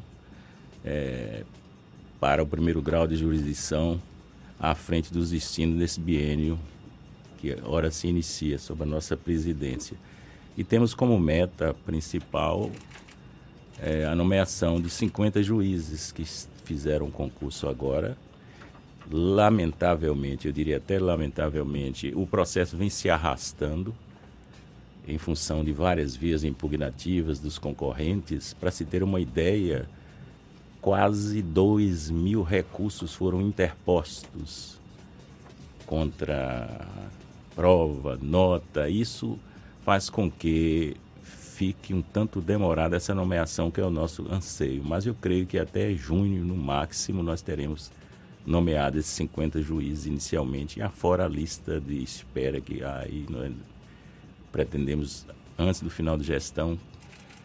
[0.83, 1.43] é,
[2.19, 4.01] para o primeiro grau de jurisdição
[4.59, 6.57] à frente dos destinos desse biênio
[7.37, 9.95] que ora se inicia sob a nossa presidência.
[10.57, 12.71] E temos como meta principal
[13.79, 16.23] é, a nomeação de 50 juízes que
[16.69, 18.15] fizeram o concurso agora.
[19.11, 23.91] Lamentavelmente, eu diria até lamentavelmente, o processo vem se arrastando
[25.07, 28.53] em função de várias vias impugnativas dos concorrentes.
[28.53, 29.89] Para se ter uma ideia,
[30.79, 34.77] quase 2 mil recursos foram interpostos
[35.87, 36.85] contra
[37.55, 38.87] prova, nota.
[38.87, 39.39] Isso
[39.83, 40.95] faz com que
[41.59, 44.81] fique um tanto demorada essa nomeação, que é o nosso anseio.
[44.81, 47.91] Mas eu creio que até junho, no máximo, nós teremos
[48.45, 53.51] nomeados esses 50 juízes inicialmente, afora a lista de espera que aí nós
[54.53, 55.25] pretendemos,
[55.57, 56.79] antes do final de gestão,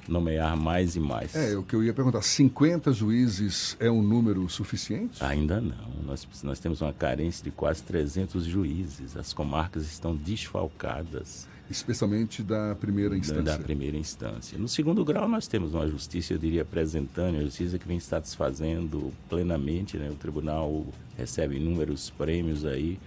[0.06, 1.34] nomear mais e mais.
[1.34, 5.24] É, o que eu ia perguntar, 50 juízes é um número suficiente?
[5.24, 5.90] Ainda não.
[6.06, 9.16] Nós, nós temos uma carência de quase 300 juízes.
[9.16, 11.48] As comarcas estão desfalcadas.
[11.70, 13.42] Especialmente da primeira instância.
[13.42, 14.58] Da, primeira instância.
[14.58, 19.12] No segundo grau, nós temos uma justiça, eu diria, apresentando, a justiça que vem satisfazendo
[19.28, 19.96] plenamente.
[19.96, 20.10] Né?
[20.10, 20.86] O tribunal
[21.16, 22.98] recebe inúmeros prêmios aí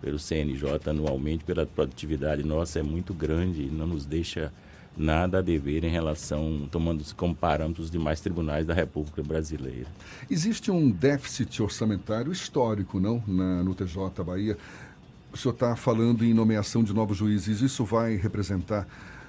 [0.00, 4.52] pelo CNJ anualmente, pela produtividade nossa é muito grande e não nos deixa
[4.96, 9.86] nada a dever em relação, tomando-se como parâmetros os demais tribunais da República Brasileira.
[10.28, 14.58] Existe um déficit orçamentário histórico, não, na, no TJ Bahia.
[15.32, 17.60] O senhor está falando em nomeação de novos juízes.
[17.60, 18.86] Isso vai representar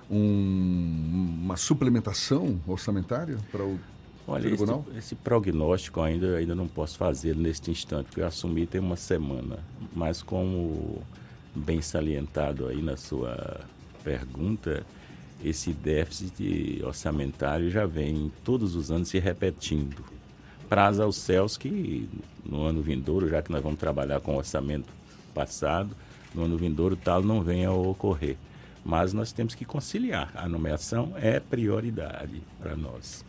[0.09, 3.79] um, uma suplementação orçamentária para o
[4.27, 4.85] Olha, tribunal?
[4.89, 8.95] Esse, esse, prognóstico ainda, ainda não posso fazer neste instante, porque eu assumi tem uma
[8.95, 9.59] semana.
[9.95, 11.01] Mas como
[11.55, 13.61] bem salientado aí na sua
[14.03, 14.85] pergunta,
[15.43, 20.03] esse déficit orçamentário já vem todos os anos se repetindo.
[20.69, 22.07] Praza aos céus que
[22.45, 25.00] no ano vindouro, já que nós vamos trabalhar com orçamento
[25.31, 25.95] passado,
[26.33, 28.37] no ano vindouro tal não venha a ocorrer.
[28.83, 30.31] Mas nós temos que conciliar.
[30.35, 33.23] A nomeação é prioridade para nós.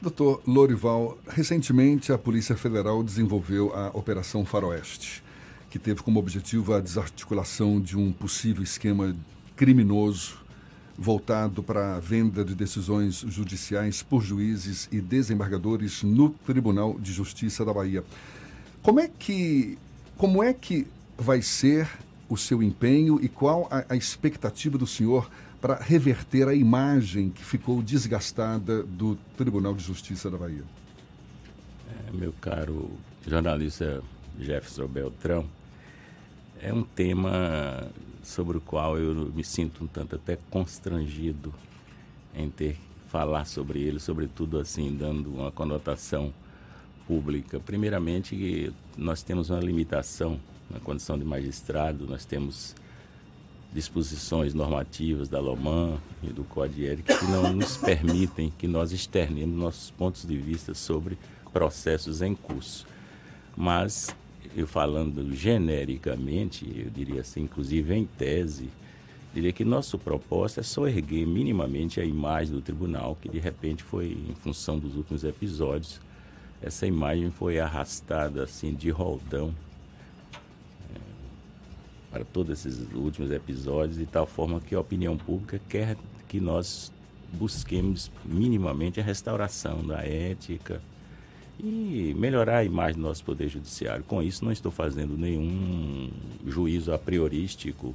[0.00, 5.22] Doutor Lorival, recentemente a Polícia Federal desenvolveu a Operação Faroeste,
[5.70, 9.16] que teve como objetivo a desarticulação de um possível esquema
[9.56, 10.44] criminoso
[10.96, 17.64] voltado para a venda de decisões judiciais por juízes e desembargadores no Tribunal de Justiça
[17.64, 18.04] da Bahia.
[18.82, 19.78] Como é que,
[20.16, 20.86] como é que
[21.16, 21.88] vai ser
[22.28, 25.30] o seu empenho e qual a, a expectativa do senhor
[25.60, 30.64] para reverter a imagem que ficou desgastada do Tribunal de Justiça da Bahia?
[32.08, 32.90] É, meu caro
[33.26, 34.02] jornalista
[34.38, 35.46] Jefferson Beltrão,
[36.60, 37.88] é um tema
[38.22, 41.52] sobre o qual eu me sinto um tanto até constrangido
[42.34, 42.78] em ter
[43.08, 46.34] falar sobre ele, sobretudo assim, dando uma conotação
[47.06, 47.60] pública.
[47.60, 50.40] Primeiramente, nós temos uma limitação
[50.70, 52.74] na condição de magistrado, nós temos
[53.72, 59.56] disposições normativas da LOMAN e do Código Ético que não nos permitem que nós externemos
[59.56, 61.18] nossos pontos de vista sobre
[61.52, 62.86] processos em curso.
[63.56, 64.14] Mas
[64.56, 68.68] eu falando genericamente, eu diria assim, inclusive em tese,
[69.34, 73.82] diria que nosso propósito é só erguer minimamente a imagem do tribunal, que de repente
[73.82, 76.00] foi, em função dos últimos episódios,
[76.64, 79.54] essa imagem foi arrastada assim de roldão
[80.94, 80.98] é,
[82.10, 85.96] para todos esses últimos episódios, de tal forma que a opinião pública quer
[86.26, 86.90] que nós
[87.32, 90.80] busquemos minimamente a restauração da ética,
[91.58, 94.04] e melhorar a imagem do nosso Poder Judiciário.
[94.04, 96.10] Com isso, não estou fazendo nenhum
[96.46, 97.94] juízo a priorístico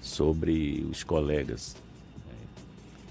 [0.00, 1.76] sobre os colegas.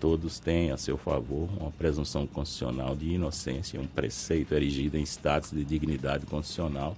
[0.02, 5.52] Todos têm a seu favor uma presunção constitucional de inocência, um preceito erigido em status
[5.52, 6.98] de dignidade constitucional.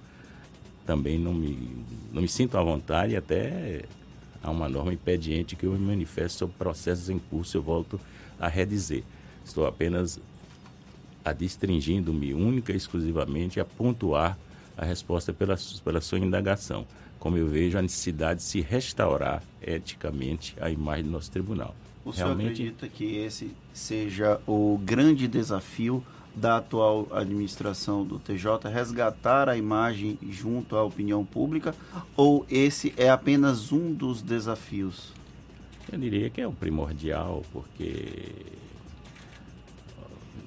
[0.86, 3.82] Também não me, não me sinto à vontade e até
[4.42, 8.00] há uma norma impediente que eu me manifesto sobre processos em curso, eu volto
[8.40, 9.04] a redizer.
[9.44, 10.18] Estou apenas
[11.22, 14.38] adstringindo-me única e exclusivamente a pontuar
[14.78, 16.86] a resposta pela, pela sua indagação,
[17.18, 21.74] como eu vejo a necessidade de se restaurar eticamente a imagem do nosso tribunal.
[22.04, 22.56] O Realmente...
[22.56, 26.04] senhor acredita que esse seja o grande desafio
[26.34, 31.74] da atual administração do TJ, resgatar a imagem junto à opinião pública,
[32.16, 35.12] ou esse é apenas um dos desafios?
[35.90, 38.32] Eu diria que é o primordial, porque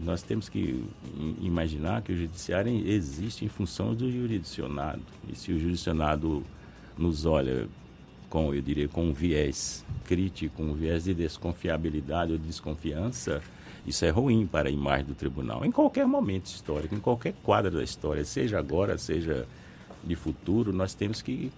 [0.02, 0.84] nós temos que
[1.40, 5.02] imaginar que o judiciário existe em função do jurisdicionado.
[5.28, 6.44] E se o jurisdicionado
[6.98, 7.68] nos olha
[8.30, 13.41] com, eu diria, com um viés crítico, um viés de desconfiabilidade ou de desconfiança,
[13.86, 15.66] isso é ruim para a imagem do tribunal.
[15.66, 19.48] Em qualquer momento histórico, em qualquer quadro da história, seja agora, seja
[20.04, 21.52] de futuro, nós temos que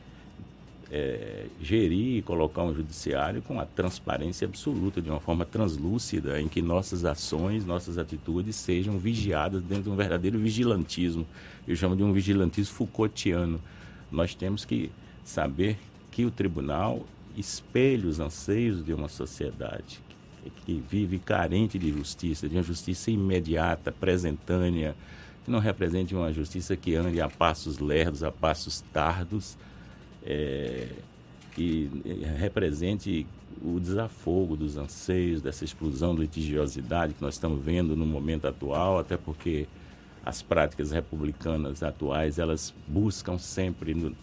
[0.91, 6.47] é, gerir e colocar um judiciário com a transparência absoluta, de uma forma translúcida, em
[6.47, 11.25] que nossas ações, nossas atitudes sejam vigiadas dentro de um verdadeiro vigilantismo.
[11.67, 13.61] Eu chamo de um vigilantismo Foucaultiano.
[14.11, 14.91] Nós temos que
[15.23, 15.77] saber
[16.11, 17.05] que o tribunal
[17.37, 20.01] espelha os anseios de uma sociedade
[20.65, 24.95] que, vive carente de justiça, de uma justiça imediata, presentânea,
[25.43, 29.57] que não represente uma justiça que ande a passos lerdos, a passos tardos,
[30.25, 30.87] é,
[31.53, 31.89] que
[32.37, 33.25] represente
[33.61, 38.99] o desafogo dos anseios, dessa explosão de litigiosidade que nós estamos vendo no momento atual,
[38.99, 39.67] até porque
[40.25, 44.15] as práticas republicanas atuais, elas buscam sempre no,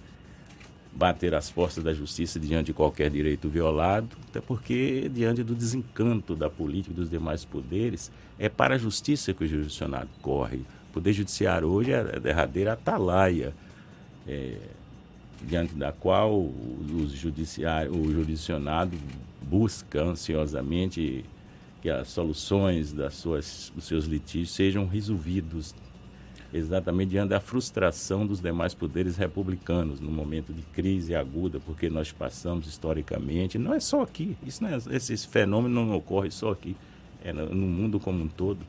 [0.96, 6.34] bater as portas da justiça diante de qualquer direito violado, até porque diante do desencanto
[6.34, 10.58] da política e dos demais poderes, é para a justiça que o jurisdicionado corre.
[10.90, 13.52] O poder judiciário hoje é a derradeira atalaia.
[14.26, 14.56] É,
[15.42, 18.96] diante da qual o, judiciário, o jurisdicionado
[19.42, 21.24] busca ansiosamente
[21.82, 25.74] que as soluções das suas, dos seus litígios sejam resolvidos
[26.52, 32.12] exatamente diante da frustração dos demais poderes republicanos no momento de crise aguda, porque nós
[32.12, 36.76] passamos historicamente, não é só aqui, isso não é, esse fenômeno não ocorre só aqui,
[37.24, 38.60] é no, no mundo como um todo.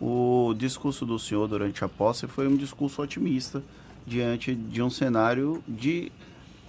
[0.00, 3.62] O discurso do senhor durante a posse foi um discurso otimista,
[4.06, 6.10] diante de um cenário de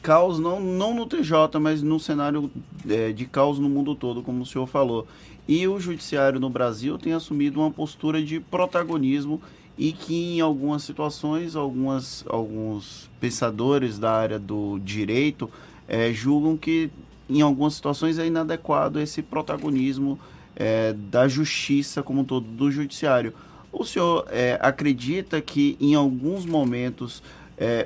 [0.04, 2.52] caos, não, não no TJ, mas num cenário
[2.88, 5.08] é, de caos no mundo todo, como o senhor falou.
[5.48, 9.42] E o judiciário no Brasil tem assumido uma postura de protagonismo
[9.78, 15.50] e que em algumas situações, algumas, alguns pensadores da área do direito
[15.88, 16.92] é, julgam que
[17.30, 20.20] em algumas situações, é inadequado esse protagonismo
[20.56, 23.34] é, da justiça como um todo, do judiciário.
[23.72, 27.24] O senhor é, acredita que em alguns momentos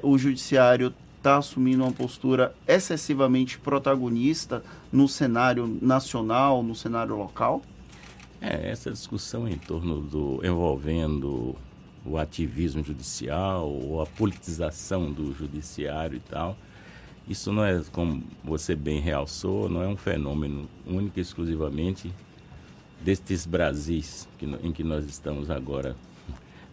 [0.02, 7.62] o judiciário está assumindo uma postura excessivamente protagonista no cenário nacional, no cenário local?
[8.42, 11.56] É, essa discussão em torno do envolvendo
[12.08, 16.58] o ativismo judicial ou a politização do judiciário e tal,
[17.28, 22.12] isso não é, como você bem realçou, não é um fenômeno único e exclusivamente
[23.02, 25.96] destes Brasis que, em que nós estamos agora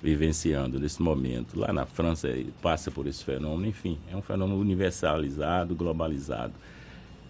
[0.01, 1.59] vivenciando nesse momento.
[1.59, 2.28] Lá na França
[2.62, 6.52] passa por esse fenômeno, enfim, é um fenômeno universalizado, globalizado.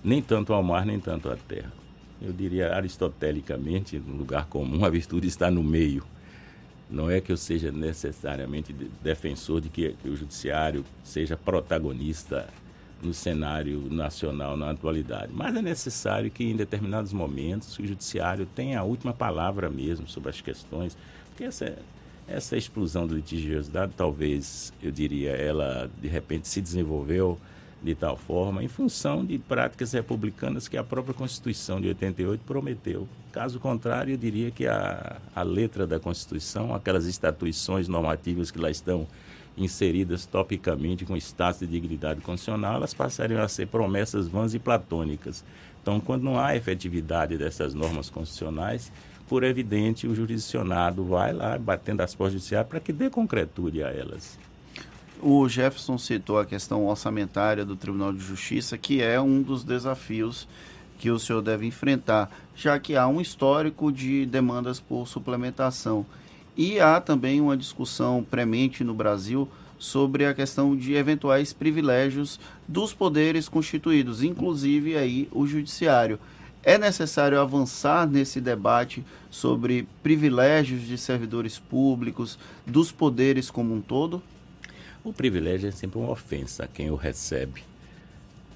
[0.03, 1.73] Nem tanto ao mar, nem tanto à terra.
[2.21, 6.05] Eu diria aristotelicamente, no lugar comum, a virtude está no meio.
[6.91, 12.49] Não é que eu seja necessariamente defensor de que, que o judiciário seja protagonista
[13.03, 15.31] no cenário nacional na atualidade.
[15.33, 20.31] Mas é necessário que, em determinados momentos, o judiciário tenha a última palavra mesmo sobre
[20.31, 20.97] as questões,
[21.29, 21.77] porque essa,
[22.27, 27.39] essa explosão de litigiosidade, talvez, eu diria, ela de repente se desenvolveu
[27.85, 33.07] de tal forma em função de práticas republicanas que a própria Constituição de 88 prometeu.
[33.31, 38.71] Caso contrário, eu diria que a, a letra da Constituição, aquelas estatuições normativas que lá
[38.71, 39.07] estão
[39.57, 45.45] inseridas topicamente com status de dignidade constitucional, elas passariam a ser promessas vãs e platônicas.
[45.83, 48.91] Então, quando não há efetividade dessas normas constitucionais,
[49.29, 53.91] por evidente, o jurisdicionado vai lá batendo as portas judiciais para que dê concretude a
[53.91, 54.39] elas.
[55.27, 60.47] O Jefferson citou a questão orçamentária do Tribunal de Justiça, que é um dos desafios
[60.99, 66.05] que o senhor deve enfrentar, já que há um histórico de demandas por suplementação.
[66.55, 69.49] E há também uma discussão premente no Brasil
[69.79, 72.39] sobre a questão de eventuais privilégios
[72.69, 76.21] dos poderes constituídos, inclusive aí o judiciário.
[76.63, 84.23] É necessário avançar nesse debate sobre privilégios de servidores públicos, dos poderes como um todo?
[85.05, 87.63] O privilégio é sempre uma ofensa a quem o recebe.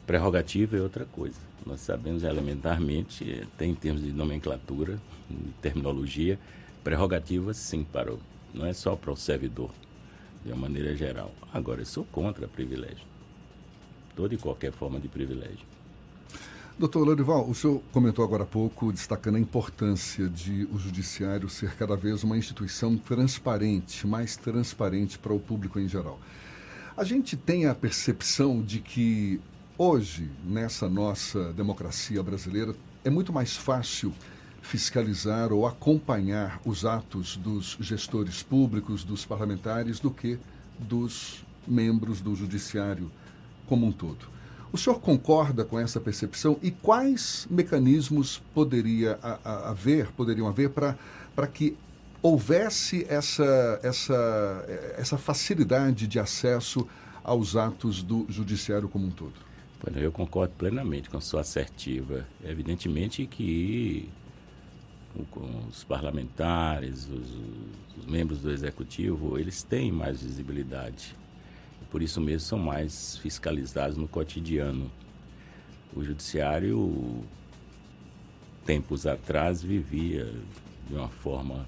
[0.06, 1.36] Prerrogativa é outra coisa.
[1.66, 4.98] Nós sabemos elementarmente, tem em termos de nomenclatura,
[5.28, 6.38] de terminologia,
[6.82, 8.18] prerrogativa sim para o,
[8.54, 9.70] não é só para o servidor,
[10.42, 11.34] de uma maneira geral.
[11.52, 13.06] Agora, eu sou contra privilégio.
[14.16, 15.66] Toda e qualquer forma de privilégio.
[16.78, 21.74] Doutor Lorival, o senhor comentou agora há pouco, destacando a importância de o judiciário ser
[21.74, 26.18] cada vez uma instituição transparente, mais transparente para o público em geral.
[26.98, 29.40] A gente tem a percepção de que
[29.78, 34.12] hoje, nessa nossa democracia brasileira, é muito mais fácil
[34.60, 40.40] fiscalizar ou acompanhar os atos dos gestores públicos, dos parlamentares, do que
[40.76, 43.08] dos membros do judiciário
[43.68, 44.26] como um todo.
[44.72, 51.76] O senhor concorda com essa percepção e quais mecanismos poderia haver, poderiam haver para que
[52.22, 54.64] houvesse essa, essa,
[54.96, 56.86] essa facilidade de acesso
[57.22, 59.34] aos atos do judiciário como um todo?
[59.94, 62.26] Eu concordo plenamente com a sua assertiva.
[62.44, 64.08] Evidentemente que
[65.70, 67.36] os parlamentares, os,
[67.96, 71.16] os membros do executivo, eles têm mais visibilidade
[71.90, 74.90] por isso mesmo são mais fiscalizados no cotidiano.
[75.94, 77.24] O judiciário,
[78.64, 80.30] tempos atrás, vivia
[80.86, 81.66] de uma forma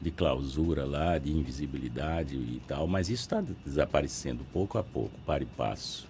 [0.00, 5.42] de clausura lá, de invisibilidade e tal, mas isso está desaparecendo pouco a pouco, para
[5.42, 6.08] e passo.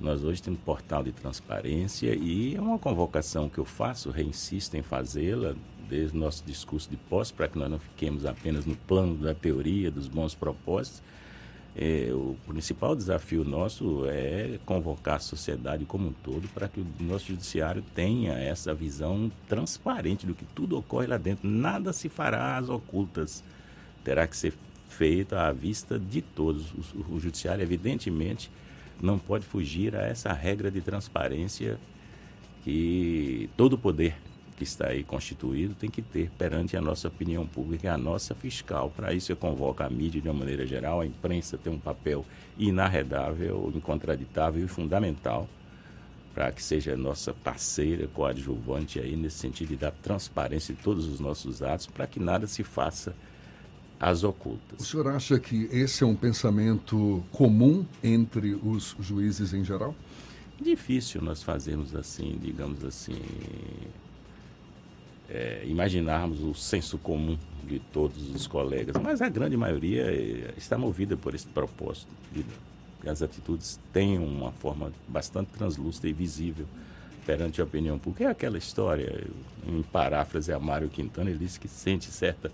[0.00, 4.82] Nós hoje temos portal de transparência e é uma convocação que eu faço, reinsisto em
[4.82, 5.54] fazê-la,
[5.88, 9.34] desde o nosso discurso de posse, para que nós não fiquemos apenas no plano da
[9.34, 11.02] teoria, dos bons propósitos,
[11.80, 16.86] é, o principal desafio nosso é convocar a sociedade como um todo para que o
[16.98, 21.48] nosso judiciário tenha essa visão transparente do que tudo ocorre lá dentro.
[21.48, 23.44] Nada se fará às ocultas.
[24.02, 24.54] Terá que ser
[24.88, 26.72] feito à vista de todos.
[26.72, 28.50] O, o judiciário, evidentemente,
[29.00, 31.78] não pode fugir a essa regra de transparência
[32.64, 34.16] que todo poder
[34.58, 38.90] que está aí constituído tem que ter perante a nossa opinião pública, a nossa fiscal.
[38.90, 42.26] Para isso eu convoco a mídia de uma maneira geral, a imprensa tem um papel
[42.58, 45.48] inarredável, incontraditável e fundamental
[46.34, 51.20] para que seja nossa parceira, coadjuvante aí nesse sentido de dar transparência em todos os
[51.20, 53.14] nossos atos, para que nada se faça
[53.98, 54.80] às ocultas.
[54.80, 59.94] O senhor acha que esse é um pensamento comum entre os juízes em geral?
[60.60, 63.20] Difícil nós fazermos assim, digamos assim,
[65.28, 70.78] é, imaginarmos o senso comum de todos os colegas, mas a grande maioria é, está
[70.78, 72.08] movida por esse propósito.
[72.32, 72.44] De,
[73.06, 76.66] as atitudes têm uma forma bastante translúcida e visível
[77.24, 78.24] perante a opinião pública.
[78.24, 79.24] É aquela história,
[79.66, 82.50] em paráfrase a Mário Quintana, ele disse que sente certa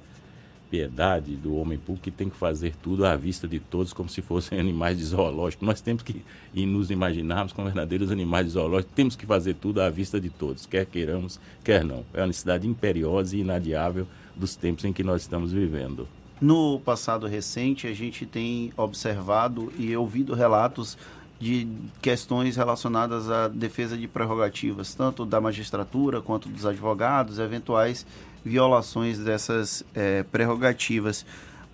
[0.71, 4.21] piedade do homem público que tem que fazer tudo à vista de todos como se
[4.23, 5.65] fossem animais de zoológico.
[5.65, 6.23] Nós temos que
[6.53, 10.31] e nos imaginarmos como verdadeiros animais de zoológico, temos que fazer tudo à vista de
[10.31, 12.05] todos, quer queiramos, quer não.
[12.13, 16.09] É uma necessidade imperiosa e inadiável dos tempos em que nós estamos vivendo.
[16.41, 20.99] No passado recente, a gente tem observado e ouvido relatos
[21.39, 21.69] de
[22.01, 28.07] questões relacionadas à defesa de prerrogativas, tanto da magistratura quanto dos advogados, eventuais
[28.45, 31.25] violações dessas é, prerrogativas.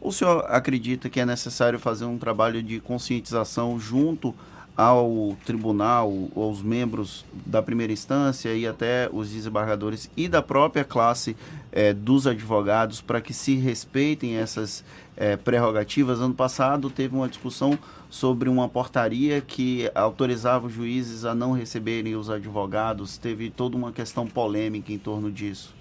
[0.00, 4.34] O senhor acredita que é necessário fazer um trabalho de conscientização junto
[4.76, 11.36] ao tribunal, aos membros da primeira instância e até os desembargadores e da própria classe
[11.70, 14.82] é, dos advogados para que se respeitem essas
[15.18, 16.18] é, prerrogativas?
[16.20, 17.78] Ano passado teve uma discussão
[18.08, 23.92] sobre uma portaria que autorizava os juízes a não receberem os advogados, teve toda uma
[23.92, 25.74] questão polêmica em torno disso.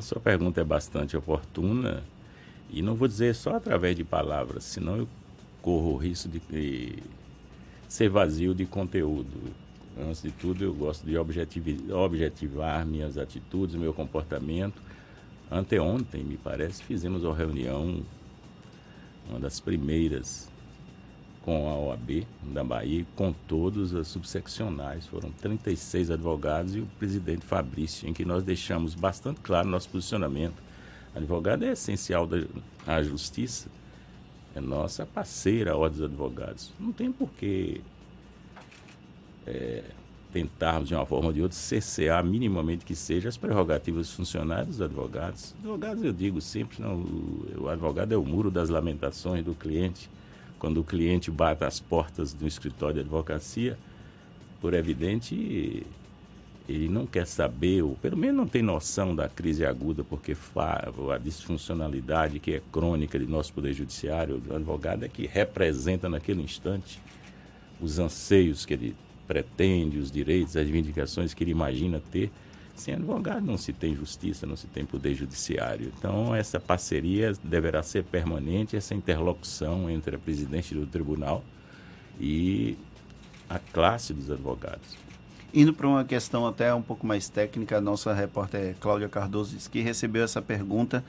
[0.00, 2.02] A sua pergunta é bastante oportuna
[2.70, 5.06] e não vou dizer só através de palavras, senão eu
[5.60, 7.02] corro o risco de, de
[7.86, 9.52] ser vazio de conteúdo.
[10.00, 14.80] Antes de tudo, eu gosto de objetivar minhas atitudes, meu comportamento.
[15.50, 18.00] Anteontem, me parece, fizemos uma reunião,
[19.28, 20.49] uma das primeiras
[21.42, 25.06] com a OAB da Bahia, com todos as subseccionais.
[25.06, 30.62] Foram 36 advogados e o presidente Fabrício, em que nós deixamos bastante claro nosso posicionamento.
[31.14, 33.68] Advogado é essencial da justiça,
[34.54, 36.72] é nossa parceira, a Ordem dos Advogados.
[36.78, 37.80] Não tem por que
[39.46, 39.82] é,
[40.32, 44.76] tentarmos, de uma forma ou de outra, cercear minimamente que seja as prerrogativas dos funcionários
[44.76, 45.54] dos advogados.
[45.58, 47.02] Advogados, eu digo sempre, não,
[47.58, 50.08] o advogado é o muro das lamentações do cliente
[50.60, 53.76] quando o cliente bate as portas do escritório de advocacia,
[54.60, 55.84] por evidente,
[56.68, 61.18] ele não quer saber, ou pelo menos não tem noção da crise aguda, porque a
[61.18, 67.00] disfuncionalidade que é crônica de nosso Poder Judiciário, o advogado é que representa naquele instante
[67.80, 68.94] os anseios que ele
[69.26, 72.30] pretende, os direitos, as reivindicações que ele imagina ter
[72.80, 75.92] sem advogado não se tem justiça, não se tem poder judiciário.
[75.96, 81.44] Então, essa parceria deverá ser permanente, essa interlocução entre a presidente do tribunal
[82.18, 82.76] e
[83.48, 84.96] a classe dos advogados.
[85.52, 89.68] Indo para uma questão até um pouco mais técnica, a nossa repórter Cláudia Cardoso disse
[89.68, 91.04] que recebeu essa pergunta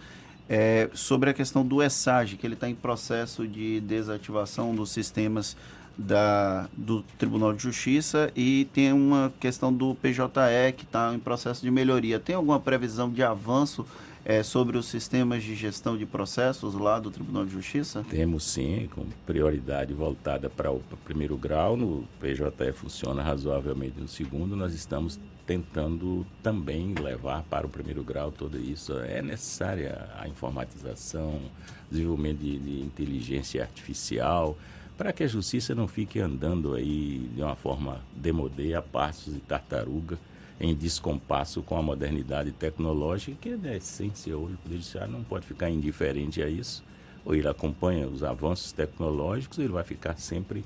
[0.50, 5.56] é, sobre a questão do ESAG, que ele está em processo de desativação dos sistemas
[5.98, 11.62] da, do Tribunal de Justiça e tem uma questão do PJE que está em processo
[11.62, 12.20] de melhoria.
[12.20, 13.86] Tem alguma previsão de avanço
[14.24, 18.06] é, sobre os sistemas de gestão de processos lá do Tribunal de Justiça?
[18.10, 21.76] Temos sim, com prioridade voltada para o primeiro grau.
[21.76, 24.56] No PJE funciona razoavelmente no segundo.
[24.56, 28.94] Nós estamos tentando também levar para o primeiro grau tudo isso.
[29.00, 31.42] É necessária a informatização,
[31.90, 34.56] desenvolvimento de, de inteligência artificial
[35.02, 39.40] para que a justiça não fique andando aí de uma forma demodê, a passos de
[39.40, 40.16] tartaruga,
[40.60, 44.60] em descompasso com a modernidade tecnológica, que é da essência hoje.
[44.64, 46.84] O Judiciário não pode ficar indiferente a isso,
[47.26, 50.64] ou ele acompanha os avanços tecnológicos, ele vai ficar sempre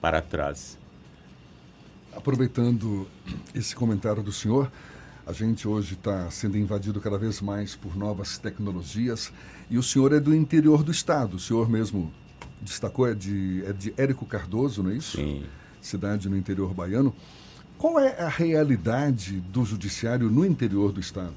[0.00, 0.78] para trás.
[2.14, 3.08] Aproveitando
[3.52, 4.70] esse comentário do senhor,
[5.26, 9.32] a gente hoje está sendo invadido cada vez mais por novas tecnologias
[9.68, 12.12] e o senhor é do interior do estado, o senhor mesmo
[12.60, 15.16] destacou é de, é de Érico Cardoso, não é isso?
[15.16, 15.44] Sim.
[15.80, 17.14] Cidade no interior baiano.
[17.78, 21.34] Qual é a realidade do judiciário no interior do estado?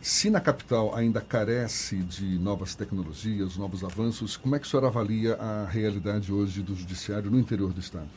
[0.00, 4.84] Se na capital ainda carece de novas tecnologias, novos avanços, como é que o senhor
[4.86, 8.08] avalia a realidade hoje do judiciário no interior do estado?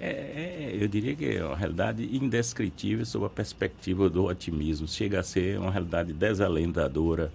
[0.00, 4.86] É, é, eu diria que é uma realidade indescritível sob a perspectiva do otimismo.
[4.86, 7.32] Chega a ser uma realidade desalentadora,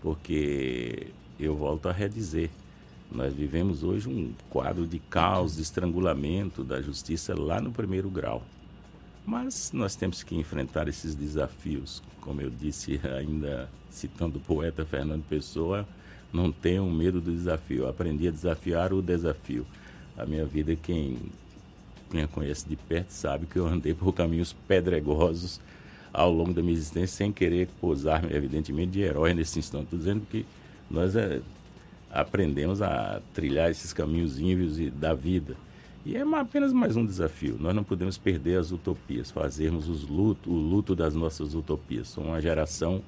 [0.00, 1.08] porque
[1.40, 2.50] eu volto a redizer,
[3.10, 8.42] nós vivemos hoje um quadro de caos, de estrangulamento da justiça lá no primeiro grau.
[9.24, 12.02] Mas nós temos que enfrentar esses desafios.
[12.20, 15.86] Como eu disse, ainda citando o poeta Fernando Pessoa,
[16.32, 17.84] não tenham medo do desafio.
[17.84, 19.66] Eu aprendi a desafiar o desafio.
[20.16, 21.18] A minha vida, quem
[22.12, 25.60] me conhece de perto sabe que eu andei por caminhos pedregosos
[26.12, 29.84] ao longo da minha existência sem querer posar, evidentemente, de herói nesse instante.
[29.84, 30.44] Estou dizendo que
[30.90, 31.40] nós é,
[32.10, 35.56] aprendemos a trilhar esses caminhos ínvios da vida.
[36.04, 37.56] E é apenas mais um desafio.
[37.60, 42.08] Nós não podemos perder as utopias, fazermos os luto, o luto das nossas utopias.
[42.08, 43.02] Sou uma geração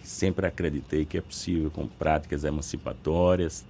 [0.00, 3.64] que sempre acreditei que é possível com práticas emancipatórias.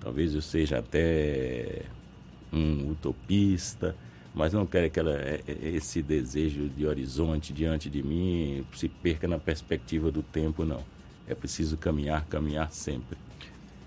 [0.00, 1.82] Talvez eu seja até
[2.52, 3.94] um utopista,
[4.34, 8.88] mas não quero que ela, é, é, esse desejo de horizonte diante de mim se
[8.88, 10.82] perca na perspectiva do tempo, não.
[11.26, 13.18] É preciso caminhar, caminhar sempre.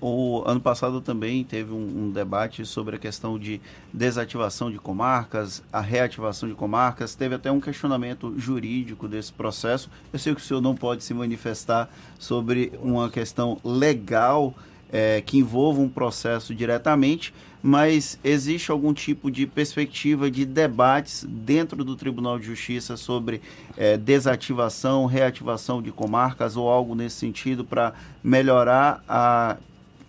[0.01, 3.61] O ano passado também teve um, um, debate sobre a questão de
[3.93, 7.13] desativação de comarcas, a reativação de comarcas.
[7.13, 9.91] Teve até um questionamento jurídico desse processo.
[10.11, 11.87] Eu sei que o senhor não pode se manifestar
[12.17, 14.55] sobre uma questão legal
[14.91, 21.83] é, que envolva um processo diretamente, mas existe algum tipo de perspectiva de debates dentro
[21.83, 23.39] do Tribunal de Justiça sobre
[23.77, 29.57] é, desativação, reativação de comarcas ou algo nesse sentido para melhorar a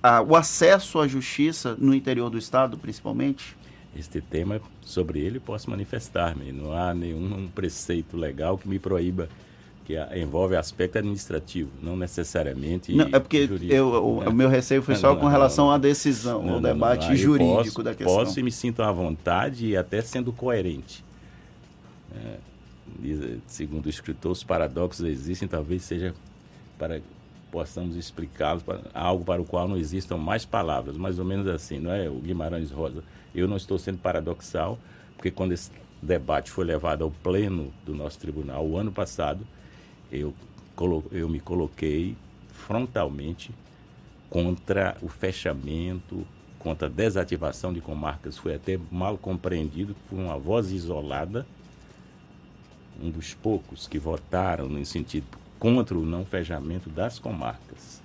[0.03, 3.57] a, o acesso à justiça no interior do Estado, principalmente?
[3.97, 6.51] Este tema, sobre ele, posso manifestar-me.
[6.51, 9.29] Não há nenhum preceito legal que me proíba
[9.85, 14.29] que envolve aspecto administrativo, não necessariamente não, é porque eu, o, né?
[14.29, 17.83] o, meu receio foi só não, com relação não, à decisão, ao debate jurídico posso,
[17.83, 18.17] da questão.
[18.17, 21.05] Posso e me sinto à vontade e até sendo coerente.
[22.15, 22.37] É,
[23.47, 26.15] segundo o escritor, os paradoxos existem, talvez seja
[26.79, 27.01] para
[27.53, 31.79] possamos explicá-los para algo para o qual não existam mais palavras, mais ou menos assim,
[31.79, 32.09] não é?
[32.09, 33.05] O Guimarães Rosa.
[33.35, 34.79] Eu não estou sendo paradoxal,
[35.15, 35.71] porque quando esse
[36.01, 39.47] debate foi levado ao pleno do nosso tribunal o ano passado,
[40.11, 40.35] eu,
[41.13, 42.17] eu me coloquei
[42.49, 43.51] frontalmente
[44.31, 46.27] contra o fechamento,
[46.59, 48.39] contra a desativação de comarcas.
[48.39, 51.47] Foi até mal compreendido, foi uma voz isolada,
[53.01, 58.03] um dos poucos que votaram no sentido contra o não fechamento das comarcas.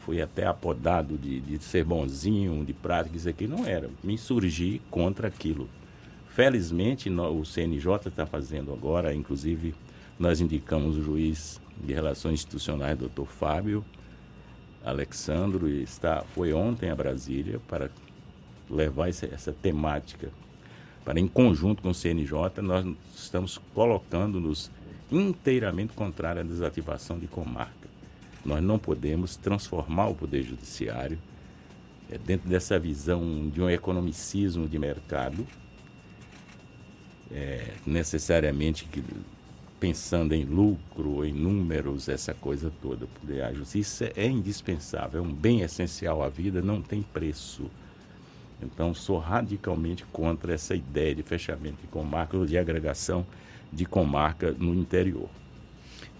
[0.00, 3.88] Fui até apodado de, de ser bonzinho, de prática, isso aqui não era.
[4.04, 5.66] Me insurgi contra aquilo.
[6.28, 9.74] Felizmente, o CNJ está fazendo agora, inclusive
[10.18, 13.82] nós indicamos o juiz de Relações Institucionais, doutor Fábio
[14.84, 17.88] Alexandro, e está, foi ontem a Brasília para
[18.68, 20.28] levar essa, essa temática
[21.02, 22.86] para, em conjunto com o CNJ, nós
[23.16, 24.70] estamos colocando-nos
[25.10, 27.88] inteiramente contrária à desativação de comarca.
[28.44, 31.18] Nós não podemos transformar o Poder Judiciário
[32.10, 35.46] é, dentro dessa visão de um economicismo de mercado,
[37.30, 39.02] é, necessariamente que,
[39.78, 43.06] pensando em lucro, em números, essa coisa toda.
[43.46, 47.70] A justiça é indispensável, é um bem essencial à vida, não tem preço.
[48.62, 53.24] Então, sou radicalmente contra essa ideia de fechamento de comarca ou de agregação
[53.72, 55.28] de comarca no interior.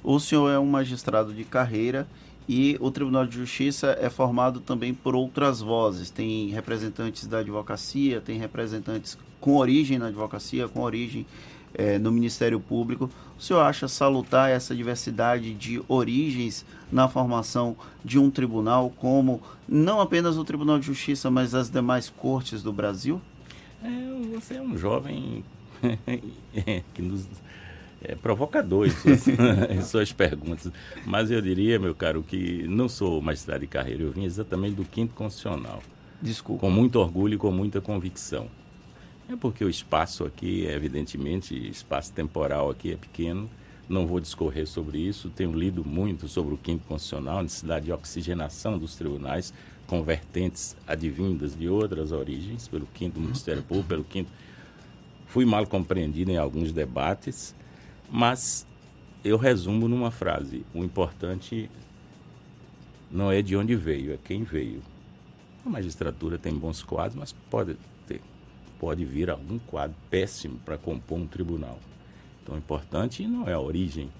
[0.02, 2.06] O senhor é um magistrado de carreira
[2.48, 6.10] e o Tribunal de Justiça é formado também por outras vozes.
[6.10, 11.26] Tem representantes da advocacia, tem representantes com origem na advocacia, com origem
[11.74, 13.10] é, no Ministério Público.
[13.38, 20.00] O senhor acha salutar essa diversidade de origens na formação de um tribunal, como não
[20.00, 23.20] apenas o Tribunal de Justiça, mas as demais cortes do Brasil?
[23.82, 23.88] É,
[24.34, 25.44] você é um jovem
[26.94, 27.26] que nos
[28.02, 30.72] é, provocador em suas, em suas perguntas.
[31.04, 34.84] Mas eu diria, meu caro, que não sou magistrado de carreira, eu vim exatamente do
[34.84, 35.82] quinto constitucional.
[36.20, 36.60] Desculpa.
[36.60, 38.48] Com muito orgulho e com muita convicção.
[39.28, 43.48] É porque o espaço aqui, evidentemente, espaço temporal aqui é pequeno.
[43.88, 45.30] Não vou discorrer sobre isso.
[45.30, 49.52] Tenho lido muito sobre o quinto constitucional, necessidade de oxigenação dos tribunais,
[49.86, 54.30] convertentes advindas de outras origens, pelo quinto Ministério Público, pelo quinto
[55.30, 57.54] Fui mal compreendido em alguns debates,
[58.10, 58.66] mas
[59.24, 61.70] eu resumo numa frase: o importante
[63.08, 64.82] não é de onde veio, é quem veio.
[65.64, 67.76] A magistratura tem bons quadros, mas pode
[68.08, 68.20] ter,
[68.76, 71.78] pode vir algum quadro péssimo para compor um tribunal.
[72.42, 74.10] Então, o importante não é a origem,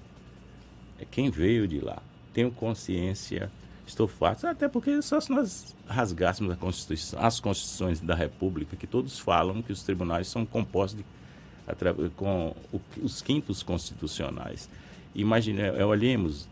[0.97, 2.01] é quem veio de lá.
[2.33, 3.51] Tenho consciência
[3.91, 6.57] Estou farto, até porque só se nós rasgássemos
[7.19, 12.55] as constituições da República, que todos falam que os tribunais são compostos de, com
[13.03, 14.71] os quintos constitucionais.
[15.13, 16.49] Imagine, é, olhemos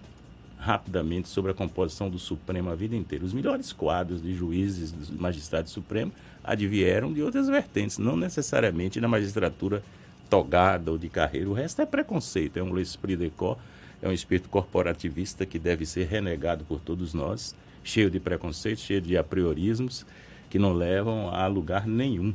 [0.58, 3.24] rapidamente sobre a composição do Supremo a vida inteira.
[3.24, 9.06] Os melhores quadros de juízes, dos magistrados supremos, advieram de outras vertentes, não necessariamente da
[9.06, 9.80] magistratura
[10.28, 11.48] togada ou de carreira.
[11.48, 13.58] O resto é preconceito, é um l'esprit de corps
[14.02, 19.00] é um espírito corporativista que deve ser renegado por todos nós, cheio de preconceitos, cheio
[19.00, 20.06] de apriorismos
[20.48, 22.34] que não levam a lugar nenhum.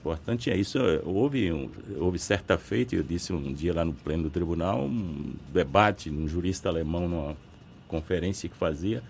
[0.00, 0.78] Importante é isso.
[1.04, 5.34] Houve, um, houve certa feita, eu disse um dia lá no pleno do tribunal, um
[5.52, 7.36] debate, um jurista alemão numa
[7.88, 9.02] conferência que fazia,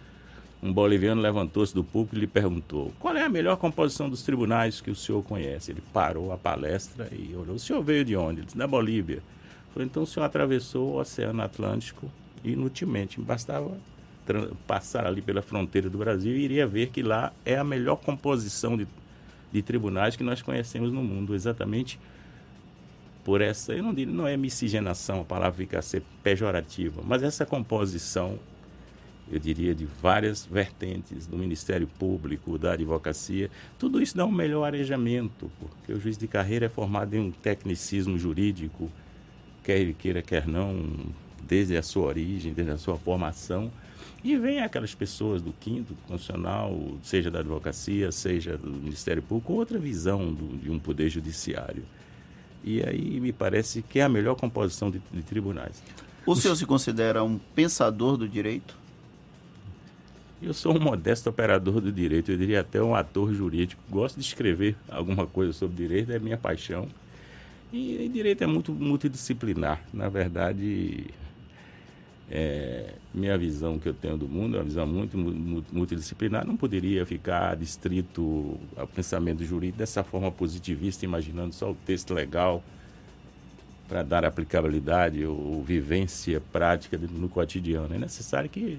[0.62, 4.80] um boliviano levantou-se do público e lhe perguntou: qual é a melhor composição dos tribunais
[4.80, 5.70] que o senhor conhece?
[5.70, 8.40] Ele parou a palestra e olhou: o senhor veio de onde?
[8.40, 9.22] Ele disse: da Bolívia.
[9.76, 12.10] Falei, então o senhor atravessou o Oceano Atlântico
[12.42, 13.20] inutilmente.
[13.20, 13.76] Bastava
[14.66, 18.74] passar ali pela fronteira do Brasil e iria ver que lá é a melhor composição
[18.74, 18.88] de,
[19.52, 21.34] de tribunais que nós conhecemos no mundo.
[21.34, 22.00] Exatamente
[23.22, 27.22] por essa, eu não digo, não é miscigenação, a palavra fica a ser pejorativa, mas
[27.22, 28.38] essa composição,
[29.30, 34.64] eu diria, de várias vertentes do Ministério Público, da advocacia, tudo isso dá um melhor
[34.64, 38.90] arejamento, porque o juiz de carreira é formado em um tecnicismo jurídico,
[39.66, 40.80] quer ele queira, quer não,
[41.42, 43.68] desde a sua origem, desde a sua formação,
[44.22, 49.76] e vem aquelas pessoas do quinto constitucional, seja da advocacia, seja do Ministério Público, outra
[49.76, 51.82] visão do, de um poder judiciário.
[52.62, 55.82] E aí me parece que é a melhor composição de, de tribunais.
[56.24, 58.76] O senhor se considera um pensador do direito?
[60.40, 63.82] Eu sou um modesto operador do direito, eu diria até um ator jurídico.
[63.90, 66.88] Gosto de escrever alguma coisa sobre direito, é minha paixão.
[67.72, 69.82] E, e direito é muito multidisciplinar.
[69.92, 71.06] Na verdade,
[72.30, 75.16] é, minha visão que eu tenho do mundo é uma visão muito
[75.72, 76.46] multidisciplinar.
[76.46, 82.62] Não poderia ficar distrito ao pensamento jurídico dessa forma positivista, imaginando só o texto legal
[83.88, 87.94] para dar aplicabilidade ou vivência prática no cotidiano.
[87.94, 88.78] É necessário que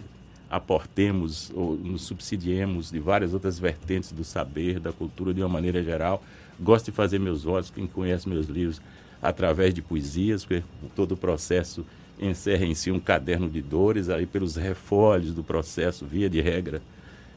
[0.49, 5.83] aportemos ou nos subsidiemos de várias outras vertentes do saber, da cultura de uma maneira
[5.83, 6.21] geral.
[6.59, 8.81] Gosto de fazer meus votos, quem conhece meus livros,
[9.21, 10.63] através de poesias, porque
[10.95, 11.85] todo o processo
[12.19, 16.81] encerra em si um caderno de dores, aí pelos refólhos do processo, via de regra,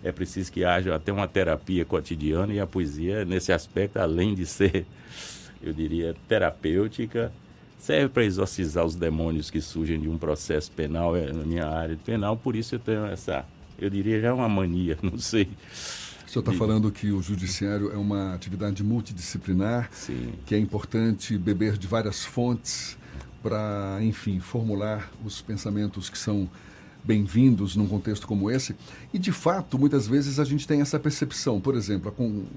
[0.02, 4.47] é preciso que haja até uma terapia cotidiana e a poesia, nesse aspecto, além de
[4.47, 4.86] ser,
[5.62, 7.30] eu diria, terapêutica,
[7.78, 11.98] serve para exorcizar os demônios que surgem de um processo penal, é, na minha área
[12.05, 13.44] penal, por isso eu tenho essa,
[13.78, 15.48] eu diria, já uma mania, não sei.
[16.31, 20.32] O senhor está falando que o judiciário é uma atividade multidisciplinar, Sim.
[20.47, 22.97] que é importante beber de várias fontes
[23.43, 26.48] para, enfim, formular os pensamentos que são
[27.02, 28.77] bem-vindos num contexto como esse.
[29.12, 31.61] E, de fato, muitas vezes a gente tem essa percepção.
[31.61, 32.15] Por exemplo,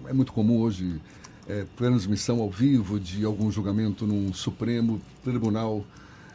[0.08, 1.02] é muito comum hoje
[1.50, 5.84] é, transmissão ao vivo de algum julgamento num Supremo Tribunal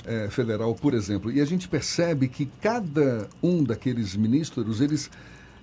[0.05, 1.31] é, Federal, por exemplo.
[1.31, 5.09] E a gente percebe que cada um daqueles ministros, eles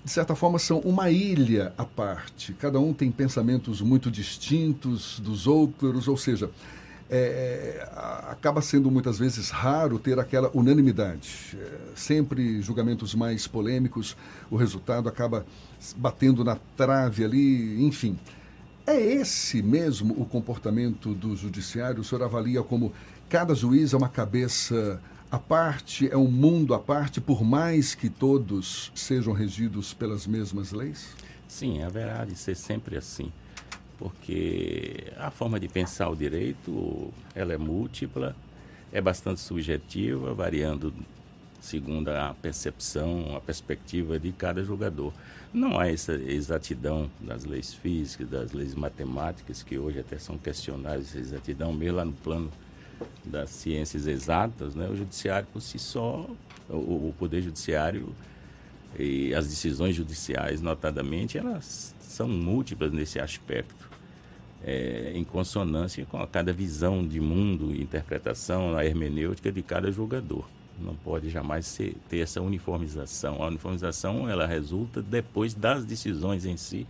[0.06, 2.54] de certa forma, são uma ilha à parte.
[2.54, 6.48] Cada um tem pensamentos muito distintos dos outros, ou seja,
[7.10, 7.90] é,
[8.30, 11.58] acaba sendo muitas vezes raro ter aquela unanimidade.
[11.60, 14.16] É, sempre julgamentos mais polêmicos,
[14.52, 15.44] o resultado acaba
[15.98, 18.16] batendo na trave ali, enfim.
[18.86, 22.02] É esse mesmo o comportamento do judiciário?
[22.02, 22.94] O senhor avalia como
[23.28, 28.10] cada juiz é uma cabeça à parte, é um mundo à parte, por mais que
[28.10, 31.16] todos sejam regidos pelas mesmas leis?
[31.48, 33.32] Sim, haverá de ser sempre assim
[33.98, 38.36] porque a forma de pensar o direito ela é múltipla,
[38.92, 40.94] é bastante subjetiva, variando
[41.60, 45.14] segundo a percepção, a perspectiva de cada jogador.
[45.54, 51.10] Não há essa exatidão das leis físicas, das leis matemáticas, que hoje até são questionáveis,
[51.10, 52.52] essa exatidão mesmo lá no plano
[53.24, 54.88] das ciências exatas, né?
[54.88, 56.30] o judiciário por si só,
[56.70, 56.74] o,
[57.10, 58.14] o poder judiciário
[58.98, 63.90] e as decisões judiciais, notadamente, elas são múltiplas nesse aspecto
[64.64, 70.50] é, em consonância com a cada visão de mundo, interpretação, a hermenêutica de cada jogador.
[70.80, 73.44] Não pode jamais ser, ter essa uniformização.
[73.44, 76.88] A uniformização ela resulta depois das decisões em si,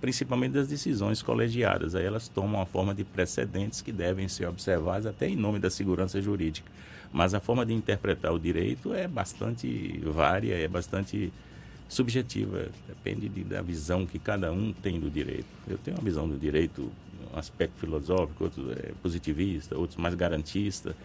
[0.00, 1.94] principalmente das decisões colegiadas.
[1.94, 5.70] Aí elas tomam a forma de precedentes que devem ser observados até em nome da
[5.70, 6.70] segurança jurídica.
[7.12, 11.32] Mas a forma de interpretar o direito é bastante vária, é bastante
[11.88, 15.46] subjetiva, depende de, da visão que cada um tem do direito.
[15.68, 16.90] Eu tenho uma visão do direito
[17.32, 20.96] um aspecto filosófico, outros é, positivista, outros mais garantista.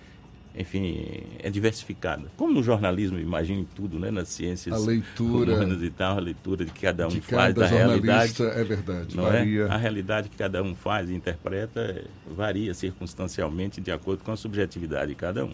[0.56, 2.24] Enfim, é diversificada.
[2.36, 4.12] Como no jornalismo, imagine tudo, né?
[4.12, 7.66] Nas ciências a leitura humanas e tal, a leitura de que cada um faz da
[7.66, 8.44] realidade.
[8.44, 9.64] É verdade, não varia.
[9.64, 9.70] É?
[9.70, 12.04] A realidade que cada um faz e interpreta
[12.36, 15.54] varia circunstancialmente de acordo com a subjetividade de cada um.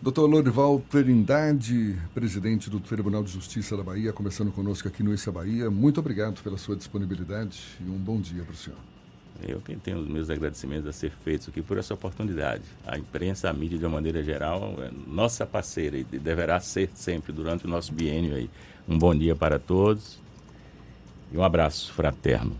[0.00, 5.32] Doutor Lorival Trindade, presidente do Tribunal de Justiça da Bahia, conversando conosco aqui no Issa
[5.32, 5.70] Bahia.
[5.70, 8.93] Muito obrigado pela sua disponibilidade e um bom dia para o senhor.
[9.42, 12.62] Eu que tenho os meus agradecimentos a ser feitos aqui por essa oportunidade.
[12.86, 17.32] A imprensa, a mídia de uma maneira geral, é nossa parceira e deverá ser sempre
[17.32, 18.48] durante o nosso biênio aí.
[18.88, 20.18] Um bom dia para todos
[21.32, 22.56] e um abraço fraterno.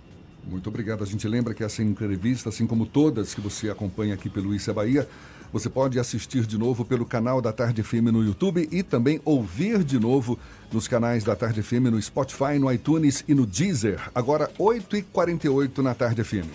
[0.46, 1.02] Muito obrigado.
[1.02, 4.74] A gente lembra que essa entrevista, assim como todas que você acompanha aqui pelo Issa
[4.74, 5.08] Bahia,
[5.54, 9.84] você pode assistir de novo pelo canal da Tarde FM no YouTube e também ouvir
[9.84, 10.36] de novo
[10.72, 14.00] nos canais da Tarde FM no Spotify, no iTunes e no Deezer.
[14.12, 16.48] Agora, 8h48 na Tarde FM.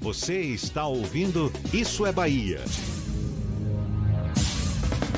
[0.00, 2.62] Você está ouvindo Isso é Bahia.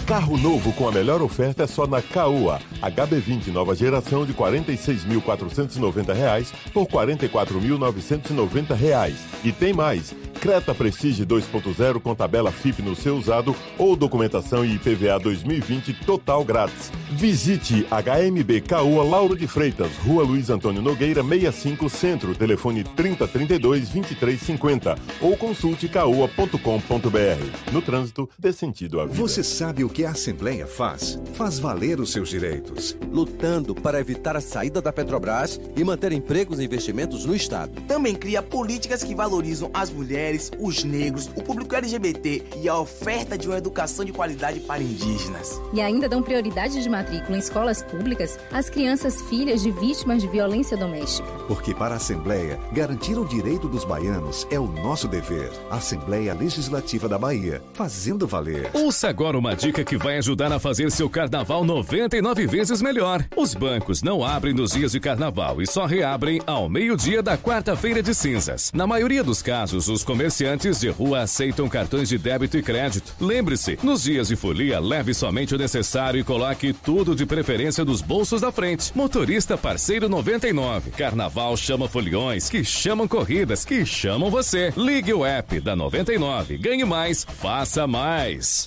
[0.06, 2.60] Carro novo com a melhor oferta é só na Caoa.
[2.80, 9.12] HB20 nova geração de R$ 46.490 por R$ 44.990.
[9.42, 10.14] E tem mais.
[10.40, 16.44] Creta Prestige 2.0 com tabela FIP no seu usado ou documentação e IPVA 2020 total
[16.44, 16.92] grátis.
[17.10, 24.96] Visite HMB Caoa Lauro de Freitas, Rua Luiz Antônio Nogueira 65 Centro, telefone 3032 2350
[25.20, 27.72] ou consulte caoa.com.br.
[27.72, 29.16] No trânsito, dê sentido à vida.
[29.16, 31.18] Você sabe o que a Assembleia faz?
[31.34, 32.96] Faz valer os seus direitos.
[33.10, 37.80] Lutando para evitar a saída da Petrobras e manter empregos e investimentos no Estado.
[37.82, 40.25] Também cria políticas que valorizam as mulheres,
[40.58, 45.60] os negros, o público LGBT e a oferta de uma educação de qualidade para indígenas.
[45.72, 50.28] E ainda dão prioridade de matrícula em escolas públicas às crianças filhas de vítimas de
[50.28, 51.28] violência doméstica.
[51.46, 55.50] Porque para a Assembleia, garantir o direito dos baianos é o nosso dever.
[55.70, 58.70] Assembleia Legislativa da Bahia, fazendo valer.
[58.74, 63.24] Ouça agora uma dica que vai ajudar a fazer seu carnaval 99 vezes melhor.
[63.36, 68.02] Os bancos não abrem nos dias de carnaval e só reabrem ao meio-dia da quarta-feira
[68.02, 68.72] de cinzas.
[68.74, 73.14] Na maioria dos casos, os comerciantes de rua aceitam cartões de débito e crédito.
[73.20, 78.00] Lembre-se, nos dias de folia, leve somente o necessário e coloque tudo de preferência dos
[78.00, 78.96] bolsos da frente.
[78.96, 80.90] Motorista parceiro 99.
[80.92, 84.72] Carnaval chama foliões, que chamam corridas, que chamam você.
[84.74, 86.56] Ligue o app da 99.
[86.56, 88.66] Ganhe mais, faça mais.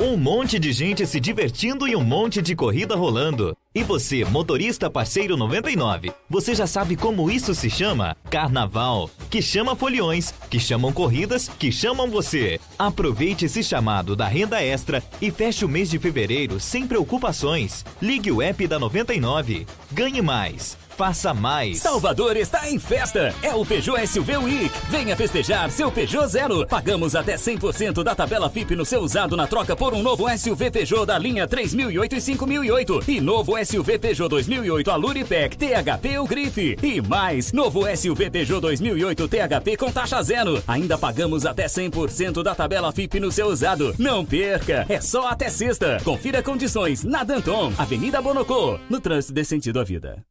[0.00, 3.56] Um monte de gente se divertindo e um monte de corrida rolando.
[3.76, 8.16] E você, motorista parceiro 99, você já sabe como isso se chama?
[8.30, 12.60] Carnaval, que chama foliões, que chamam corridas, que chamam você.
[12.78, 17.84] Aproveite esse chamado da renda extra e feche o mês de fevereiro sem preocupações.
[18.00, 19.66] Ligue o app da 99.
[19.90, 20.78] Ganhe mais.
[20.96, 21.78] Faça mais.
[21.78, 23.34] Salvador está em festa.
[23.42, 24.70] É o Peugeot SUV Week.
[24.88, 26.64] Venha festejar seu Peugeot Zero.
[26.68, 30.70] Pagamos até 100% da tabela FIP no seu usado na troca por um novo SUV
[30.70, 33.04] Peugeot da linha 3008 e 5008.
[33.08, 36.76] E novo SUV Peugeot 2008 Aluripec THP ou Grife.
[36.82, 40.62] E mais, novo SUV Peugeot 2008 THP com taxa zero.
[40.68, 43.94] Ainda pagamos até 100% da tabela FIP no seu usado.
[43.98, 44.84] Não perca.
[44.88, 45.98] É só até sexta.
[46.04, 48.78] Confira condições na Danton, Avenida Bonocô.
[48.90, 50.24] No trânsito desse sentido à vida.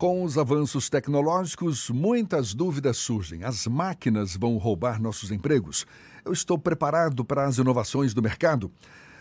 [0.00, 3.44] Com os avanços tecnológicos, muitas dúvidas surgem.
[3.44, 5.86] As máquinas vão roubar nossos empregos?
[6.24, 8.72] Eu estou preparado para as inovações do mercado?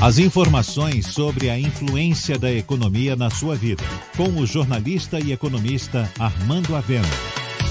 [0.00, 3.82] As informações sobre a influência da economia na sua vida,
[4.16, 7.08] com o jornalista e economista Armando Avena.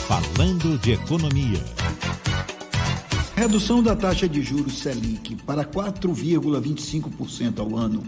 [0.08, 1.64] Falando de economia.
[3.36, 8.04] Redução da taxa de juros Selic para 4,25% ao ano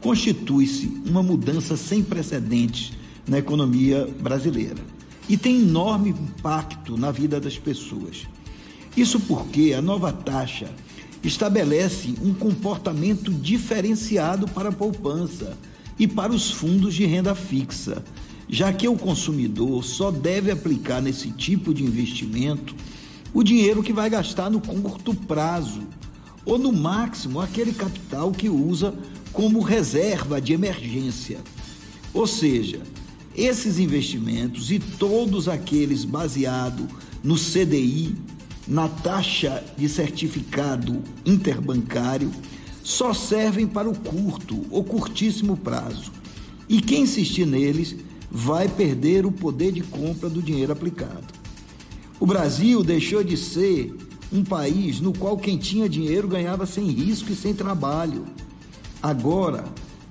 [0.00, 2.92] constitui-se uma mudança sem precedentes
[3.26, 4.82] na economia brasileira
[5.28, 8.26] e tem enorme impacto na vida das pessoas.
[8.96, 10.70] Isso porque a nova taxa
[11.24, 15.56] estabelece um comportamento diferenciado para a poupança
[15.98, 18.04] e para os fundos de renda fixa,
[18.48, 22.74] já que o consumidor só deve aplicar nesse tipo de investimento
[23.32, 25.82] o dinheiro que vai gastar no curto prazo,
[26.44, 28.94] ou no máximo aquele capital que usa
[29.32, 31.40] como reserva de emergência.
[32.12, 32.80] Ou seja,
[33.34, 36.86] esses investimentos e todos aqueles baseados
[37.24, 38.14] no CDI,
[38.66, 42.30] na taxa de certificado interbancário,
[42.82, 46.12] só servem para o curto ou curtíssimo prazo.
[46.68, 47.96] E quem insistir neles
[48.30, 51.26] vai perder o poder de compra do dinheiro aplicado.
[52.18, 53.94] O Brasil deixou de ser
[54.32, 58.24] um país no qual quem tinha dinheiro ganhava sem risco e sem trabalho.
[59.02, 59.64] Agora,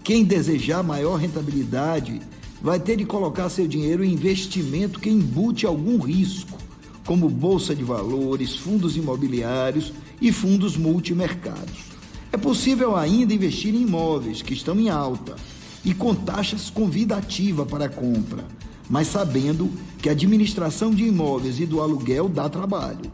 [0.04, 2.22] quem desejar maior rentabilidade
[2.62, 6.58] vai ter de colocar seu dinheiro em investimento que embute algum risco,
[7.06, 11.94] como bolsa de valores, fundos imobiliários e fundos multimercados.
[12.32, 15.36] É possível ainda investir em imóveis que estão em alta
[15.84, 18.46] e com taxas convidativa para a compra,
[18.90, 19.70] mas sabendo
[20.02, 23.12] que a administração de imóveis e do aluguel dá trabalho.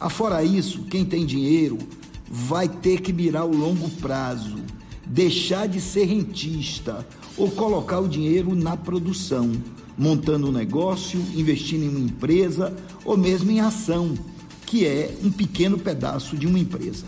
[0.00, 1.78] Afora isso, quem tem dinheiro
[2.28, 4.56] vai ter que mirar o longo prazo,
[5.06, 7.06] deixar de ser rentista
[7.36, 9.52] ou colocar o dinheiro na produção,
[9.96, 12.74] montando um negócio, investindo em uma empresa
[13.04, 14.14] ou mesmo em ação,
[14.66, 17.06] que é um pequeno pedaço de uma empresa.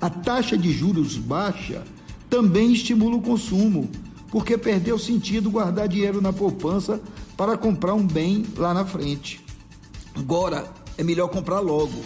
[0.00, 1.82] A taxa de juros baixa
[2.28, 3.88] também estimula o consumo,
[4.30, 7.00] porque perdeu sentido guardar dinheiro na poupança
[7.36, 9.40] para comprar um bem lá na frente.
[10.14, 12.02] Agora é melhor comprar logo.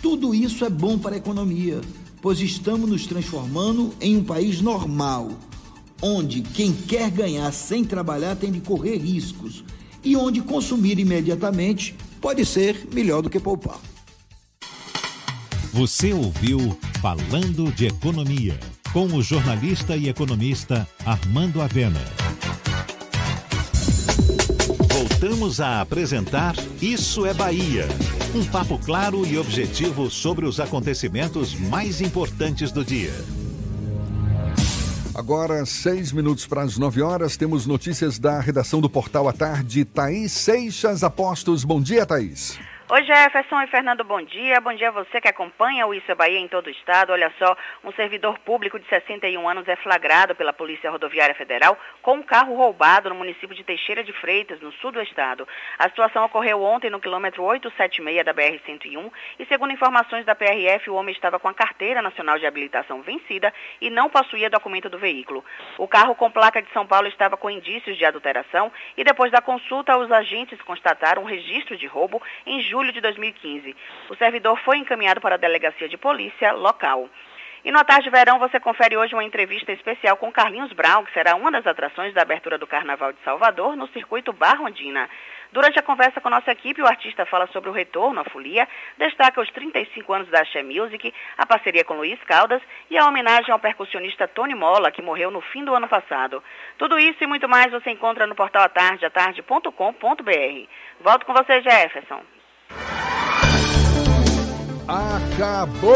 [0.00, 1.80] Tudo isso é bom para a economia,
[2.22, 5.32] pois estamos nos transformando em um país normal,
[6.02, 9.64] onde quem quer ganhar sem trabalhar tem de correr riscos
[10.02, 13.78] e onde consumir imediatamente pode ser melhor do que poupar.
[15.72, 18.58] Você ouviu Falando de Economia,
[18.92, 22.00] com o jornalista e economista Armando Avena.
[24.92, 27.86] Voltamos a apresentar Isso é Bahia.
[28.34, 33.12] Um papo claro e objetivo sobre os acontecimentos mais importantes do dia.
[35.14, 39.84] Agora, seis minutos para as nove horas, temos notícias da redação do Portal à Tarde.
[39.84, 41.64] Thaís Seixas Apostos.
[41.64, 42.58] Bom dia, Thaís.
[42.92, 44.60] Oi, Jefferson e Fernando, bom dia.
[44.60, 47.12] Bom dia a você que acompanha o Isso é Bahia em todo o estado.
[47.12, 52.14] Olha só, um servidor público de 61 anos é flagrado pela Polícia Rodoviária Federal com
[52.14, 55.46] um carro roubado no município de Teixeira de Freitas, no sul do estado.
[55.78, 60.96] A situação ocorreu ontem no quilômetro 876 da BR-101 e, segundo informações da PRF, o
[60.96, 65.44] homem estava com a carteira nacional de habilitação vencida e não possuía documento do veículo.
[65.78, 69.40] O carro com placa de São Paulo estava com indícios de adulteração e, depois da
[69.40, 73.76] consulta, os agentes constataram um registro de roubo em julho julho de 2015.
[74.08, 77.10] O servidor foi encaminhado para a delegacia de polícia local.
[77.62, 81.36] E no Tarde Verão você confere hoje uma entrevista especial com Carlinhos Brau, que será
[81.36, 85.10] uma das atrações da abertura do Carnaval de Salvador no circuito Barrondina.
[85.52, 88.66] Durante a conversa com nossa equipe, o artista fala sobre o retorno à folia,
[88.96, 93.52] destaca os 35 anos da Axé Music, a parceria com Luiz Caldas e a homenagem
[93.52, 96.42] ao percussionista Tony Mola, que morreu no fim do ano passado.
[96.78, 100.68] Tudo isso e muito mais você encontra no portal atardeatarde.com.br.
[101.00, 102.39] Volto com você, Jefferson.
[104.90, 105.94] Acabou,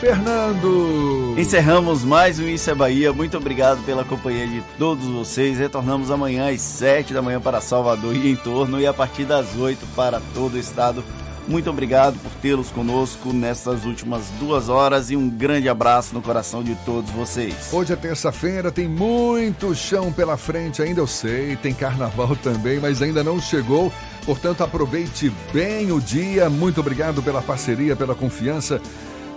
[0.00, 1.36] Fernando!
[1.38, 3.12] Encerramos mais um Isso é Bahia.
[3.12, 5.56] Muito obrigado pela companhia de todos vocês.
[5.56, 9.54] Retornamos amanhã às 7 da manhã para Salvador e em torno e a partir das
[9.54, 11.04] 8 para todo o estado.
[11.46, 16.62] Muito obrigado por tê-los conosco nessas últimas duas horas e um grande abraço no coração
[16.62, 17.70] de todos vocês.
[17.72, 23.02] Hoje é terça-feira, tem muito chão pela frente, ainda eu sei, tem carnaval também, mas
[23.02, 23.92] ainda não chegou.
[24.24, 26.48] Portanto, aproveite bem o dia.
[26.48, 28.80] Muito obrigado pela parceria, pela confiança.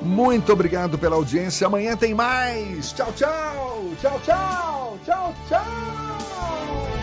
[0.01, 1.67] Muito obrigado pela audiência.
[1.67, 2.93] Amanhã tem mais.
[2.93, 3.83] Tchau, tchau.
[4.01, 4.97] Tchau, tchau.
[5.05, 6.96] Tchau, tchau.